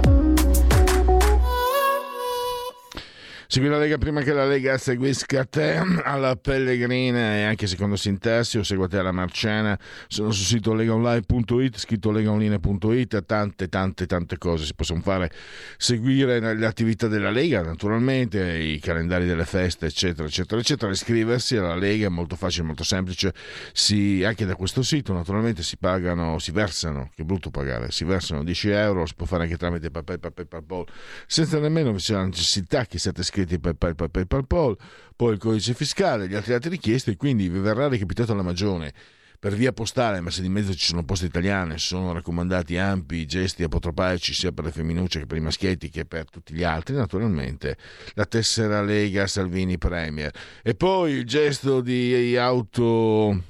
Segui 3.51 3.67
la 3.67 3.79
Lega 3.79 3.97
prima 3.97 4.21
che 4.21 4.31
la 4.31 4.45
Lega 4.45 4.77
seguisca 4.77 5.43
te 5.43 5.75
alla 6.05 6.37
Pellegrina 6.37 7.35
e 7.35 7.43
anche 7.43 7.67
secondo 7.67 7.97
sintassi 7.97 8.57
o 8.57 8.63
seguate 8.63 8.97
alla 8.97 9.11
Marciana. 9.11 9.77
Sono 10.07 10.31
sul 10.31 10.45
sito 10.45 10.73
legaonline.it, 10.73 11.77
scritto 11.77 12.11
legaonline.it, 12.11 13.25
tante 13.25 13.67
tante 13.67 14.05
tante 14.05 14.37
cose 14.37 14.63
si 14.63 14.73
possono 14.73 15.01
fare. 15.01 15.29
Seguire 15.75 16.39
le 16.39 16.65
attività 16.65 17.09
della 17.09 17.29
Lega, 17.29 17.61
naturalmente, 17.61 18.57
i 18.57 18.79
calendari 18.79 19.25
delle 19.25 19.43
feste, 19.43 19.87
eccetera, 19.87 20.29
eccetera, 20.29 20.61
eccetera. 20.61 20.89
Iscriversi 20.89 21.57
alla 21.57 21.75
Lega 21.75 22.05
è 22.05 22.09
molto 22.09 22.37
facile, 22.37 22.67
molto 22.67 22.85
semplice. 22.85 23.33
Si, 23.73 24.23
anche 24.23 24.45
da 24.45 24.55
questo 24.55 24.81
sito, 24.81 25.11
naturalmente, 25.11 25.61
si 25.61 25.75
pagano, 25.75 26.39
si 26.39 26.51
versano, 26.51 27.09
che 27.13 27.25
brutto 27.25 27.49
pagare, 27.49 27.91
si 27.91 28.05
versano 28.05 28.45
10 28.45 28.69
euro, 28.69 29.05
si 29.05 29.13
può 29.13 29.25
fare 29.25 29.43
anche 29.43 29.57
tramite 29.57 29.91
PayPal, 29.91 30.85
senza 31.27 31.59
nemmeno 31.59 31.93
la 32.07 32.23
necessità 32.23 32.85
che 32.85 32.97
siate 32.97 33.19
iscritti 33.19 33.39
iscritti 33.41 33.59
per 33.59 33.93
PayPal, 33.93 34.77
poi 35.15 35.33
il 35.33 35.39
codice 35.39 35.73
fiscale, 35.73 36.27
gli 36.27 36.35
altri 36.35 36.53
dati 36.53 36.69
richiesti, 36.69 37.15
quindi 37.15 37.49
vi 37.49 37.59
verrà 37.59 37.87
recapitato 37.87 38.31
alla 38.31 38.41
magione 38.41 38.93
per 39.41 39.55
via 39.55 39.71
postale, 39.73 40.19
ma 40.19 40.29
se 40.29 40.43
di 40.43 40.49
mezzo 40.49 40.71
ci 40.75 40.85
sono 40.85 41.03
poste 41.03 41.25
italiane, 41.25 41.79
sono 41.79 42.13
raccomandati 42.13 42.77
ampi 42.77 43.25
gesti 43.25 43.63
apotropaici 43.63 44.35
sia 44.35 44.51
per 44.51 44.65
le 44.65 44.71
femminucce 44.71 45.17
che 45.17 45.25
per 45.25 45.37
i 45.37 45.41
maschietti 45.41 45.89
che 45.89 46.05
per 46.05 46.29
tutti 46.29 46.53
gli 46.53 46.63
altri, 46.63 46.95
naturalmente, 46.95 47.75
la 48.13 48.25
tessera 48.25 48.83
Lega 48.83 49.25
Salvini 49.25 49.79
Premier. 49.79 50.31
E 50.61 50.75
poi 50.75 51.13
il 51.13 51.25
gesto 51.25 51.81
di 51.81 52.37
auto 52.37 53.43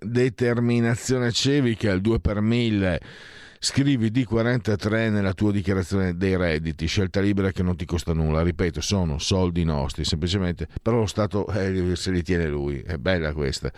determinazione 0.00 1.32
civica, 1.32 1.92
il 1.92 2.00
2 2.00 2.20
per 2.20 2.40
1000 2.40 3.00
Scrivi 3.68 4.12
D43 4.12 5.10
nella 5.10 5.32
tua 5.32 5.50
dichiarazione 5.50 6.16
dei 6.16 6.36
redditi, 6.36 6.86
scelta 6.86 7.20
libera 7.20 7.50
che 7.50 7.64
non 7.64 7.74
ti 7.74 7.84
costa 7.84 8.12
nulla. 8.12 8.42
Ripeto, 8.42 8.80
sono 8.80 9.18
soldi 9.18 9.64
nostri, 9.64 10.04
semplicemente, 10.04 10.68
però 10.80 10.98
lo 10.98 11.06
Stato 11.06 11.48
eh, 11.48 11.96
se 11.96 12.12
li 12.12 12.22
tiene 12.22 12.46
lui. 12.46 12.78
È 12.78 12.96
bella 12.96 13.32
questa. 13.32 13.72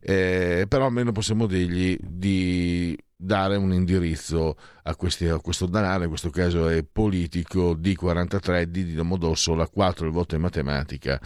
Eh, 0.00 0.66
però 0.68 0.86
almeno 0.86 1.10
possiamo 1.10 1.48
dirgli 1.48 1.98
di 2.00 2.96
dare 3.16 3.56
un 3.56 3.72
indirizzo 3.72 4.56
a, 4.84 4.94
questi, 4.94 5.26
a, 5.26 5.40
questo 5.40 5.66
denaro, 5.66 6.04
in 6.04 6.08
questo 6.08 6.30
caso 6.30 6.68
è 6.68 6.84
politico, 6.84 7.74
D43, 7.74 8.62
D 8.62 8.84
di 8.84 8.94
Domodossola, 8.94 9.66
4 9.66 10.06
il 10.06 10.12
voto 10.12 10.36
in 10.36 10.42
matematica, 10.42 11.20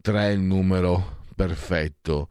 3 0.00 0.32
il 0.34 0.38
numero 0.40 1.24
perfetto 1.34 2.28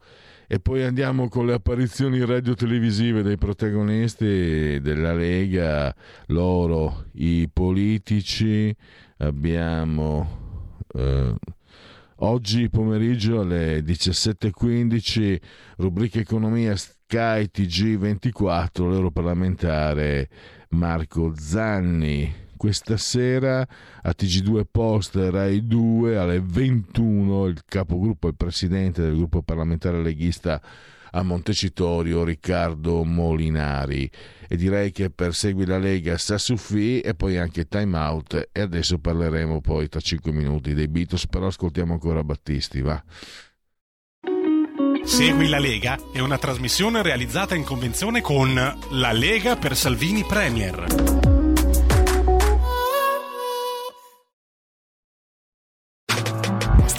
e 0.52 0.58
poi 0.58 0.82
andiamo 0.82 1.28
con 1.28 1.46
le 1.46 1.52
apparizioni 1.52 2.24
radio-televisive 2.24 3.22
dei 3.22 3.38
protagonisti 3.38 4.80
della 4.80 5.14
Lega, 5.14 5.94
loro, 6.26 7.04
i 7.12 7.48
politici, 7.52 8.74
abbiamo 9.18 10.74
eh, 10.92 11.32
oggi 12.16 12.68
pomeriggio 12.68 13.42
alle 13.42 13.78
17.15 13.78 15.40
rubrica 15.76 16.18
economia 16.18 16.74
Sky 16.74 17.48
TG24, 17.54 18.90
l'europarlamentare 18.90 20.28
Marco 20.70 21.32
Zanni 21.36 22.39
questa 22.60 22.98
sera 22.98 23.66
a 24.02 24.10
TG2 24.10 24.64
Post 24.70 25.14
Rai 25.14 25.66
2 25.66 26.18
alle 26.18 26.42
21 26.44 27.46
il 27.46 27.62
capogruppo 27.64 28.28
e 28.28 28.34
presidente 28.34 29.00
del 29.00 29.16
gruppo 29.16 29.40
parlamentare 29.40 30.02
leghista 30.02 30.60
a 31.12 31.22
Montecitorio 31.22 32.22
Riccardo 32.22 33.02
Molinari. 33.02 34.10
E 34.46 34.56
direi 34.56 34.92
che 34.92 35.08
per 35.08 35.34
Segui 35.34 35.64
la 35.64 35.78
Lega 35.78 36.18
sta 36.18 36.36
su 36.36 36.58
Fi 36.58 37.00
e 37.00 37.14
poi 37.14 37.38
anche 37.38 37.66
Time 37.66 37.96
Out 37.96 38.50
e 38.52 38.60
adesso 38.60 38.98
parleremo 38.98 39.62
poi 39.62 39.88
tra 39.88 40.00
5 40.00 40.30
minuti 40.30 40.74
dei 40.74 40.88
Beatles 40.88 41.28
però 41.28 41.46
ascoltiamo 41.46 41.94
ancora 41.94 42.22
Battisti 42.22 42.82
va. 42.82 43.02
Segui 45.02 45.48
la 45.48 45.58
Lega 45.58 45.98
è 46.12 46.18
una 46.18 46.36
trasmissione 46.36 47.00
realizzata 47.00 47.54
in 47.54 47.64
convenzione 47.64 48.20
con 48.20 48.52
La 48.54 49.12
Lega 49.12 49.56
per 49.56 49.74
Salvini 49.74 50.24
Premier 50.24 51.29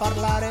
Parlare 0.00 0.49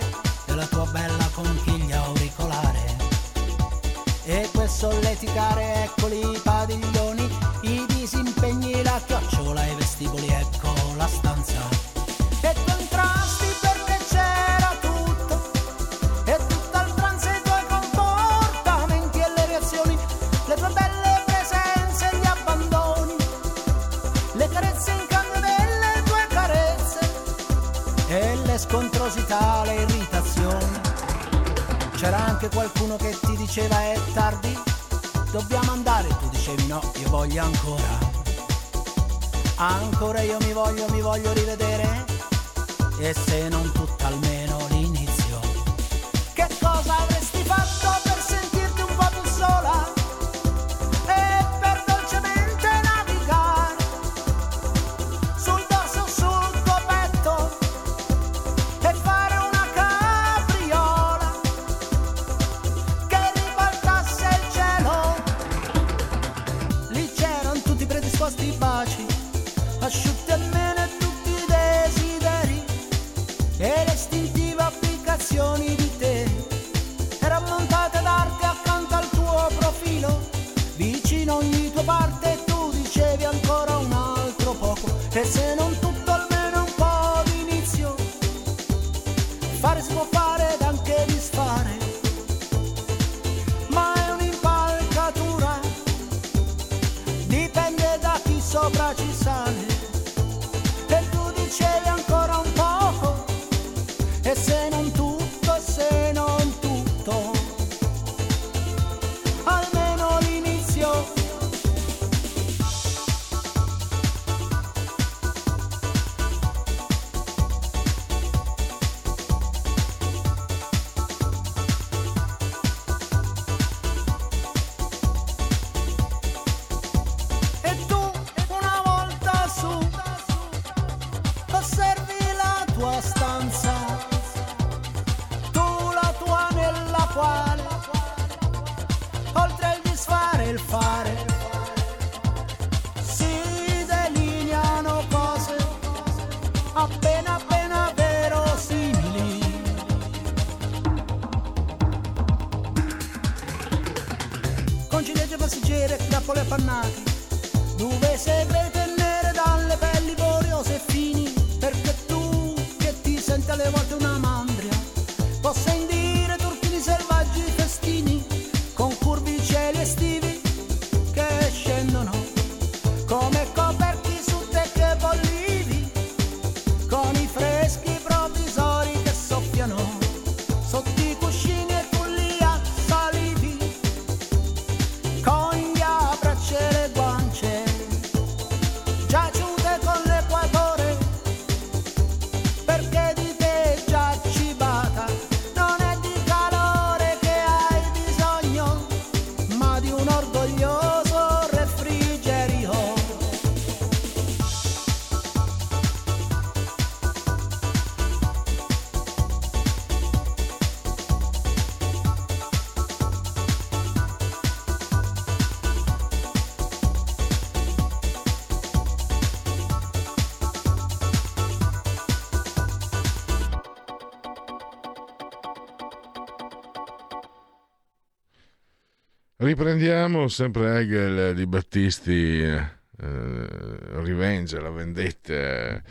Riprendiamo 229.50 230.28
sempre 230.28 230.78
Hegel 230.78 231.34
di 231.34 231.47
Battisti, 231.47 232.39
eh, 232.39 232.68
Revenge, 232.97 234.60
la 234.60 234.70
vendetta, 234.70 235.34
eh, 235.34 235.82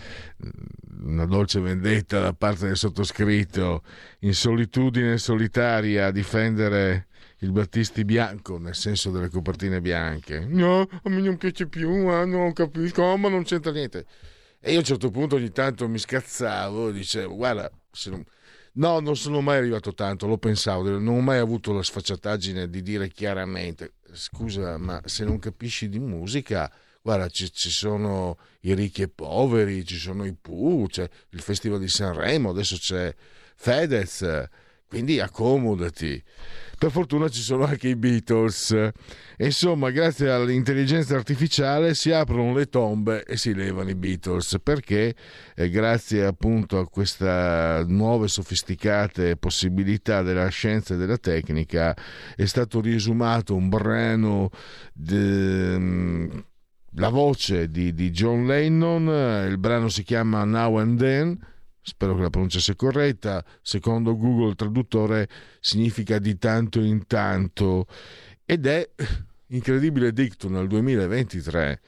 una 1.00 1.26
dolce 1.26 1.58
vendetta 1.58 2.20
da 2.20 2.32
parte 2.32 2.66
del 2.66 2.76
sottoscritto 2.76 3.82
in 4.20 4.32
solitudine 4.32 5.18
solitaria 5.18 6.06
a 6.06 6.12
difendere 6.12 7.08
il 7.38 7.50
Battisti 7.50 8.04
bianco, 8.04 8.58
nel 8.58 8.76
senso 8.76 9.10
delle 9.10 9.28
copertine 9.28 9.80
bianche. 9.80 10.38
No, 10.38 10.82
a 10.82 11.08
me 11.08 11.20
non 11.20 11.36
piace 11.36 11.66
più, 11.66 12.06
ah, 12.06 12.24
non 12.24 12.52
capisco, 12.52 13.16
ma 13.16 13.28
non 13.28 13.42
c'entra 13.42 13.72
niente. 13.72 14.06
E 14.60 14.70
io 14.70 14.76
a 14.76 14.78
un 14.78 14.86
certo 14.86 15.10
punto 15.10 15.34
ogni 15.34 15.50
tanto 15.50 15.88
mi 15.88 15.98
scazzavo 15.98 16.90
e 16.90 16.92
dicevo, 16.92 17.34
guarda, 17.34 17.68
se 17.90 18.10
non... 18.10 18.24
No, 18.78 19.00
non 19.00 19.16
sono 19.16 19.40
mai 19.40 19.58
arrivato 19.58 19.92
tanto, 19.92 20.28
lo 20.28 20.38
pensavo, 20.38 20.88
non 20.88 21.08
ho 21.08 21.20
mai 21.20 21.38
avuto 21.38 21.72
la 21.72 21.82
sfacciataggine 21.82 22.70
di 22.70 22.80
dire 22.80 23.08
chiaramente, 23.08 23.94
scusa, 24.12 24.78
ma 24.78 25.02
se 25.04 25.24
non 25.24 25.40
capisci 25.40 25.88
di 25.88 25.98
musica, 25.98 26.70
guarda, 27.02 27.28
ci, 27.28 27.52
ci 27.52 27.70
sono 27.70 28.38
i 28.60 28.74
ricchi 28.74 29.02
e 29.02 29.08
poveri, 29.08 29.84
ci 29.84 29.96
sono 29.96 30.24
i 30.24 30.32
Pooh, 30.32 30.86
c'è 30.86 31.08
il 31.30 31.40
Festival 31.40 31.80
di 31.80 31.88
Sanremo, 31.88 32.50
adesso 32.50 32.76
c'è 32.76 33.12
Fedez, 33.56 34.46
quindi 34.86 35.18
accomodati. 35.18 36.22
Per 36.78 36.92
fortuna 36.92 37.28
ci 37.28 37.40
sono 37.40 37.64
anche 37.64 37.88
i 37.88 37.96
Beatles. 37.96 38.90
Insomma, 39.38 39.90
grazie 39.90 40.30
all'intelligenza 40.30 41.16
artificiale 41.16 41.92
si 41.94 42.12
aprono 42.12 42.54
le 42.54 42.68
tombe 42.68 43.24
e 43.24 43.36
si 43.36 43.52
levano 43.52 43.90
i 43.90 43.96
Beatles 43.96 44.60
perché 44.62 45.12
eh, 45.56 45.70
grazie 45.70 46.24
appunto 46.24 46.78
a 46.78 46.88
queste 46.88 47.84
nuove 47.88 48.28
sofisticate 48.28 49.36
possibilità 49.36 50.22
della 50.22 50.46
scienza 50.50 50.94
e 50.94 50.98
della 50.98 51.18
tecnica 51.18 51.96
è 52.36 52.44
stato 52.44 52.80
riesumato 52.80 53.56
un 53.56 53.68
brano 53.68 54.50
de, 54.92 56.28
la 56.92 57.08
voce 57.08 57.68
di, 57.70 57.92
di 57.92 58.10
John 58.12 58.46
Lennon, 58.46 59.48
il 59.48 59.58
brano 59.58 59.88
si 59.88 60.04
chiama 60.04 60.44
Now 60.44 60.78
and 60.78 60.96
Then 60.96 61.38
spero 61.80 62.14
che 62.14 62.22
la 62.22 62.30
pronuncia 62.30 62.60
sia 62.60 62.74
corretta, 62.74 63.44
secondo 63.62 64.16
Google 64.16 64.54
traduttore 64.54 65.28
significa 65.60 66.18
di 66.18 66.36
tanto 66.38 66.80
in 66.80 67.06
tanto 67.06 67.86
ed 68.44 68.66
è 68.66 68.88
incredibile 69.48 70.12
dictum 70.12 70.52
nel 70.52 70.66
2023 70.66 71.80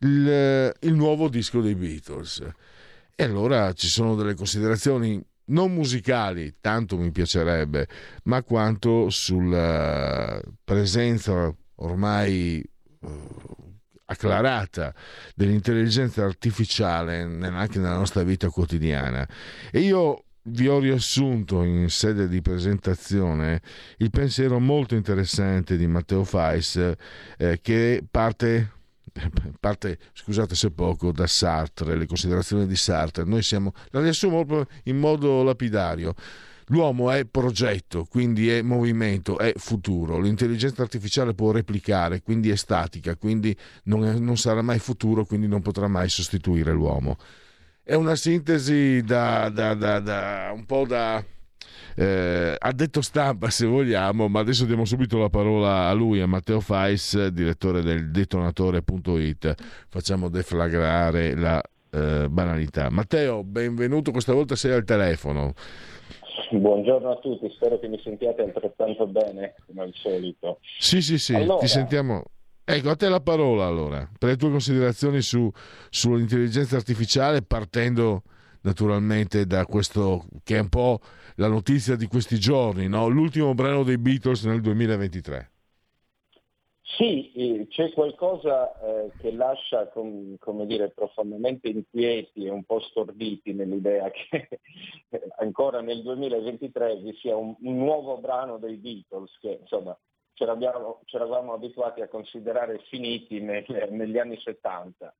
il, 0.00 0.74
il 0.80 0.94
nuovo 0.94 1.28
disco 1.28 1.60
dei 1.60 1.74
Beatles. 1.74 2.46
E 3.14 3.24
allora 3.24 3.72
ci 3.72 3.88
sono 3.88 4.14
delle 4.14 4.34
considerazioni 4.34 5.20
non 5.46 5.72
musicali, 5.72 6.56
tanto 6.60 6.96
mi 6.96 7.10
piacerebbe, 7.10 7.88
ma 8.24 8.42
quanto 8.42 9.10
sulla 9.10 10.40
presenza 10.62 11.52
ormai 11.76 12.62
uh, 13.00 13.67
acclarata 14.10 14.94
dell'intelligenza 15.34 16.24
artificiale 16.24 17.20
anche 17.20 17.78
nella 17.78 17.96
nostra 17.96 18.22
vita 18.22 18.48
quotidiana. 18.48 19.26
E 19.70 19.80
io 19.80 20.24
vi 20.50 20.66
ho 20.66 20.78
riassunto 20.78 21.62
in 21.62 21.90
sede 21.90 22.26
di 22.26 22.40
presentazione 22.40 23.60
il 23.98 24.10
pensiero 24.10 24.58
molto 24.58 24.94
interessante 24.94 25.76
di 25.76 25.86
Matteo 25.86 26.24
Fais 26.24 26.76
eh, 27.36 27.58
che 27.60 28.02
parte 28.10 28.72
parte, 29.58 29.98
scusate 30.12 30.54
se 30.54 30.70
poco, 30.70 31.12
da 31.12 31.26
Sartre, 31.26 31.96
le 31.96 32.06
considerazioni 32.06 32.66
di 32.66 32.76
Sartre. 32.76 33.24
Noi 33.24 33.42
siamo, 33.42 33.72
la 33.90 34.00
riassumo 34.00 34.44
proprio 34.44 34.68
in 34.84 34.98
modo 34.98 35.42
lapidario. 35.42 36.14
L'uomo 36.68 37.10
è 37.10 37.24
progetto, 37.24 38.04
quindi 38.04 38.50
è 38.50 38.62
movimento, 38.62 39.38
è 39.38 39.52
futuro. 39.56 40.20
L'intelligenza 40.20 40.82
artificiale 40.82 41.34
può 41.34 41.50
replicare, 41.50 42.22
quindi 42.22 42.50
è 42.50 42.56
statica, 42.56 43.16
quindi 43.16 43.56
non, 43.84 44.04
è, 44.04 44.18
non 44.18 44.36
sarà 44.36 44.62
mai 44.62 44.78
futuro, 44.78 45.24
quindi 45.24 45.46
non 45.46 45.62
potrà 45.62 45.88
mai 45.88 46.08
sostituire 46.08 46.72
l'uomo. 46.72 47.16
È 47.82 47.94
una 47.94 48.16
sintesi 48.16 49.02
da, 49.02 49.48
da, 49.48 49.74
da, 49.74 49.98
da 50.00 50.52
un 50.54 50.66
po' 50.66 50.84
da 50.86 51.24
eh, 52.00 52.54
ha 52.56 52.72
detto 52.72 53.00
stampa 53.00 53.50
se 53.50 53.66
vogliamo, 53.66 54.28
ma 54.28 54.38
adesso 54.38 54.64
diamo 54.64 54.84
subito 54.84 55.18
la 55.18 55.30
parola 55.30 55.88
a 55.88 55.92
lui, 55.92 56.20
a 56.20 56.26
Matteo 56.26 56.60
Fais, 56.60 57.26
direttore 57.26 57.82
del 57.82 58.12
detonatore.it. 58.12 59.54
Facciamo 59.88 60.28
deflagrare 60.28 61.34
la 61.34 61.60
eh, 61.90 62.28
banalità. 62.30 62.88
Matteo, 62.88 63.42
benvenuto, 63.42 64.12
questa 64.12 64.32
volta 64.32 64.54
sei 64.54 64.72
al 64.72 64.84
telefono. 64.84 65.54
Buongiorno 66.50 67.10
a 67.10 67.16
tutti, 67.16 67.50
spero 67.54 67.78
che 67.78 67.88
mi 67.88 68.00
sentiate 68.02 68.42
altrettanto 68.42 69.06
bene 69.06 69.54
come 69.66 69.82
al 69.82 69.92
solito. 69.94 70.60
Sì, 70.78 71.02
sì, 71.02 71.18
sì, 71.18 71.34
allora... 71.34 71.58
ti 71.58 71.66
sentiamo. 71.66 72.24
Ecco, 72.64 72.90
a 72.90 72.96
te 72.96 73.08
la 73.08 73.20
parola 73.20 73.64
allora, 73.64 74.08
per 74.18 74.28
le 74.30 74.36
tue 74.36 74.50
considerazioni 74.50 75.22
su, 75.22 75.50
sull'intelligenza 75.88 76.76
artificiale, 76.76 77.42
partendo 77.42 78.22
naturalmente 78.62 79.46
da 79.46 79.64
questo 79.64 80.26
che 80.42 80.56
è 80.56 80.60
un 80.60 80.68
po' 80.68 81.00
la 81.36 81.48
notizia 81.48 81.96
di 81.96 82.06
questi 82.06 82.38
giorni, 82.38 82.88
no? 82.88 83.08
l'ultimo 83.08 83.54
brano 83.54 83.84
dei 83.84 83.98
Beatles 83.98 84.44
nel 84.44 84.60
2023. 84.60 85.50
Sì, 86.96 87.32
eh, 87.32 87.66
c'è 87.68 87.92
qualcosa 87.92 88.76
eh, 88.80 89.12
che 89.18 89.30
lascia, 89.30 89.88
com, 89.88 90.36
dire, 90.64 90.88
profondamente 90.90 91.68
inquieti 91.68 92.46
e 92.46 92.50
un 92.50 92.64
po' 92.64 92.80
storditi 92.80 93.52
nell'idea 93.52 94.10
che 94.10 94.48
ancora 95.36 95.82
nel 95.82 96.02
2023 96.02 96.96
vi 96.96 97.14
sia 97.16 97.36
un, 97.36 97.54
un 97.60 97.76
nuovo 97.76 98.16
brano 98.18 98.56
dei 98.56 98.76
Beatles 98.76 99.36
che 99.38 99.58
insomma 99.60 99.96
ci 100.32 100.44
eravamo 100.44 101.52
abituati 101.52 102.00
a 102.00 102.08
considerare 102.08 102.78
finiti 102.88 103.40
nel, 103.40 103.64
negli 103.90 104.18
anni 104.18 104.38
70. 104.38 105.14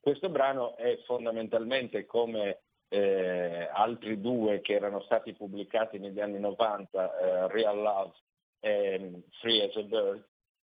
Questo 0.00 0.30
brano 0.30 0.74
è 0.76 0.96
fondamentalmente 1.04 2.06
come 2.06 2.62
eh, 2.88 3.68
altri 3.72 4.20
due 4.20 4.60
che 4.62 4.72
erano 4.72 5.00
stati 5.02 5.34
pubblicati 5.34 5.98
negli 5.98 6.20
anni 6.20 6.38
90, 6.38 7.18
eh, 7.18 7.48
Real 7.48 7.78
Love 7.78 8.12
e 8.60 9.22
Free 9.40 9.64
as 9.64 9.76
a 9.76 9.82
Bird, 9.82 10.24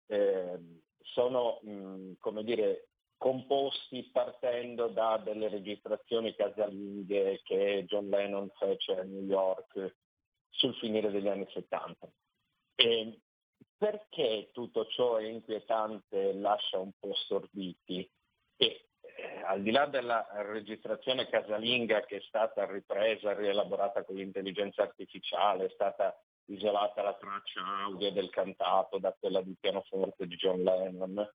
eh, 0.09 0.59
sono 1.03 1.61
mh, 1.63 2.13
come 2.19 2.45
dire, 2.45 2.89
composti 3.17 4.09
partendo 4.13 4.89
da 4.89 5.19
delle 5.19 5.49
registrazioni 5.49 6.35
casalinghe 6.35 7.41
che 7.43 7.85
John 7.87 8.09
Lennon 8.09 8.51
fece 8.59 8.99
a 8.99 9.03
New 9.03 9.25
York 9.25 9.97
sul 10.51 10.75
finire 10.77 11.11
degli 11.11 11.29
anni 11.29 11.47
70. 11.53 12.09
E 12.77 13.21
perché 13.77 14.51
tutto 14.53 14.87
ciò 14.87 15.17
è 15.17 15.25
inquietante 15.25 16.31
e 16.31 16.35
lascia 16.35 16.79
un 16.79 16.93
po' 16.99 17.15
storditi? 17.15 18.09
E 18.57 18.89
eh, 19.01 19.43
al 19.45 19.63
di 19.63 19.71
là 19.71 19.87
della 19.87 20.27
registrazione 20.43 21.29
casalinga 21.29 22.05
che 22.05 22.17
è 22.17 22.21
stata 22.23 22.67
ripresa, 22.67 23.35
rielaborata 23.35 24.05
con 24.05 24.17
l'intelligenza 24.17 24.83
artificiale, 24.83 25.67
è 25.67 25.71
stata 25.71 26.17
isolata 26.49 27.03
la 27.03 27.15
traccia 27.15 27.61
audio 27.85 28.11
del 28.13 28.31
cantato 28.31 28.99
da 28.99 29.15
quella 29.19 29.41
di 29.43 29.55
pianoforte 29.59 30.27
di 30.27 30.37
John 30.37 30.63
Lennon. 30.63 31.29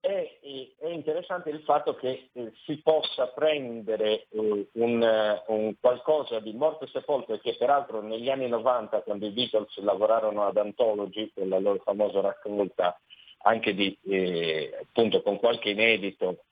È, 0.00 0.38
è 0.80 0.88
interessante 0.88 1.50
il 1.50 1.62
fatto 1.62 1.94
che 1.94 2.30
eh, 2.32 2.52
si 2.64 2.80
possa 2.82 3.28
prendere 3.28 4.26
eh, 4.30 4.68
un, 4.72 5.40
un, 5.46 5.74
qualcosa 5.78 6.40
di 6.40 6.52
morto 6.54 6.84
e 6.84 6.88
sepolto 6.88 7.38
che 7.38 7.54
peraltro 7.56 8.02
negli 8.02 8.28
anni 8.28 8.48
90 8.48 9.02
quando 9.02 9.26
i 9.26 9.30
Beatles 9.30 9.76
lavorarono 9.78 10.44
ad 10.44 10.56
Anthology, 10.56 11.30
quella 11.32 11.60
loro 11.60 11.80
famosa 11.84 12.20
raccolta 12.20 13.00
anche 13.44 13.74
di, 13.74 13.96
eh, 14.06 14.76
appunto 14.80 15.22
con 15.22 15.38
qualche 15.38 15.70
inedito 15.70 16.44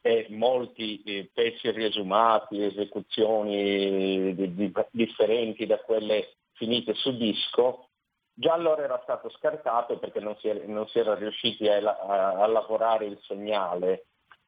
e 0.00 0.26
molti 0.30 1.02
eh, 1.02 1.30
pezzi 1.32 1.70
riesumati, 1.70 2.62
esecuzioni 2.62 4.34
di, 4.34 4.54
di, 4.54 4.72
differenti 4.90 5.66
da 5.66 5.78
quelle 5.78 6.36
finite 6.54 6.94
su 6.94 7.16
disco, 7.16 7.88
già 8.32 8.52
allora 8.52 8.82
era 8.82 9.00
stato 9.02 9.28
scartato 9.30 9.98
perché 9.98 10.20
non 10.20 10.36
si, 10.38 10.50
non 10.66 10.86
si 10.88 10.98
era 10.98 11.14
riusciti 11.14 11.68
a, 11.68 11.78
a, 11.78 12.42
a, 12.42 12.46
lavorare 12.46 13.06
il 13.06 13.18
segnale, 13.22 14.06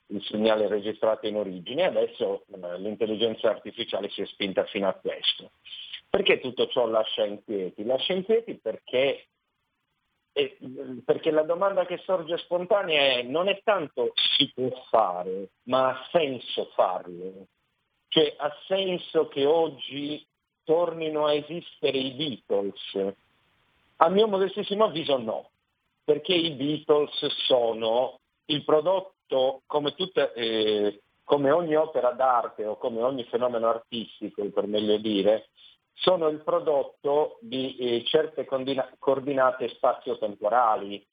il 0.08 0.22
segnale 0.24 0.68
registrato 0.68 1.26
in 1.26 1.36
origine, 1.36 1.84
adesso 1.84 2.44
eh, 2.52 2.78
l'intelligenza 2.78 3.50
artificiale 3.50 4.08
si 4.10 4.22
è 4.22 4.26
spinta 4.26 4.64
fino 4.64 4.88
a 4.88 4.94
questo. 4.94 5.52
Perché 6.08 6.40
tutto 6.40 6.66
ciò 6.68 6.86
lascia 6.86 7.24
inquieti? 7.24 7.84
Lascia 7.84 8.12
inquieti 8.12 8.56
perché 8.58 9.26
e, 10.32 10.58
perché 11.02 11.30
la 11.30 11.44
domanda 11.44 11.86
che 11.86 11.96
sorge 12.04 12.36
spontanea 12.36 13.18
è 13.18 13.22
non 13.22 13.48
è 13.48 13.62
tanto 13.64 14.12
si 14.14 14.52
può 14.52 14.68
fare, 14.90 15.48
ma 15.64 15.88
ha 15.88 16.08
senso 16.10 16.66
farlo. 16.74 17.46
Cioè 18.08 18.34
ha 18.36 18.54
senso 18.66 19.28
che 19.28 19.46
oggi 19.46 20.24
tornino 20.66 21.26
a 21.26 21.32
esistere 21.32 21.96
i 21.96 22.10
Beatles? 22.12 23.14
A 23.98 24.08
mio 24.10 24.26
modestissimo 24.26 24.84
avviso 24.84 25.16
no, 25.16 25.48
perché 26.04 26.34
i 26.34 26.50
Beatles 26.50 27.26
sono 27.46 28.18
il 28.46 28.64
prodotto, 28.64 29.62
come, 29.66 29.94
tutte, 29.94 30.32
eh, 30.34 31.00
come 31.24 31.50
ogni 31.50 31.76
opera 31.76 32.10
d'arte 32.10 32.66
o 32.66 32.76
come 32.76 33.00
ogni 33.00 33.24
fenomeno 33.24 33.68
artistico, 33.68 34.44
per 34.50 34.66
meglio 34.66 34.98
dire, 34.98 35.48
sono 35.94 36.28
il 36.28 36.42
prodotto 36.42 37.38
di 37.40 37.76
eh, 37.76 38.04
certe 38.04 38.44
condina- 38.44 38.92
coordinate 38.98 39.68
spazio-temporali 39.68 41.04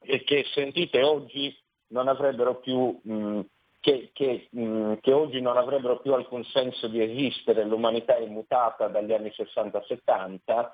e 0.00 0.24
che 0.24 0.44
sentite 0.52 1.02
oggi 1.02 1.56
non 1.88 2.08
avrebbero 2.08 2.56
più, 2.56 2.98
mh, 3.02 3.40
che, 3.80 4.10
che, 4.12 4.48
mh, 4.50 4.94
che, 5.00 5.12
oggi 5.12 5.40
non 5.40 5.56
avrebbero 5.56 5.98
più 6.00 6.12
alcun 6.12 6.44
senso 6.44 6.86
di 6.88 7.02
esistere, 7.02 7.64
l'umanità 7.64 8.16
è 8.16 8.26
mutata 8.26 8.88
dagli 8.88 9.12
anni 9.12 9.32
60-70, 9.34 10.70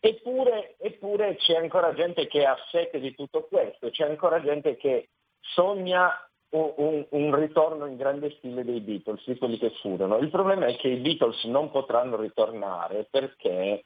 eppure, 0.00 0.76
eppure 0.78 1.36
c'è 1.36 1.56
ancora 1.56 1.94
gente 1.94 2.26
che 2.26 2.44
ha 2.44 2.56
sete 2.70 2.98
di 2.98 3.14
tutto 3.14 3.46
questo, 3.46 3.90
c'è 3.90 4.04
ancora 4.04 4.40
gente 4.42 4.76
che 4.76 5.10
sogna 5.40 6.12
un, 6.50 7.06
un, 7.10 7.34
ritorno 7.34 7.86
in 7.86 7.96
grande 7.96 8.34
stile 8.38 8.64
dei 8.64 8.80
Beatles, 8.80 9.22
di 9.24 9.38
quelli 9.38 9.58
che 9.58 9.70
furono. 9.80 10.18
Il 10.18 10.30
problema 10.30 10.66
è 10.66 10.76
che 10.76 10.88
i 10.88 10.96
Beatles 10.96 11.44
non 11.44 11.70
potranno 11.70 12.16
ritornare 12.16 13.06
perché, 13.08 13.84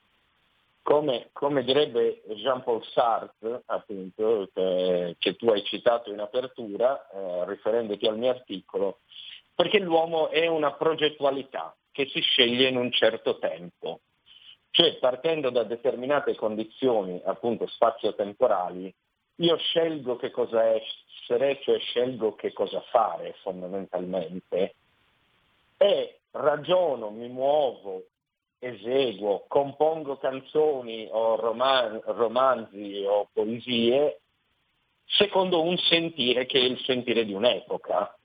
come, 0.84 1.30
come 1.32 1.64
direbbe 1.64 2.22
Jean-Paul 2.26 2.84
Sartre, 2.92 3.62
appunto, 3.64 4.50
che, 4.52 5.16
che, 5.18 5.34
tu 5.34 5.48
hai 5.48 5.64
citato 5.64 6.12
in 6.12 6.20
apertura, 6.20 7.08
eh, 7.08 7.46
riferendoti 7.46 8.06
al 8.06 8.18
mio 8.18 8.28
articolo, 8.28 8.98
perché 9.54 9.78
l'uomo 9.78 10.28
è 10.28 10.46
una 10.46 10.74
progettualità 10.74 11.74
che 11.90 12.06
si 12.12 12.20
sceglie 12.20 12.68
in 12.68 12.76
un 12.76 12.92
certo 12.92 13.38
tempo. 13.38 14.00
Cioè 14.70 14.96
partendo 14.96 15.48
da 15.48 15.62
determinate 15.62 16.34
condizioni, 16.34 17.18
appunto 17.24 17.66
spazio-temporali, 17.66 18.92
io 19.36 19.56
scelgo 19.56 20.16
che 20.16 20.30
cosa 20.30 20.64
essere, 20.64 21.60
cioè 21.62 21.78
scelgo 21.78 22.34
che 22.34 22.52
cosa 22.52 22.82
fare 22.90 23.36
fondamentalmente 23.40 24.74
e 25.78 26.18
ragiono, 26.32 27.08
mi 27.10 27.28
muovo, 27.28 28.02
eseguo, 28.58 29.44
compongo 29.48 30.16
canzoni 30.16 31.08
o 31.10 31.36
roman- 31.36 32.00
romanzi 32.04 33.04
o 33.06 33.28
poesie 33.32 34.20
secondo 35.04 35.62
un 35.62 35.76
sentire 35.76 36.46
che 36.46 36.58
è 36.58 36.62
il 36.62 36.78
sentire 36.80 37.24
di 37.24 37.32
un'epoca. 37.32 38.16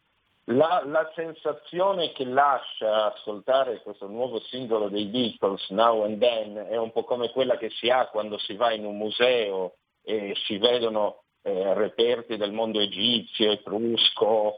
La, 0.52 0.82
la, 0.84 1.12
sensazione 1.14 2.12
che 2.12 2.26
lascia 2.26 3.14
ascoltare 3.14 3.82
questo 3.82 4.08
nuovo 4.08 4.40
singolo 4.40 4.90
dei 4.90 5.06
Beatles, 5.06 5.70
Now 5.70 6.06
and 6.06 6.20
Then, 6.20 6.56
è 6.56 6.76
un 6.76 6.92
po' 6.92 7.04
come 7.04 7.30
quella 7.30 7.56
che 7.58 7.70
si 7.70 7.90
ha 7.90 8.08
quando 8.08 8.40
si 8.40 8.56
va 8.56 8.74
in 8.74 8.84
un 8.84 8.98
museo 8.98 9.76
e 10.02 10.34
si 10.46 10.58
vedono 10.58 11.22
eh, 11.44 11.74
reperti 11.76 12.36
del 12.36 12.52
mondo 12.52 12.80
egizio, 12.80 13.52
etrusco 13.52 14.58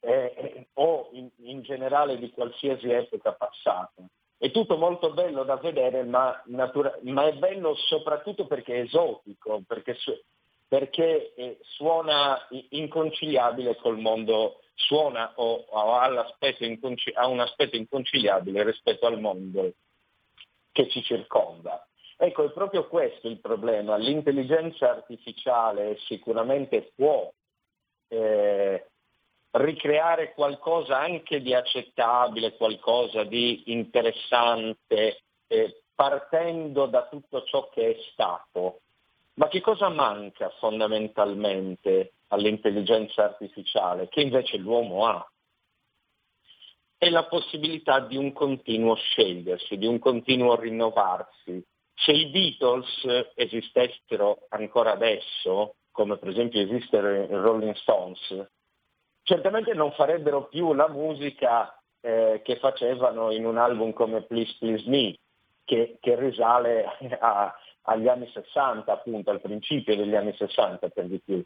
eh, 0.00 0.68
o 0.74 1.10
in, 1.12 1.28
in, 1.42 1.60
generale 1.62 2.18
di 2.18 2.30
qualsiasi 2.30 2.90
epoca 2.90 3.32
passata. 3.32 4.02
È 4.42 4.50
tutto 4.52 4.78
molto 4.78 5.10
bello 5.10 5.44
da 5.44 5.56
vedere, 5.56 6.02
ma, 6.02 6.42
natura- 6.46 6.98
ma 7.02 7.26
è 7.26 7.34
bello 7.34 7.74
soprattutto 7.74 8.46
perché 8.46 8.74
è 8.74 8.80
esotico, 8.80 9.60
perché, 9.66 9.96
su- 9.96 10.18
perché 10.66 11.34
eh, 11.34 11.58
suona 11.60 12.48
inconciliabile 12.70 13.76
col 13.76 13.98
mondo 13.98 14.62
suona 14.72 15.32
o, 15.36 15.66
o 15.68 15.92
ha, 15.92 16.04
ha, 16.04 17.26
un 17.26 17.40
aspetto 17.40 17.76
inconciliabile 17.76 18.64
rispetto 18.64 19.06
al 19.06 19.20
mondo 19.20 19.74
che 20.72 20.88
ci 20.88 21.02
circonda. 21.02 21.86
Ecco, 22.16 22.44
è 22.44 22.50
proprio 22.50 22.88
questo 22.88 23.28
il 23.28 23.40
problema. 23.40 23.96
L'intelligenza 23.96 24.88
artificiale 24.88 25.98
sicuramente 26.06 26.92
può 26.94 27.30
eh, 28.08 28.89
ricreare 29.52 30.32
qualcosa 30.32 30.98
anche 30.98 31.40
di 31.40 31.54
accettabile, 31.54 32.56
qualcosa 32.56 33.24
di 33.24 33.72
interessante, 33.72 35.22
eh, 35.46 35.82
partendo 35.94 36.86
da 36.86 37.06
tutto 37.08 37.42
ciò 37.44 37.68
che 37.68 37.90
è 37.90 37.96
stato. 38.12 38.80
Ma 39.34 39.48
che 39.48 39.60
cosa 39.60 39.88
manca 39.88 40.50
fondamentalmente 40.58 42.12
all'intelligenza 42.28 43.24
artificiale, 43.24 44.08
che 44.08 44.20
invece 44.20 44.56
l'uomo 44.56 45.06
ha? 45.06 45.30
È 46.96 47.08
la 47.08 47.24
possibilità 47.24 48.00
di 48.00 48.16
un 48.16 48.32
continuo 48.32 48.94
scegliersi, 48.94 49.78
di 49.78 49.86
un 49.86 49.98
continuo 49.98 50.56
rinnovarsi. 50.56 51.64
Se 51.94 52.12
i 52.12 52.26
Beatles 52.26 53.32
esistessero 53.34 54.46
ancora 54.50 54.92
adesso, 54.92 55.76
come 55.90 56.18
per 56.18 56.28
esempio 56.28 56.60
esiste 56.60 56.96
i 56.96 57.26
Rolling 57.30 57.74
Stones, 57.76 58.48
certamente 59.22 59.74
non 59.74 59.92
farebbero 59.92 60.44
più 60.44 60.72
la 60.72 60.88
musica 60.88 61.74
eh, 62.00 62.40
che 62.44 62.56
facevano 62.56 63.30
in 63.30 63.44
un 63.44 63.58
album 63.58 63.92
come 63.92 64.22
Please 64.22 64.56
Please 64.58 64.88
Me, 64.88 65.16
che, 65.64 65.98
che 66.00 66.18
risale 66.18 66.86
a, 67.20 67.54
agli 67.82 68.08
anni 68.08 68.28
60, 68.32 68.90
appunto, 68.90 69.30
al 69.30 69.40
principio 69.40 69.96
degli 69.96 70.14
anni 70.14 70.34
60 70.34 70.88
per 70.88 71.06
di 71.06 71.20
più. 71.24 71.42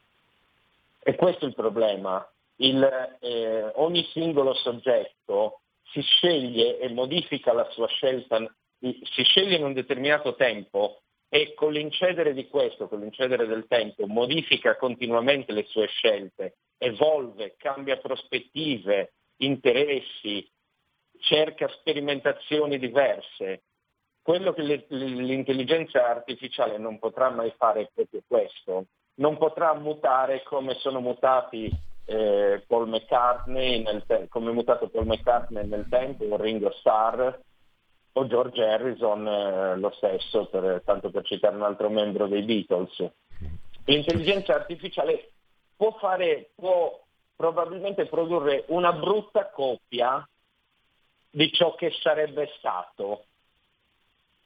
E 1.01 1.14
questo 1.16 1.45
è 1.45 1.49
il 1.49 1.55
problema. 1.55 2.27
Il, 2.57 2.83
eh, 3.20 3.70
ogni 3.75 4.05
singolo 4.12 4.55
soggetto 4.55 5.61
si 5.91 6.01
sceglie 6.01 6.79
e 6.79 6.89
modifica 6.89 7.53
la 7.53 7.68
sua 7.70 7.87
scelta, 7.89 8.39
si 8.79 9.22
sceglie 9.22 9.57
in 9.57 9.64
un 9.64 9.72
determinato 9.72 10.35
tempo 10.35 11.01
e 11.35 11.53
con 11.55 11.72
l'incedere 11.72 12.32
di 12.32 12.47
questo, 12.47 12.87
con 12.87 13.01
l'incedere 13.01 13.49
del 13.49 13.66
tempo, 13.66 14.07
modifica 14.07 14.76
continuamente 14.76 15.53
le 15.53 15.64
sue 15.64 15.89
scelte, 15.89 16.59
evolve, 16.78 17.57
cambia 17.57 17.97
prospettive, 17.97 19.14
interessi, 19.39 20.49
cerca 21.18 21.66
sperimentazioni 21.66 22.78
diverse. 22.78 23.64
Quello 24.22 24.53
che 24.53 24.85
l'intelligenza 24.87 26.09
artificiale 26.09 26.78
non 26.78 27.01
potrà 27.01 27.30
mai 27.30 27.53
fare 27.57 27.80
è 27.80 27.91
proprio 27.93 28.22
questo, 28.28 28.87
non 29.14 29.37
potrà 29.37 29.74
mutare 29.74 30.45
come 30.45 30.74
sono 30.74 31.01
mutati 31.01 31.68
eh, 32.05 32.62
Paul 32.64 32.89
McCartney 32.89 33.82
te- 34.07 34.28
come 34.28 34.51
è 34.51 34.55
mutato 34.55 34.89
Paul 34.89 35.07
McCartney 35.07 35.66
nel 35.66 35.89
tempo, 35.91 36.26
o 36.26 36.37
Ringo 36.37 36.70
Starr 36.78 37.37
o 38.17 38.27
George 38.27 38.62
Harrison 38.62 39.27
eh, 39.27 39.77
lo 39.77 39.93
stesso, 39.97 40.47
per, 40.47 40.83
tanto 40.85 41.11
per 41.11 41.25
citare 41.25 41.57
un 41.57 41.62
altro 41.62 41.89
membro 41.91 42.27
dei 42.27 42.43
Beatles. 42.43 43.11
L'intelligenza 43.87 44.55
artificiale 44.55 45.31
può 45.77 45.97
fare, 45.99 46.51
può 46.55 47.03
probabilmente 47.37 48.07
produrre 48.07 48.65
una 48.69 48.93
brutta 48.93 49.51
copia 49.51 50.27
di 51.31 51.53
ciò 51.53 51.75
che 51.75 51.91
sarebbe 52.01 52.53
stato, 52.59 53.25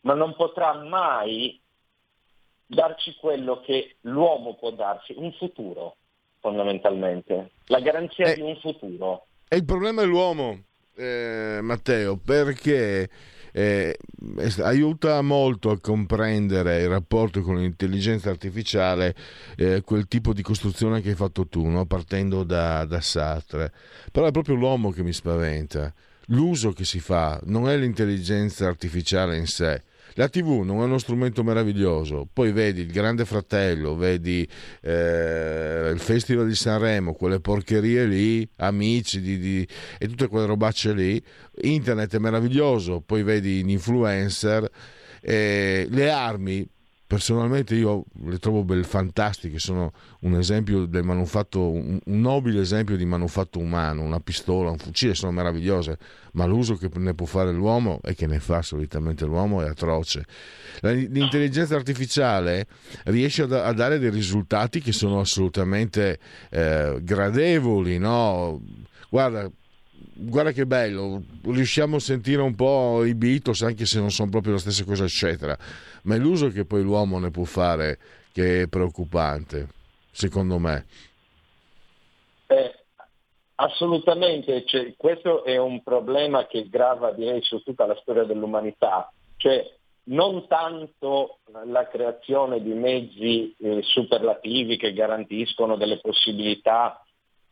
ma 0.01 0.14
non 0.14 0.35
potrà 0.35 0.73
mai 0.75 1.61
darci 2.66 3.16
quello 3.16 3.61
che 3.61 3.97
l'uomo 4.03 4.55
può 4.55 4.71
darci, 4.71 5.14
un 5.16 5.33
futuro 5.33 5.97
fondamentalmente, 6.41 7.51
la 7.66 7.81
garanzia 7.81 8.29
eh, 8.29 8.35
di 8.35 8.41
un 8.41 8.57
futuro. 8.57 9.27
E 9.49 9.57
il 9.57 9.64
problema 9.64 10.03
è 10.03 10.07
l'uomo, 10.07 10.62
eh, 10.97 11.59
Matteo, 11.61 12.16
perché 12.16 13.09
eh, 13.53 13.96
aiuta 14.59 15.20
molto 15.22 15.70
a 15.70 15.78
comprendere 15.78 16.82
il 16.82 16.88
rapporto 16.88 17.42
con 17.42 17.57
l'intelligenza 17.57 18.30
artificiale, 18.30 19.14
eh, 19.57 19.82
quel 19.82 20.07
tipo 20.09 20.32
di 20.32 20.42
costruzione 20.42 21.01
che 21.01 21.11
hai 21.11 21.14
fatto 21.14 21.46
tu, 21.46 21.66
no? 21.66 21.86
partendo 21.86 22.44
da, 22.44 22.84
da 22.84 23.01
Sartre. 23.01 23.72
Però 24.11 24.26
è 24.26 24.30
proprio 24.30 24.55
l'uomo 24.55 24.90
che 24.90 25.03
mi 25.03 25.12
spaventa, 25.12 25.92
l'uso 26.26 26.72
che 26.72 26.84
si 26.84 27.01
fa, 27.01 27.40
non 27.44 27.68
è 27.68 27.76
l'intelligenza 27.76 28.66
artificiale 28.66 29.36
in 29.36 29.46
sé 29.46 29.82
la 30.19 30.29
TV 30.29 30.62
non 30.64 30.81
è 30.81 30.85
uno 30.85 30.99
strumento 30.99 31.45
meraviglioso, 31.45 32.29
poi 32.33 32.51
vedi 32.51 32.81
il 32.81 32.91
Grande 32.91 33.25
Fratello, 33.25 33.95
vedi 33.95 34.47
eh, 34.81 35.91
il 35.93 36.01
Festival 36.01 36.49
di 36.49 36.57
Sanremo, 36.57 37.12
quelle 37.12 37.39
porcherie 37.39 38.05
lì, 38.05 38.49
amici 38.57 39.21
di, 39.21 39.39
di, 39.39 39.69
e 39.97 40.09
tutte 40.09 40.27
quelle 40.27 40.47
robacce 40.47 40.93
lì, 40.93 41.23
internet 41.61 42.16
è 42.16 42.19
meraviglioso, 42.19 43.01
poi 43.01 43.23
vedi 43.23 43.62
gli 43.64 43.71
influencer, 43.71 44.69
eh, 45.21 45.87
le 45.89 46.11
armi 46.11 46.69
personalmente 47.09 47.74
io 47.74 48.04
le 48.26 48.38
trovo 48.38 48.64
belle, 48.64 48.82
fantastiche, 48.82 49.59
sono 49.59 49.92
un 50.20 50.34
esempio 50.34 50.84
del 50.84 51.04
manufatto, 51.04 51.70
un, 51.70 51.98
nobile 52.04 52.61
esempio 52.61 52.98
di 52.98 53.06
manufatto 53.06 53.59
umano, 53.59 54.02
una 54.02 54.20
pistola, 54.20 54.70
un 54.70 54.76
fucile 54.76 55.14
sono 55.14 55.32
meravigliose, 55.32 55.98
ma 56.32 56.44
l'uso 56.44 56.76
che 56.76 56.90
ne 56.96 57.14
può 57.14 57.24
fare 57.24 57.50
l'uomo 57.50 57.98
e 58.04 58.14
che 58.14 58.26
ne 58.26 58.40
fa 58.40 58.61
solitamente 58.61 59.24
l'uomo 59.24 59.62
è 59.62 59.68
atroce. 59.68 60.26
L'intelligenza 60.82 61.74
artificiale 61.74 62.66
riesce 63.04 63.44
a 63.44 63.72
dare 63.72 63.98
dei 63.98 64.11
risultati 64.11 64.82
che 64.82 64.92
sono 64.92 65.20
assolutamente 65.20 66.18
eh, 66.50 66.98
gradevoli, 67.00 67.97
no? 67.97 68.60
Guarda, 69.09 69.51
guarda 70.12 70.52
che 70.52 70.66
bello, 70.66 71.22
riusciamo 71.44 71.97
a 71.97 72.01
sentire 72.01 72.43
un 72.43 72.55
po' 72.55 73.05
i 73.05 73.14
Beatles 73.14 73.62
anche 73.62 73.86
se 73.86 73.98
non 73.98 74.10
sono 74.10 74.28
proprio 74.28 74.52
la 74.52 74.59
stessa 74.59 74.85
cosa, 74.85 75.05
eccetera. 75.05 75.56
Ma 76.09 76.14
è 76.14 76.18
l'uso 76.18 76.48
che 76.48 76.64
poi 76.64 76.82
l'uomo 76.82 77.18
ne 77.18 77.30
può 77.30 77.44
fare 77.44 77.98
che 78.32 78.62
è 78.62 78.66
preoccupante, 78.66 79.68
secondo 80.10 80.59
me. 80.59 80.86
Eh, 82.47 82.74
assolutamente, 83.56 84.64
cioè, 84.64 84.94
questo 84.97 85.44
è 85.44 85.59
un 85.59 85.82
problema 85.82 86.47
che 86.47 86.66
grava 86.70 87.12
direi 87.12 87.43
su 87.43 87.62
tutta 87.62 87.85
la 87.85 87.94
storia 88.01 88.24
dell'umanità, 88.24 89.12
cioè 89.36 89.70
non 90.05 90.47
tanto 90.47 91.40
la 91.66 91.86
creazione 91.89 92.62
di 92.62 92.72
mezzi 92.72 93.55
eh, 93.59 93.82
superlativi 93.82 94.78
che 94.78 94.94
garantiscono 94.94 95.76
delle 95.76 96.01
possibilità 96.01 97.05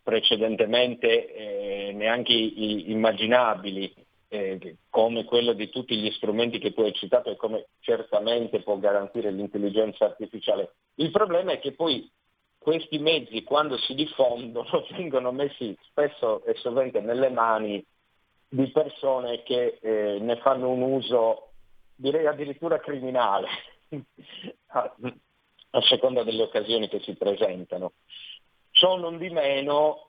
precedentemente 0.02 1.34
eh, 1.34 1.92
neanche 1.92 2.32
immaginabili, 2.32 3.92
eh, 4.36 4.76
come 4.90 5.24
quello 5.24 5.52
di 5.52 5.68
tutti 5.70 5.96
gli 5.96 6.10
strumenti 6.12 6.58
che 6.58 6.72
tu 6.72 6.82
hai 6.82 6.92
citato 6.92 7.30
e 7.30 7.36
come 7.36 7.68
certamente 7.80 8.62
può 8.62 8.76
garantire 8.78 9.30
l'intelligenza 9.30 10.04
artificiale. 10.04 10.74
Il 10.96 11.10
problema 11.10 11.52
è 11.52 11.58
che 11.58 11.72
poi 11.72 12.10
questi 12.58 12.98
mezzi 12.98 13.42
quando 13.42 13.78
si 13.78 13.94
diffondono 13.94 14.86
vengono 14.92 15.32
messi 15.32 15.76
spesso 15.88 16.44
e 16.44 16.54
sovente 16.56 17.00
nelle 17.00 17.30
mani 17.30 17.84
di 18.48 18.70
persone 18.70 19.42
che 19.42 19.78
eh, 19.80 20.18
ne 20.20 20.36
fanno 20.36 20.70
un 20.70 20.82
uso 20.82 21.50
direi 21.96 22.26
addirittura 22.26 22.78
criminale 22.78 23.48
a, 24.68 24.94
a 25.70 25.80
seconda 25.82 26.22
delle 26.22 26.42
occasioni 26.42 26.88
che 26.88 27.00
si 27.00 27.14
presentano. 27.14 27.92
Ciò 28.70 28.96
non 28.96 29.16
di 29.16 29.30
meno, 29.30 30.05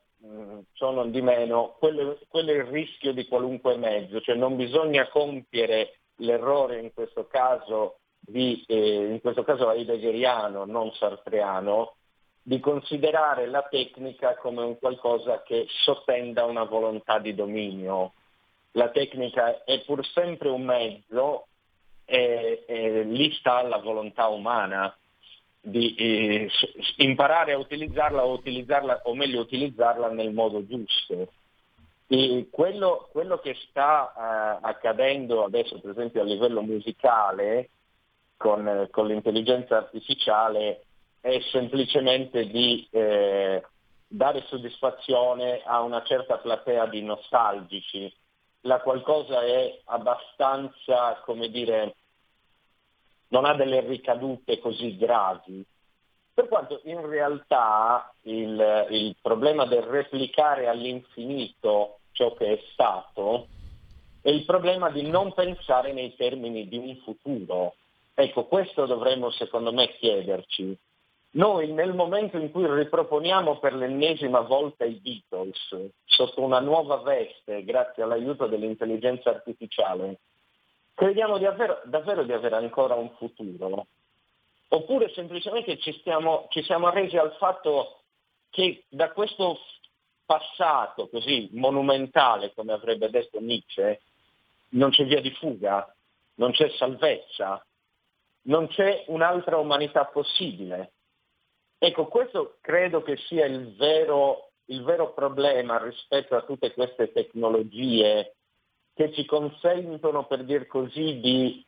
ciò 0.74 0.92
non 0.92 1.12
di 1.12 1.22
meno 1.22 1.76
quello, 1.80 2.18
quello, 2.28 2.52
è 2.52 2.56
il 2.56 2.66
rischio 2.66 3.14
di 3.14 3.28
qualunque 3.28 3.78
mezzo, 3.78 4.20
cioè 4.22 4.36
non 4.36 4.56
bisogna 4.56 5.08
compiere 5.08 6.00
l'errore 6.18 6.80
in 6.80 6.94
questo 6.94 7.28
caso, 7.28 8.00
di, 8.20 8.64
eh, 8.68 9.12
in 9.12 9.22
questo 9.22 9.44
caso 9.44 9.72
heideggeriano, 9.72 10.66
non 10.66 10.92
sartreano, 10.94 11.96
di 12.42 12.60
considerare 12.60 13.46
la 13.48 13.64
tecnica 13.70 14.36
come 14.36 14.64
un 14.64 14.80
qualcosa 14.80 15.44
che 15.44 15.66
sottenda 15.68 16.46
una 16.46 16.64
volontà 16.64 17.20
di 17.20 17.36
dominio. 17.36 18.14
La 18.72 18.90
tecnica 18.90 19.64
è 19.64 19.84
pur 19.84 20.06
sempre 20.06 20.50
un 20.50 20.64
mezzo 20.64 21.48
e, 22.06 22.64
e 22.66 23.04
lì 23.04 23.32
sta 23.34 23.62
la 23.64 23.78
volontà 23.78 24.28
umana 24.28 24.96
di 25.60 25.96
eh, 25.96 26.50
imparare 26.98 27.54
a 27.54 27.58
utilizzarla 27.58 28.26
o, 28.26 28.34
utilizzarla 28.34 29.02
o 29.04 29.16
meglio 29.16 29.42
utilizzarla 29.42 30.10
nel 30.10 30.34
modo 30.34 30.66
giusto. 30.66 31.32
E 32.08 32.48
quello, 32.50 33.10
quello 33.12 33.40
che 33.40 33.56
sta 33.68 34.14
eh, 34.14 34.60
accadendo 34.62 35.44
adesso, 35.44 35.80
per 35.80 35.92
esempio 35.92 36.22
a 36.22 36.26
livello 36.26 36.62
musicale, 36.62 37.70
con, 38.38 38.88
con 38.92 39.08
l'intelligenza 39.08 39.78
artificiale, 39.78 40.84
è 41.20 41.40
semplicemente 41.52 42.48
di 42.48 42.88
eh, 42.92 43.62
dare 44.08 44.44
soddisfazione 44.48 45.62
a 45.66 45.82
una 45.82 46.02
certa 46.04 46.38
platea 46.38 46.86
di 46.86 47.02
nostalgici, 47.02 48.14
la 48.62 48.80
qualcosa 48.80 49.42
è 49.42 49.82
abbastanza, 49.86 51.22
come 51.26 51.50
dire, 51.50 51.96
non 53.30 53.46
ha 53.46 53.54
delle 53.54 53.82
ricadute 53.82 54.60
così 54.60 54.98
gravi. 54.98 55.66
Per 56.34 56.48
quanto 56.48 56.82
in 56.84 57.06
realtà 57.08 58.14
il, 58.24 58.88
il 58.92 59.16
problema 59.22 59.66
del 59.66 59.82
replicare 59.82 60.68
all'infinito 60.68 62.00
ciò 62.12 62.34
che 62.34 62.54
è 62.54 62.62
stato 62.72 63.48
è 64.22 64.30
il 64.30 64.46
problema 64.46 64.90
di 64.90 65.10
non 65.10 65.34
pensare 65.34 65.94
nei 65.94 66.16
termini 66.16 66.68
di 66.68 66.78
un 66.78 66.96
futuro. 66.98 67.76
Ecco, 68.14 68.46
questo 68.46 68.86
dovremmo 68.86 69.30
secondo 69.32 69.72
me 69.72 69.88
chiederci. 69.98 70.78
Noi 71.32 71.72
nel 71.72 71.94
momento 71.94 72.38
in 72.38 72.52
cui 72.52 72.66
riproponiamo 72.68 73.60
per 73.60 73.74
l'ennesima 73.74 74.40
volta 74.42 74.86
i 74.86 75.00
Beatles 75.02 75.92
sotto 76.06 76.42
una 76.42 76.60
nuova 76.60 76.98
veste, 76.98 77.64
grazie 77.64 78.04
all'aiuto 78.04 78.48
dell'intelligenza 78.48 79.30
artificiale, 79.30 80.20
crediamo 80.98 81.38
di 81.38 81.46
avere, 81.46 81.82
davvero 81.86 82.24
di 82.24 82.34
avere 82.34 82.56
ancora 82.56 82.96
un 82.96 83.12
futuro? 83.18 83.86
Oppure 84.70 85.14
semplicemente 85.14 85.78
ci, 85.78 85.94
stiamo, 86.00 86.48
ci 86.50 86.64
siamo 86.64 86.90
resi 86.90 87.18
al 87.18 87.36
fatto 87.38 88.00
che 88.50 88.84
da 88.90 89.12
questo 89.12 89.60
passato 90.26 91.08
così 91.08 91.50
monumentale, 91.54 92.52
come 92.56 92.74
avrebbe 92.74 93.12
detto 93.12 93.40
Nietzsche, 93.40 94.02
non 94.70 94.90
c'è 94.90 95.06
via 95.06 95.22
di 95.22 95.30
fuga, 95.36 95.88
non 96.36 96.52
c'è 96.52 96.68
salvezza, 96.72 97.64
non 98.44 98.68
c'è 98.68 99.04
un'altra 99.08 99.58
umanità 99.58 100.06
possibile. 100.06 100.94
Ecco, 101.78 102.08
questo 102.08 102.58
credo 102.60 103.04
che 103.04 103.18
sia 103.18 103.46
il 103.46 103.76
vero, 103.76 104.50
il 104.66 104.82
vero 104.82 105.14
problema 105.14 105.78
rispetto 105.78 106.36
a 106.36 106.42
tutte 106.42 106.74
queste 106.74 107.12
tecnologie 107.12 108.37
che 108.98 109.14
ci 109.14 109.26
consentono, 109.26 110.26
per 110.26 110.44
dir 110.44 110.66
così, 110.66 111.20
di 111.20 111.64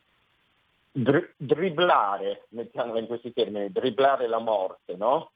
dri- 0.92 1.32
dribblare, 1.38 2.48
mettiamola 2.50 3.00
in 3.00 3.06
questi 3.06 3.32
termini, 3.32 3.72
dribblare 3.72 4.28
la 4.28 4.40
morte, 4.40 4.96
no? 4.96 5.32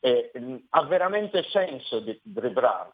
E, 0.00 0.30
mh, 0.32 0.56
ha 0.70 0.84
veramente 0.84 1.42
senso 1.50 2.00
di 2.00 2.18
dribblar, 2.22 2.90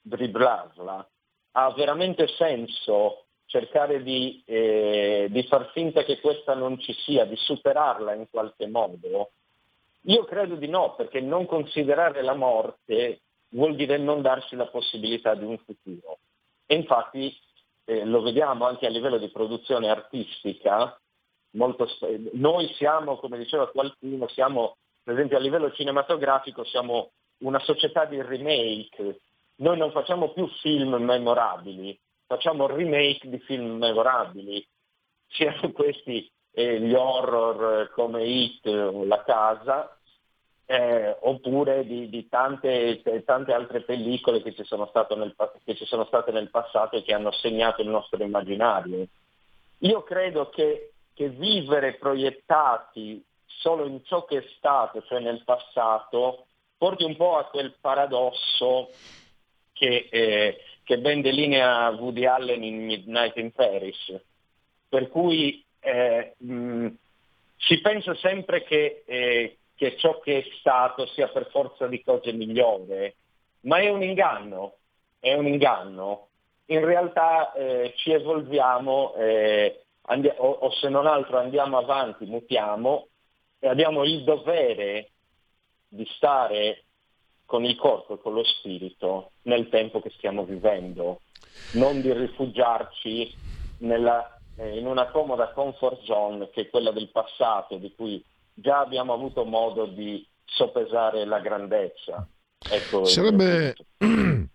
dribblarla? 0.00 1.08
Ha 1.52 1.72
veramente 1.72 2.28
senso 2.28 3.24
cercare 3.46 4.00
di, 4.04 4.44
eh, 4.46 5.26
di 5.28 5.42
far 5.48 5.70
finta 5.72 6.04
che 6.04 6.20
questa 6.20 6.54
non 6.54 6.78
ci 6.78 6.92
sia, 6.92 7.24
di 7.24 7.36
superarla 7.36 8.14
in 8.14 8.30
qualche 8.30 8.68
modo? 8.68 9.30
Io 10.02 10.24
credo 10.24 10.54
di 10.54 10.68
no, 10.68 10.94
perché 10.94 11.20
non 11.20 11.46
considerare 11.46 12.22
la 12.22 12.34
morte 12.34 13.22
vuol 13.48 13.74
dire 13.74 13.98
non 13.98 14.22
darsi 14.22 14.54
la 14.54 14.66
possibilità 14.66 15.34
di 15.34 15.44
un 15.44 15.58
futuro. 15.58 16.18
E 16.66 16.74
infatti 16.74 17.36
eh, 17.86 18.04
lo 18.04 18.20
vediamo 18.20 18.66
anche 18.66 18.86
a 18.86 18.90
livello 18.90 19.16
di 19.16 19.30
produzione 19.30 19.88
artistica, 19.88 20.98
molto, 21.52 21.88
noi 22.32 22.68
siamo, 22.74 23.16
come 23.16 23.38
diceva 23.38 23.70
qualcuno, 23.70 24.28
siamo, 24.28 24.76
per 25.02 25.14
esempio 25.14 25.36
a 25.36 25.40
livello 25.40 25.72
cinematografico, 25.72 26.64
siamo 26.64 27.12
una 27.38 27.60
società 27.60 28.04
di 28.04 28.20
remake. 28.20 29.20
Noi 29.58 29.78
non 29.78 29.92
facciamo 29.92 30.32
più 30.32 30.48
film 30.60 30.96
memorabili, 30.96 31.98
facciamo 32.26 32.66
remake 32.66 33.28
di 33.28 33.38
film 33.40 33.76
memorabili, 33.78 34.66
siano 35.28 35.70
questi 35.72 36.28
eh, 36.50 36.80
gli 36.80 36.94
horror 36.94 37.90
come 37.90 38.24
It 38.24 38.66
o 38.66 39.04
La 39.04 39.22
Casa, 39.22 39.95
eh, 40.66 41.16
oppure 41.20 41.86
di, 41.86 42.08
di 42.08 42.28
tante, 42.28 43.00
tante, 43.24 43.52
altre 43.52 43.82
pellicole 43.82 44.42
che 44.42 44.52
ci, 44.52 44.64
nel, 45.16 45.34
che 45.64 45.76
ci, 45.76 45.84
sono 45.86 46.04
state 46.06 46.32
nel 46.32 46.50
passato 46.50 46.96
e 46.96 47.02
che 47.02 47.14
hanno 47.14 47.30
segnato 47.30 47.82
il 47.82 47.88
nostro 47.88 48.22
immaginario. 48.22 49.06
Io 49.78 50.02
credo 50.02 50.48
che, 50.50 50.92
che 51.14 51.28
vivere 51.28 51.94
proiettati 51.94 53.24
solo 53.44 53.86
in 53.86 54.02
ciò 54.04 54.24
che 54.24 54.38
è 54.38 54.44
stato, 54.56 55.02
cioè 55.02 55.20
nel 55.20 55.42
passato, 55.44 56.46
porti 56.76 57.04
un 57.04 57.16
po' 57.16 57.36
a 57.36 57.44
quel 57.44 57.76
paradosso 57.80 58.90
che, 59.72 60.08
eh, 60.10 60.60
che 60.82 60.98
ben 60.98 61.20
delinea 61.20 61.90
Woody 61.90 62.26
Allen 62.26 62.62
in 62.64 62.84
Midnight 62.84 63.36
in 63.36 63.52
Paris, 63.52 64.20
per 64.88 65.08
cui 65.08 65.64
eh, 65.80 66.34
mh, 66.38 66.88
si 67.56 67.80
pensa 67.80 68.14
sempre 68.16 68.62
che, 68.64 69.04
eh, 69.06 69.56
che 69.76 69.96
ciò 69.96 70.18
che 70.20 70.38
è 70.38 70.44
stato 70.58 71.06
sia 71.06 71.28
per 71.28 71.48
forza 71.50 71.86
di 71.86 72.02
cose 72.02 72.32
migliore, 72.32 73.16
ma 73.60 73.78
è 73.78 73.88
un 73.90 74.02
inganno, 74.02 74.76
è 75.20 75.34
un 75.34 75.46
inganno. 75.46 76.28
In 76.66 76.84
realtà 76.84 77.52
eh, 77.52 77.92
ci 77.96 78.10
evolviamo 78.10 79.14
eh, 79.14 79.84
andi- 80.02 80.32
o, 80.34 80.50
o, 80.50 80.70
se 80.72 80.88
non 80.88 81.06
altro 81.06 81.38
andiamo 81.38 81.78
avanti, 81.78 82.24
mutiamo 82.24 83.08
e 83.58 83.68
abbiamo 83.68 84.04
il 84.04 84.24
dovere 84.24 85.10
di 85.88 86.06
stare 86.16 86.84
con 87.44 87.64
il 87.64 87.76
corpo 87.76 88.14
e 88.14 88.18
con 88.18 88.34
lo 88.34 88.44
spirito 88.44 89.32
nel 89.42 89.68
tempo 89.68 90.00
che 90.00 90.10
stiamo 90.16 90.44
vivendo, 90.44 91.20
non 91.72 92.00
di 92.00 92.12
rifugiarci 92.12 93.34
nella, 93.78 94.38
eh, 94.56 94.78
in 94.78 94.86
una 94.86 95.10
comoda 95.10 95.52
comfort 95.52 96.02
zone 96.02 96.50
che 96.50 96.62
è 96.62 96.70
quella 96.70 96.90
del 96.90 97.10
passato, 97.10 97.76
di 97.76 97.94
cui 97.94 98.22
già 98.58 98.80
abbiamo 98.80 99.12
avuto 99.12 99.44
modo 99.44 99.86
di 99.86 100.26
sopesare 100.44 101.24
la 101.26 101.40
grandezza. 101.40 102.26
Ecco, 102.58 103.04
Sarebbe 103.04 103.74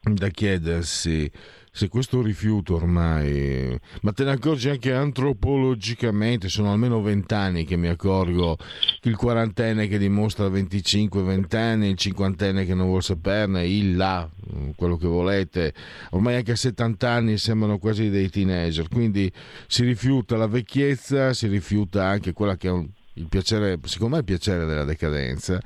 da 0.00 0.28
chiedersi 0.28 1.30
se 1.70 1.88
questo 1.88 2.22
rifiuto 2.22 2.74
ormai, 2.74 3.78
ma 4.02 4.12
te 4.12 4.24
ne 4.24 4.32
accorgi 4.32 4.68
anche 4.68 4.92
antropologicamente, 4.92 6.48
sono 6.48 6.72
almeno 6.72 7.00
vent'anni 7.00 7.64
che 7.64 7.76
mi 7.76 7.86
accorgo 7.86 8.56
il 9.02 9.14
quarantenne 9.14 9.86
che 9.86 9.96
dimostra 9.96 10.48
25-20 10.48 11.56
anni, 11.56 11.88
il 11.90 11.96
cinquantenne 11.96 12.64
che 12.64 12.74
non 12.74 12.86
vuole 12.86 13.02
saperne, 13.02 13.64
il 13.64 13.96
là, 13.96 14.28
quello 14.74 14.96
che 14.96 15.06
volete, 15.06 15.72
ormai 16.10 16.34
anche 16.34 16.52
a 16.52 16.56
70 16.56 17.08
anni 17.08 17.38
sembrano 17.38 17.78
quasi 17.78 18.10
dei 18.10 18.28
teenager, 18.28 18.88
quindi 18.88 19.32
si 19.68 19.84
rifiuta 19.84 20.36
la 20.36 20.48
vecchiezza, 20.48 21.32
si 21.32 21.46
rifiuta 21.46 22.04
anche 22.04 22.32
quella 22.32 22.56
che 22.56 22.66
è 22.66 22.72
un 22.72 22.88
il 23.18 23.26
piacere, 23.28 23.78
secondo 23.84 24.14
me 24.14 24.20
il 24.20 24.24
piacere 24.24 24.64
della 24.64 24.84
decadenza, 24.84 25.60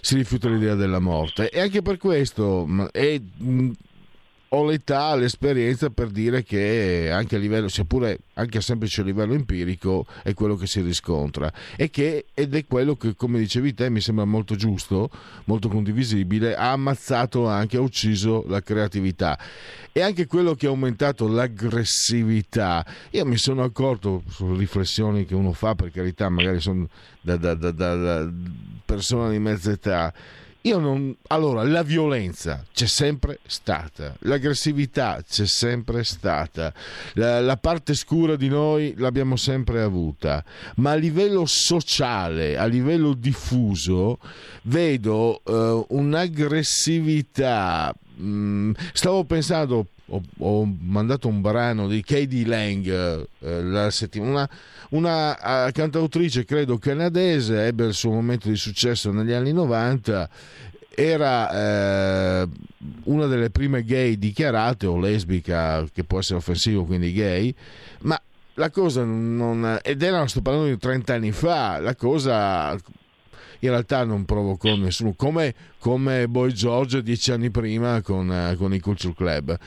si 0.00 0.16
rifiuta 0.16 0.48
l'idea 0.48 0.74
della 0.74 0.98
morte. 0.98 1.50
E 1.50 1.60
anche 1.60 1.82
per 1.82 1.98
questo 1.98 2.66
è, 2.92 3.20
ho 4.50 4.64
l'età, 4.64 5.14
l'esperienza 5.14 5.90
per 5.90 6.08
dire 6.08 6.42
che 6.42 7.10
anche 7.12 7.36
a 7.36 7.38
livello, 7.38 7.68
seppure 7.68 8.20
anche 8.34 8.58
a 8.58 8.60
semplice 8.60 9.02
livello 9.02 9.34
empirico, 9.34 10.06
è 10.22 10.32
quello 10.32 10.56
che 10.56 10.66
si 10.66 10.80
riscontra 10.80 11.52
e 11.76 11.90
che, 11.90 12.26
ed 12.32 12.54
è 12.54 12.64
quello 12.66 12.96
che, 12.96 13.14
come 13.14 13.38
dicevi 13.38 13.74
te, 13.74 13.90
mi 13.90 14.00
sembra 14.00 14.24
molto 14.24 14.54
giusto, 14.54 15.10
molto 15.44 15.68
condivisibile, 15.68 16.54
ha 16.54 16.72
ammazzato 16.72 17.46
anche, 17.46 17.76
ha 17.76 17.80
ucciso 17.80 18.44
la 18.48 18.62
creatività 18.62 19.38
e 19.92 20.00
anche 20.00 20.26
quello 20.26 20.54
che 20.54 20.66
ha 20.66 20.70
aumentato 20.70 21.28
l'aggressività. 21.28 22.86
Io 23.10 23.26
mi 23.26 23.36
sono 23.36 23.62
accorto, 23.62 24.22
sulle 24.28 24.56
riflessioni 24.56 25.26
che 25.26 25.34
uno 25.34 25.52
fa, 25.52 25.74
per 25.74 25.90
carità, 25.90 26.28
magari 26.28 26.60
sono 26.60 26.88
da, 27.20 27.36
da, 27.36 27.54
da, 27.54 27.70
da 27.70 28.30
persona 28.84 29.28
di 29.28 29.38
mezza 29.38 29.70
età, 29.70 30.12
io 30.62 30.78
non... 30.78 31.14
Allora, 31.28 31.62
la 31.62 31.82
violenza 31.82 32.64
c'è 32.72 32.86
sempre 32.86 33.38
stata, 33.46 34.16
l'aggressività 34.20 35.22
c'è 35.28 35.46
sempre 35.46 36.02
stata, 36.04 36.72
la, 37.14 37.40
la, 37.40 37.56
parte 37.56 37.94
scura 37.94 38.34
di 38.36 38.48
noi 38.48 38.94
l'abbiamo 38.96 39.36
sempre 39.36 39.80
avuta, 39.82 40.44
ma 40.76 40.90
a 40.92 40.96
livello 40.96 41.46
sociale, 41.46 42.56
a 42.56 42.64
livello 42.66 43.12
diffuso, 43.14 44.18
vedo 44.62 45.40
uh, 45.44 45.86
un'aggressività. 45.96 47.94
Mm, 48.20 48.72
stavo 48.92 49.22
pensando, 49.24 49.86
ho, 50.08 50.22
ho, 50.38 50.76
mandato 50.80 51.28
un 51.28 51.40
brano 51.40 51.88
di 51.88 52.02
Katie 52.02 52.46
Lang 52.46 52.86
eh, 52.86 53.62
la 53.62 53.90
settimana, 53.90 54.48
una, 54.90 55.38
una 55.40 55.70
cantautrice 55.72 56.44
credo 56.44 56.78
canadese, 56.78 57.66
ebbe 57.66 57.86
il 57.86 57.94
suo 57.94 58.12
momento 58.12 58.48
di 58.48 58.56
successo 58.56 59.10
negli 59.12 59.32
anni 59.32 59.52
90 59.52 60.28
era 60.94 62.42
eh, 62.42 62.48
una 63.04 63.26
delle 63.26 63.50
prime 63.50 63.84
gay 63.84 64.18
dichiarate 64.18 64.86
o 64.86 64.98
lesbica 64.98 65.86
che 65.92 66.02
può 66.02 66.18
essere 66.18 66.38
offensivo 66.38 66.84
quindi 66.84 67.12
gay 67.12 67.54
ma 68.00 68.20
la 68.54 68.70
cosa 68.70 69.04
non 69.04 69.78
ed 69.80 70.02
era 70.02 70.26
sto 70.26 70.42
parlando 70.42 70.68
di 70.68 70.76
30 70.76 71.14
anni 71.14 71.30
fa 71.30 71.78
la 71.78 71.94
cosa 71.94 72.76
in 73.60 73.70
realtà 73.70 74.04
non 74.04 74.24
provocò 74.24 74.76
nessuno, 74.76 75.14
come, 75.16 75.54
come 75.78 76.28
Boy 76.28 76.52
George 76.52 77.02
dieci 77.02 77.32
anni 77.32 77.50
prima 77.50 78.00
con, 78.02 78.30
eh, 78.32 78.56
con 78.56 78.72
i 78.72 78.80
Culture 78.80 79.14
Club. 79.14 79.58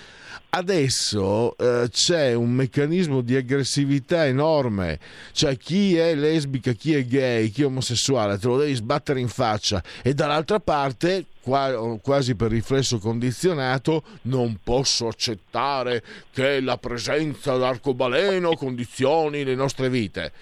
Adesso 0.54 1.56
eh, 1.56 1.88
c'è 1.90 2.34
un 2.34 2.52
meccanismo 2.52 3.22
di 3.22 3.38
aggressività 3.38 4.26
enorme, 4.26 5.00
cioè 5.32 5.56
chi 5.56 5.96
è 5.96 6.14
lesbica, 6.14 6.74
chi 6.74 6.94
è 6.94 7.06
gay, 7.06 7.50
chi 7.52 7.62
è 7.62 7.66
omosessuale, 7.66 8.38
te 8.38 8.48
lo 8.48 8.58
devi 8.58 8.74
sbattere 8.74 9.22
in 9.22 9.30
faccia. 9.30 9.82
E 10.02 10.14
dall'altra 10.14 10.60
parte 10.60 11.28
quasi 11.42 12.36
per 12.36 12.52
riflesso 12.52 13.00
condizionato, 13.00 14.04
non 14.24 14.60
posso 14.62 15.08
accettare 15.08 16.04
che 16.34 16.60
la 16.60 16.78
presenza 16.78 17.56
d'arcobaleno 17.56 18.54
condizioni 18.56 19.46
le 19.46 19.56
nostre 19.56 19.90
vite. 19.90 20.34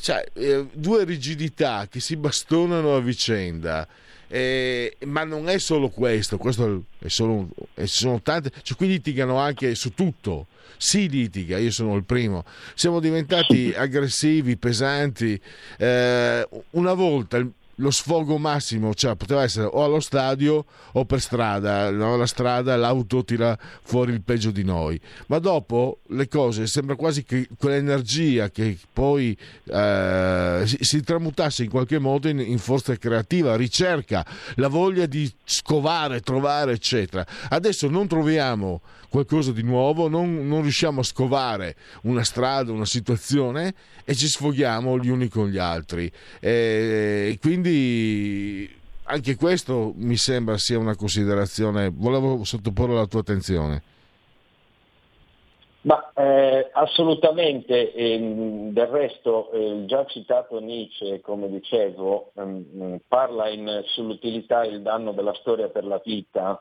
Cioè, 0.00 0.24
eh, 0.34 0.68
due 0.72 1.02
rigidità 1.02 1.88
che 1.90 1.98
si 1.98 2.14
bastonano 2.14 2.94
a 2.94 3.00
vicenda 3.00 3.88
eh, 4.28 4.96
ma 5.06 5.24
non 5.24 5.48
è 5.48 5.58
solo 5.58 5.88
questo, 5.88 6.36
questo 6.36 6.84
è 6.98 7.08
solo, 7.08 7.48
sono 7.84 8.20
tante, 8.22 8.52
cioè 8.62 8.76
qui 8.76 8.86
litigano 8.86 9.38
anche 9.38 9.74
su 9.74 9.94
tutto. 9.94 10.46
Si 10.80 11.08
litiga, 11.08 11.58
io 11.58 11.72
sono 11.72 11.96
il 11.96 12.04
primo. 12.04 12.44
Siamo 12.74 13.00
diventati 13.00 13.72
aggressivi, 13.76 14.56
pesanti. 14.56 15.40
Eh, 15.76 16.48
una 16.70 16.92
volta 16.92 17.44
lo 17.78 17.90
sfogo 17.90 18.38
massimo 18.38 18.94
cioè, 18.94 19.16
poteva 19.16 19.42
essere 19.42 19.68
o 19.70 19.84
allo 19.84 20.00
stadio 20.00 20.64
o 20.92 21.04
per 21.04 21.20
strada, 21.20 21.90
no? 21.90 22.16
la 22.16 22.26
strada, 22.26 22.76
l'auto 22.76 23.24
tira 23.24 23.58
fuori 23.82 24.12
il 24.12 24.22
peggio 24.22 24.50
di 24.50 24.64
noi, 24.64 25.00
ma 25.26 25.38
dopo 25.38 26.00
le 26.08 26.28
cose 26.28 26.66
sembra 26.66 26.94
quasi 26.96 27.24
che 27.24 27.48
quell'energia 27.56 28.50
che 28.50 28.78
poi 28.92 29.36
eh, 29.64 30.62
si, 30.64 30.76
si, 30.80 31.02
tramutasse 31.02 31.64
in 31.64 31.70
qualche 31.70 31.98
modo 31.98 32.28
in, 32.28 32.40
in, 32.40 32.58
forza 32.58 32.96
creativa, 32.96 33.56
ricerca, 33.56 34.24
la 34.56 34.68
voglia 34.68 35.06
di 35.06 35.30
scovare, 35.44 36.20
trovare, 36.20 36.72
eccetera. 36.72 37.24
Adesso 37.48 37.88
non 37.88 38.06
troviamo 38.06 38.80
qualcosa 39.08 39.52
di 39.52 39.62
nuovo, 39.62 40.08
non, 40.08 40.46
non 40.46 40.62
riusciamo 40.62 41.00
a 41.00 41.04
scovare 41.04 41.76
una 42.02 42.24
strada, 42.24 42.72
una 42.72 42.84
situazione 42.84 43.74
e 44.04 44.14
ci 44.14 44.26
sfoghiamo 44.26 44.98
gli 44.98 45.08
uni 45.08 45.28
con 45.28 45.48
gli 45.48 45.58
altri. 45.58 46.10
E 46.40 47.38
quindi 47.40 48.70
anche 49.04 49.36
questo 49.36 49.92
mi 49.96 50.16
sembra 50.16 50.58
sia 50.58 50.78
una 50.78 50.96
considerazione, 50.96 51.90
volevo 51.90 52.44
sottoporre 52.44 52.92
alla 52.92 53.06
tua 53.06 53.20
attenzione. 53.20 53.82
Ma 55.80 56.12
eh, 56.12 56.68
assolutamente, 56.72 57.94
ehm, 57.94 58.72
del 58.72 58.86
resto 58.88 59.50
eh, 59.52 59.84
già 59.86 60.04
citato 60.06 60.58
Nietzsche, 60.58 61.20
come 61.20 61.48
dicevo, 61.48 62.32
ehm, 62.34 62.98
parla 63.08 63.48
in, 63.48 63.82
sull'utilità 63.86 64.62
e 64.62 64.68
il 64.68 64.82
danno 64.82 65.12
della 65.12 65.34
storia 65.34 65.68
per 65.68 65.84
la 65.84 66.00
vita, 66.04 66.60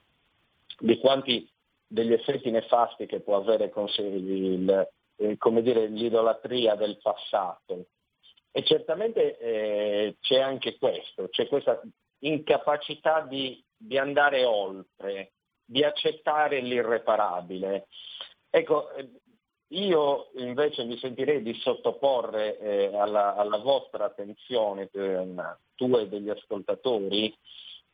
di 0.80 0.98
quanti 1.00 1.50
degli 1.88 2.14
effetti 2.14 2.52
nefasti 2.52 3.06
che 3.06 3.22
può 3.22 3.38
avere 3.38 3.70
con 3.70 3.88
sé 3.88 4.02
il, 4.02 4.90
eh, 5.16 5.38
come 5.38 5.62
dire, 5.62 5.88
l'idolatria 5.88 6.76
del 6.76 7.00
passato. 7.02 7.86
E 8.52 8.64
certamente 8.64 9.38
eh, 9.38 10.18
c'è 10.20 10.40
anche 10.40 10.78
questo, 10.78 11.30
c'è 11.30 11.48
questa 11.48 11.82
incapacità 12.20 13.22
di, 13.22 13.64
di, 13.76 13.98
andare 13.98 14.44
oltre, 14.44 15.34
di 15.64 15.84
accettare 15.84 16.60
l'irreparabile. 16.62 17.88
Ecco, 18.50 18.92
eh, 18.94 19.10
io 19.72 20.30
invece 20.38 20.86
mi 20.86 20.98
sentirei 20.98 21.42
di 21.42 21.54
sottoporre 21.56 22.58
eh, 22.58 22.98
alla, 22.98 23.36
alla, 23.36 23.58
vostra 23.58 24.06
attenzione, 24.06 24.90
eh, 24.92 25.28
tua 25.76 26.00
e 26.00 26.08
degli 26.08 26.30
ascoltatori, 26.30 27.36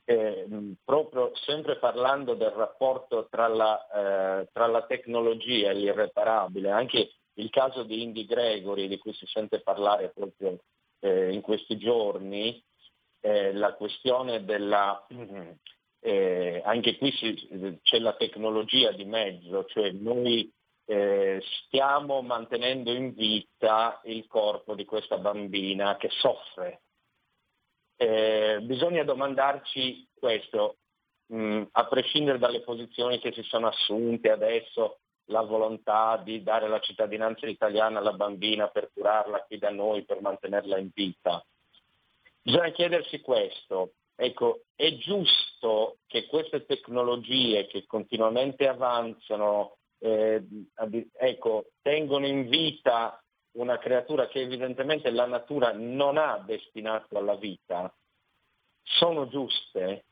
eh, 0.06 0.46
proprio 0.84 1.32
sempre 1.36 1.78
parlando 1.78 2.34
del 2.34 2.52
rapporto 2.52 3.28
tra 3.30 3.48
la, 3.48 4.42
eh, 4.42 4.50
tra 4.52 4.68
la, 4.68 4.86
tecnologia 4.86 5.70
e 5.70 5.76
l'irreparabile, 5.76 6.70
anche 6.70 7.12
il 7.36 7.50
caso 7.50 7.84
di 7.84 8.04
Indy 8.04 8.26
Gregory 8.26 8.88
di 8.88 8.98
cui 8.98 9.14
si 9.14 9.26
sente 9.26 9.62
parlare 9.62 10.10
proprio 10.10 10.60
eh, 11.00 11.32
in 11.32 11.42
questi 11.42 11.78
giorni, 11.78 12.62
eh, 13.22 13.54
la 13.54 13.74
questione 13.74 14.44
della... 14.44 15.06
Eh, 16.06 16.62
anche 16.66 16.98
qui 16.98 17.14
si, 17.14 17.80
c'è 17.82 17.98
la 18.00 18.14
tecnologia 18.16 18.92
di 18.92 19.06
mezzo, 19.06 19.64
cioè 19.68 19.90
noi 19.92 20.52
eh, 20.86 21.42
stiamo 21.66 22.22
mantenendo 22.22 22.92
in 22.92 23.14
vita 23.14 24.02
il 24.04 24.28
corpo 24.28 24.76
di 24.76 24.84
questa 24.84 25.18
bambina 25.18 25.96
che 25.96 26.10
soffre 26.10 26.82
eh, 28.04 28.60
bisogna 28.62 29.04
domandarci 29.04 30.08
questo, 30.14 30.78
mh, 31.28 31.38
mm, 31.38 31.64
a 31.72 31.86
prescindere 31.88 32.38
dalle 32.38 32.62
posizioni 32.62 33.20
che 33.20 33.32
si 33.32 33.44
sono 33.44 33.68
assunte 33.68 34.30
adesso, 34.30 35.00
la 35.28 35.42
volontà 35.42 36.18
di 36.18 36.44
dare 36.44 36.68
la 36.68 36.82
cittadinanza 36.82 37.48
italiana 37.48 38.00
alla 38.00 38.12
bambina 38.12 38.68
per 38.68 38.92
curarla 38.94 39.44
qui 39.44 39.58
da 39.58 39.70
noi, 39.70 40.04
per 40.04 40.20
mantenerla 40.20 40.78
in 40.78 40.90
vita. 40.94 41.44
Bisogna 42.42 42.72
chiedersi 42.72 43.22
questo, 43.22 43.94
ecco, 44.18 44.64
è 44.76 44.98
giusto 44.98 46.00
che 46.08 46.26
queste 46.26 46.66
tecnologie 46.66 47.68
che 47.68 47.86
continuamente 47.86 48.68
avanzano, 48.68 49.78
eh, 50.00 50.44
ecco, 51.14 51.68
tengono 51.82 52.28
in 52.28 52.50
vita 52.50 53.23
una 53.54 53.78
creatura 53.78 54.28
che 54.28 54.42
evidentemente 54.42 55.10
la 55.12 55.26
natura 55.26 55.72
non 55.74 56.18
ha 56.18 56.42
destinato 56.46 57.18
alla 57.18 57.36
vita, 57.36 57.94
sono 58.82 59.28
giuste, 59.28 60.06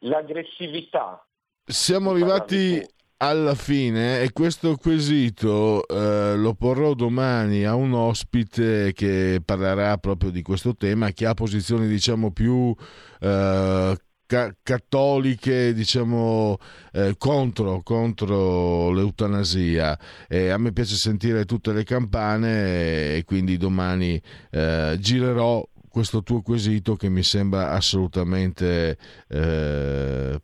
l'aggressività. 0.00 1.24
Siamo 1.64 2.10
arrivati 2.10 2.84
alla 3.18 3.54
fine 3.54 4.22
e 4.22 4.32
questo 4.32 4.76
quesito 4.76 5.86
eh, 5.88 6.36
lo 6.36 6.54
porrò 6.54 6.94
domani 6.94 7.64
a 7.64 7.74
un 7.74 7.92
ospite 7.92 8.92
che 8.92 9.40
parlerà 9.44 9.98
proprio 9.98 10.30
di 10.30 10.42
questo 10.42 10.74
tema, 10.74 11.10
che 11.10 11.26
ha 11.26 11.34
posizioni 11.34 11.88
diciamo 11.88 12.30
più 12.30 12.74
eh, 13.20 13.96
ca- 14.28 14.54
cattoliche 14.62 15.72
diciamo 15.72 16.58
eh, 16.92 17.14
contro, 17.16 17.80
contro, 17.82 18.92
l'eutanasia. 18.92 19.98
E 20.28 20.50
a 20.50 20.58
me 20.58 20.72
piace 20.72 20.94
sentire 20.94 21.44
tutte 21.46 21.72
le 21.72 21.82
campane 21.82 23.16
e 23.16 23.24
quindi 23.24 23.56
domani 23.56 24.20
eh, 24.50 24.96
girerò 25.00 25.66
questo 25.88 26.22
tuo 26.22 26.42
quesito 26.42 26.94
che 26.94 27.08
mi 27.08 27.22
sembra 27.22 27.70
assolutamente 27.70 28.96
eh, 29.28 30.38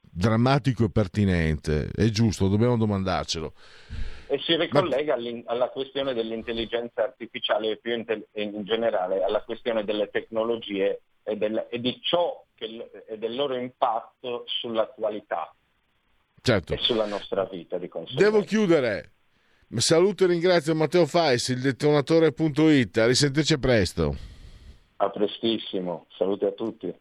drammatico 0.00 0.84
e 0.84 0.90
pertinente. 0.90 1.90
È 1.92 2.04
giusto, 2.04 2.48
dobbiamo 2.48 2.76
domandarcelo. 2.76 3.52
E 4.26 4.38
si 4.38 4.56
ricollega 4.56 5.16
Ma... 5.16 5.42
alla 5.46 5.68
questione 5.68 6.14
dell'intelligenza 6.14 7.02
artificiale 7.02 7.72
e 7.72 7.76
più 7.76 7.92
in, 7.92 8.64
generale 8.64 9.22
alla 9.22 9.42
questione 9.42 9.84
delle 9.84 10.08
tecnologie 10.08 11.00
e, 11.24 11.36
del, 11.36 11.66
e 11.70 11.80
di 11.80 11.98
ciò 12.00 12.44
che, 12.54 12.90
e 13.08 13.18
del 13.18 13.34
loro 13.34 13.56
impatto 13.56 14.44
sull'attualità 14.46 15.52
certo. 16.44 16.74
e 16.74 16.78
sulla 16.78 17.06
nostra 17.06 17.44
vita 17.44 17.78
di 17.78 17.88
conseguenza. 17.88 18.30
Devo 18.30 18.44
chiudere. 18.44 19.10
Saluto 19.76 20.24
e 20.24 20.28
ringrazio 20.28 20.74
Matteo 20.74 21.06
Fais, 21.06 21.48
il 21.48 21.60
detonatore.it. 21.60 22.98
A 22.98 23.06
risentirci 23.06 23.58
presto. 23.58 24.16
A 24.96 25.10
prestissimo. 25.10 26.06
Saluti 26.16 26.44
a 26.44 26.52
tutti. 26.52 26.94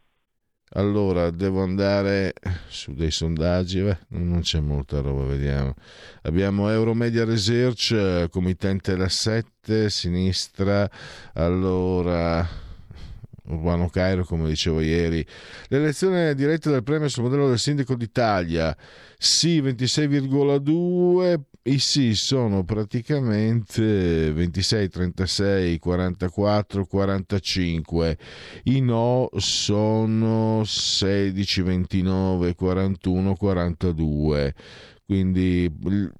Allora, 0.75 1.29
devo 1.29 1.61
andare 1.61 2.33
su 2.67 2.93
dei 2.93 3.11
sondaggi, 3.11 3.81
Beh, 3.81 3.97
non 4.09 4.39
c'è 4.41 4.59
molta 4.59 5.01
roba, 5.01 5.25
vediamo. 5.25 5.75
Abbiamo 6.23 6.67
Euromedia 6.71 7.25
Research, 7.25 8.27
committente 8.29 8.95
la 8.95 9.09
7, 9.09 9.91
sinistra. 9.91 10.89
Allora, 11.33 12.43
Urbano 13.45 13.89
Cairo, 13.89 14.23
come 14.23 14.47
dicevo 14.47 14.79
ieri. 14.79 15.25
L'elezione 15.67 16.33
diretta 16.33 16.69
del 16.69 16.83
premio 16.83 17.09
sul 17.09 17.23
modello 17.23 17.49
del 17.49 17.59
sindaco 17.59 17.95
d'Italia, 17.95 18.75
sì 19.17 19.61
26,2, 19.61 21.39
i 21.63 21.79
sì 21.79 22.13
sono 22.13 22.63
praticamente 22.63 24.31
26, 24.31 24.89
36, 24.89 25.79
44, 25.79 26.85
45, 26.85 28.17
i 28.63 28.81
no 28.81 29.29
sono 29.37 30.63
16, 30.65 31.61
29, 31.61 32.55
41, 32.55 33.35
42 33.35 34.55
quindi 35.05 35.71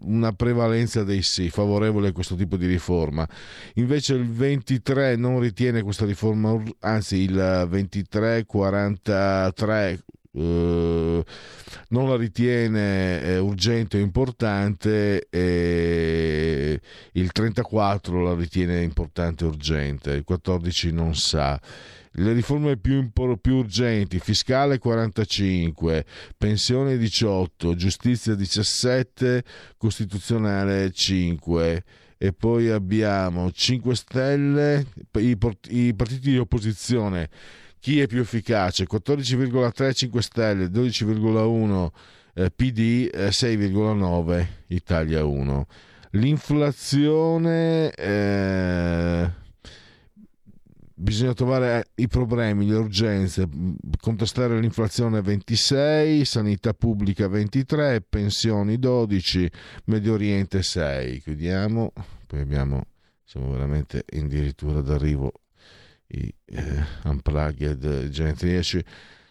una 0.01 0.33
prevalenza 0.33 1.03
dei 1.03 1.21
sì, 1.21 1.49
favorevole 1.49 2.09
a 2.09 2.11
questo 2.11 2.35
tipo 2.35 2.57
di 2.57 2.67
riforma. 2.67 3.27
Invece 3.75 4.15
il 4.15 4.29
23 4.29 5.15
non 5.15 5.39
ritiene 5.39 5.81
questa 5.81 6.05
riforma, 6.05 6.61
anzi 6.79 7.17
il 7.17 7.67
23, 7.69 8.45
43 8.45 10.03
Uh, 10.35 11.21
non 11.89 12.09
la 12.09 12.15
ritiene 12.15 13.21
eh, 13.21 13.37
urgente 13.37 13.97
o 13.97 13.99
importante 13.99 15.27
e 15.29 16.81
il 17.11 17.31
34 17.31 18.19
la 18.19 18.33
ritiene 18.33 18.81
importante 18.81 19.43
e 19.43 19.47
urgente, 19.47 20.11
il 20.13 20.23
14 20.23 20.91
non 20.91 21.13
sa. 21.13 21.61
Le 22.17 22.33
riforme 22.33 22.77
più, 22.77 23.09
più, 23.11 23.55
urgenti, 23.55 24.19
fiscale 24.19 24.77
45, 24.77 26.05
pensione 26.37 26.97
18, 26.97 27.75
giustizia 27.75 28.35
17, 28.35 29.43
costituzionale 29.77 30.91
5 30.91 31.83
e 32.17 32.33
poi 32.33 32.69
abbiamo 32.69 33.51
5 33.51 33.95
Stelle, 33.95 34.85
i, 35.13 35.35
partiti 35.35 36.29
di 36.29 36.37
opposizione 36.37 37.29
chi 37.83 37.99
è 37.99 38.07
più 38.07 38.21
efficace? 38.21 38.87
14,3 38.89 39.93
5 39.93 40.21
Stelle, 40.21 40.67
12,1 40.67 41.89
eh, 42.35 42.49
PD, 42.49 43.09
eh, 43.13 43.27
6,9 43.27 44.47
Italia 44.67 45.25
1. 45.25 45.67
L'inflazione, 46.11 47.91
eh, 47.91 49.29
bisogna 51.13 51.33
trovare 51.33 51.91
i 51.95 52.07
problemi, 52.07 52.65
le 52.65 52.75
urgenze, 52.75 53.47
contestare 53.99 54.59
l'inflazione 54.59 55.21
26, 55.21 56.25
sanità 56.25 56.73
pubblica 56.73 57.27
23, 57.27 58.01
pensioni 58.01 58.79
12, 58.79 59.51
Medio 59.85 60.13
Oriente 60.13 60.63
6. 60.63 61.21
Chiudiamo, 61.21 61.93
poi 62.25 62.39
abbiamo, 62.39 62.85
siamo 63.23 63.51
veramente 63.51 64.03
addirittura 64.11 64.81
d'arrivo 64.81 65.33
i 66.07 66.33
eh, 66.45 66.83
unplugged 67.03 68.09
genetriaci. 68.09 68.83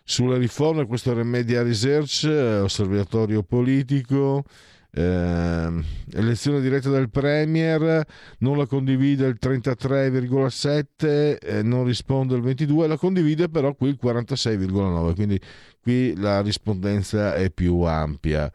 Sulla 0.05 0.37
riforma, 0.37 0.87
questo 0.87 1.11
era 1.11 1.25
Media 1.25 1.65
Research, 1.65 2.25
eh, 2.25 2.61
osservatorio 2.61 3.43
politico, 3.43 4.45
elezione 4.95 6.61
diretta 6.61 6.91
del 6.91 7.09
Premier, 7.09 8.05
non 8.39 8.59
la 8.59 8.67
condivide 8.67 9.27
il 9.27 9.39
33,7, 9.41 11.39
eh, 11.41 11.63
non 11.63 11.85
risponde 11.85 12.35
il 12.35 12.43
22, 12.43 12.87
la 12.87 12.99
condivide 12.99 13.49
però 13.49 13.75
qui 13.75 13.89
il 13.89 13.99
46,9, 14.03 15.15
quindi 15.15 15.41
qui 15.81 16.15
la 16.17 16.43
rispondenza 16.43 17.35
è 17.35 17.51
più 17.51 17.81
ampia 17.81 18.53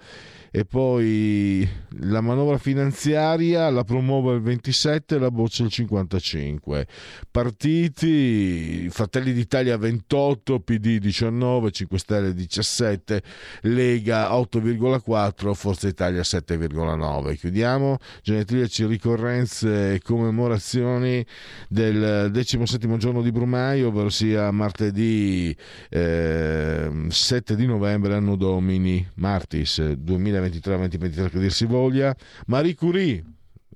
e 0.58 0.66
poi 0.66 1.70
la 2.00 2.20
manovra 2.20 2.58
finanziaria 2.58 3.70
la 3.70 3.84
promuove 3.84 4.34
il 4.34 4.42
27 4.42 5.14
e 5.14 5.20
la 5.20 5.30
boccia 5.30 5.62
il 5.62 5.70
55 5.70 6.88
partiti 7.30 8.88
Fratelli 8.90 9.34
d'Italia 9.34 9.78
28 9.78 10.60
PD 10.62 10.98
19 10.98 11.70
5 11.70 12.00
Stelle 12.00 12.34
17 12.34 13.22
Lega 13.62 14.32
8,4 14.32 15.54
Forza 15.54 15.88
Italia 15.88 16.22
7,9 16.22 17.36
chiudiamo. 17.36 17.98
Genetriaci 18.24 18.88
ricorrenze 18.88 19.94
e 19.94 20.02
commemorazioni 20.02 21.24
del 21.70 22.32
17 22.32 22.98
giorno 22.98 23.22
di 23.22 23.32
Brumaio 23.32 23.90
ovvero 23.90 24.10
sia 24.10 24.50
martedì 24.50 25.56
eh, 25.90 26.90
7 27.08 27.56
di 27.56 27.68
novembre 27.68 28.16
anno 28.16 28.36
domini 28.36 29.08
martis 29.18 29.80
2020 29.84 30.46
2023-2023 30.50 31.30
che 31.30 31.40
dir 31.40 31.52
si 31.52 31.66
voglia, 31.66 32.16
Marie 32.48 32.76
Curie 32.76 33.24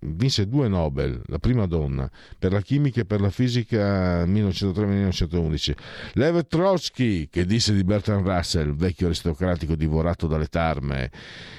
vinse 0.04 0.48
due 0.48 0.68
Nobel, 0.68 1.22
la 1.28 1.38
prima 1.38 1.66
donna, 1.66 2.10
per 2.38 2.52
la 2.52 2.62
chimica 2.62 3.02
e 3.02 3.06
per 3.06 3.22
la 3.22 3.30
fisica 3.30 4.26
1903-1911. 4.26 5.74
Lev 6.14 6.48
Trotsky, 6.48 7.30
che 7.30 7.46
disse 7.46 7.74
di 7.74 7.84
Bertrand 7.84 8.26
Russell, 8.26 8.74
vecchio 8.76 9.08
aristocratico 9.08 9.76
divorato 9.76 10.28
dalle 10.28 10.48
tarme, 10.48 11.12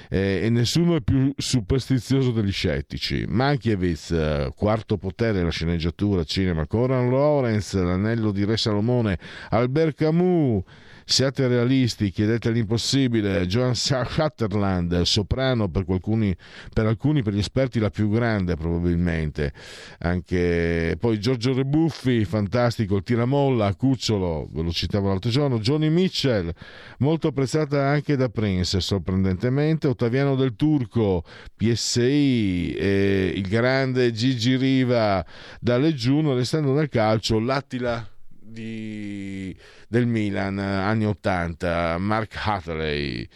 eh, 0.09 0.41
e 0.43 0.49
nessuno 0.49 0.95
è 0.95 1.01
più 1.01 1.33
superstizioso 1.37 2.31
degli 2.31 2.51
scettici. 2.51 3.25
Mankiewicz, 3.27 4.49
quarto 4.55 4.97
potere, 4.97 5.41
la 5.41 5.49
sceneggiatura, 5.49 6.23
cinema, 6.23 6.67
Coran 6.67 7.09
Lawrence, 7.09 7.81
l'anello 7.81 8.31
di 8.31 8.43
Re 8.43 8.57
Salomone, 8.57 9.17
Albert 9.49 9.95
Camus, 9.95 10.63
Siate 11.05 11.47
realisti, 11.47 12.11
chiedete 12.11 12.49
l'impossibile. 12.51 13.45
Joan 13.45 13.75
Shatterland, 13.75 15.01
soprano 15.01 15.69
per, 15.69 15.85
qualcuni, 15.85 16.35
per 16.73 16.85
alcuni, 16.85 17.21
per 17.21 17.33
gli 17.33 17.39
esperti 17.39 17.79
la 17.79 17.89
più 17.89 18.09
grande 18.09 18.55
probabilmente. 18.55 19.53
Anche 19.99 20.95
poi 20.99 21.19
Giorgio 21.19 21.53
Rebuffi, 21.53 22.23
fantastico, 22.25 22.95
il 22.95 23.03
tiramolla, 23.03 23.75
Cucciolo, 23.75 24.47
ve 24.51 24.61
lo 24.61 24.71
citavo 24.71 25.09
l'altro 25.09 25.29
giorno. 25.29 25.59
Johnny 25.59 25.89
Mitchell, 25.89 26.51
molto 26.99 27.27
apprezzata 27.27 27.87
anche 27.87 28.15
da 28.15 28.29
Prince, 28.29 28.79
sorprendentemente. 28.79 29.87
Ottaviano 29.87 30.35
del 30.35 30.55
Turco, 30.55 31.23
PSI, 31.55 32.73
eh, 32.75 33.33
il 33.35 33.47
grande 33.47 34.11
Gigi 34.11 34.55
Riva 34.55 35.25
da 35.59 35.77
Leggiuno, 35.77 36.33
restando 36.33 36.73
nel 36.73 36.89
calcio, 36.89 37.39
l'Attila 37.39 38.07
di, 38.53 39.55
del 39.87 40.05
Milan, 40.05 40.57
anni 40.57 41.05
80, 41.05 41.97
Mark 41.97 42.33
Hatley. 42.41 43.27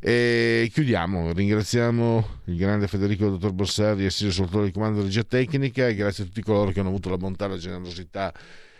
E 0.00 0.70
chiudiamo, 0.72 1.32
ringraziamo 1.32 2.40
il 2.46 2.56
grande 2.56 2.88
Federico 2.88 3.28
Dottor 3.28 3.52
Borsari, 3.52 4.06
assiso 4.06 4.30
sul 4.30 4.64
di 4.64 4.72
comando 4.72 5.00
di 5.00 5.06
regia 5.06 5.22
tecnica 5.22 5.86
e 5.86 5.94
grazie 5.94 6.24
a 6.24 6.26
tutti 6.26 6.42
coloro 6.42 6.70
che 6.70 6.80
hanno 6.80 6.88
avuto 6.88 7.10
la 7.10 7.18
bontà, 7.18 7.46
la 7.46 7.56
generosità 7.56 8.32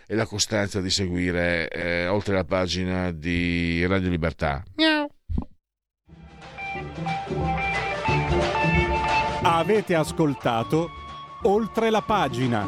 e 0.05 0.15
la 0.15 0.25
costanza 0.25 0.81
di 0.81 0.89
seguire 0.89 1.69
eh, 1.69 2.07
oltre 2.07 2.33
la 2.33 2.43
pagina 2.43 3.11
di 3.11 3.85
Radio 3.85 4.09
Libertà. 4.09 4.63
Miau. 4.75 5.09
Avete 9.43 9.95
ascoltato 9.95 10.89
oltre 11.43 11.89
la 11.89 12.01
pagina. 12.01 12.67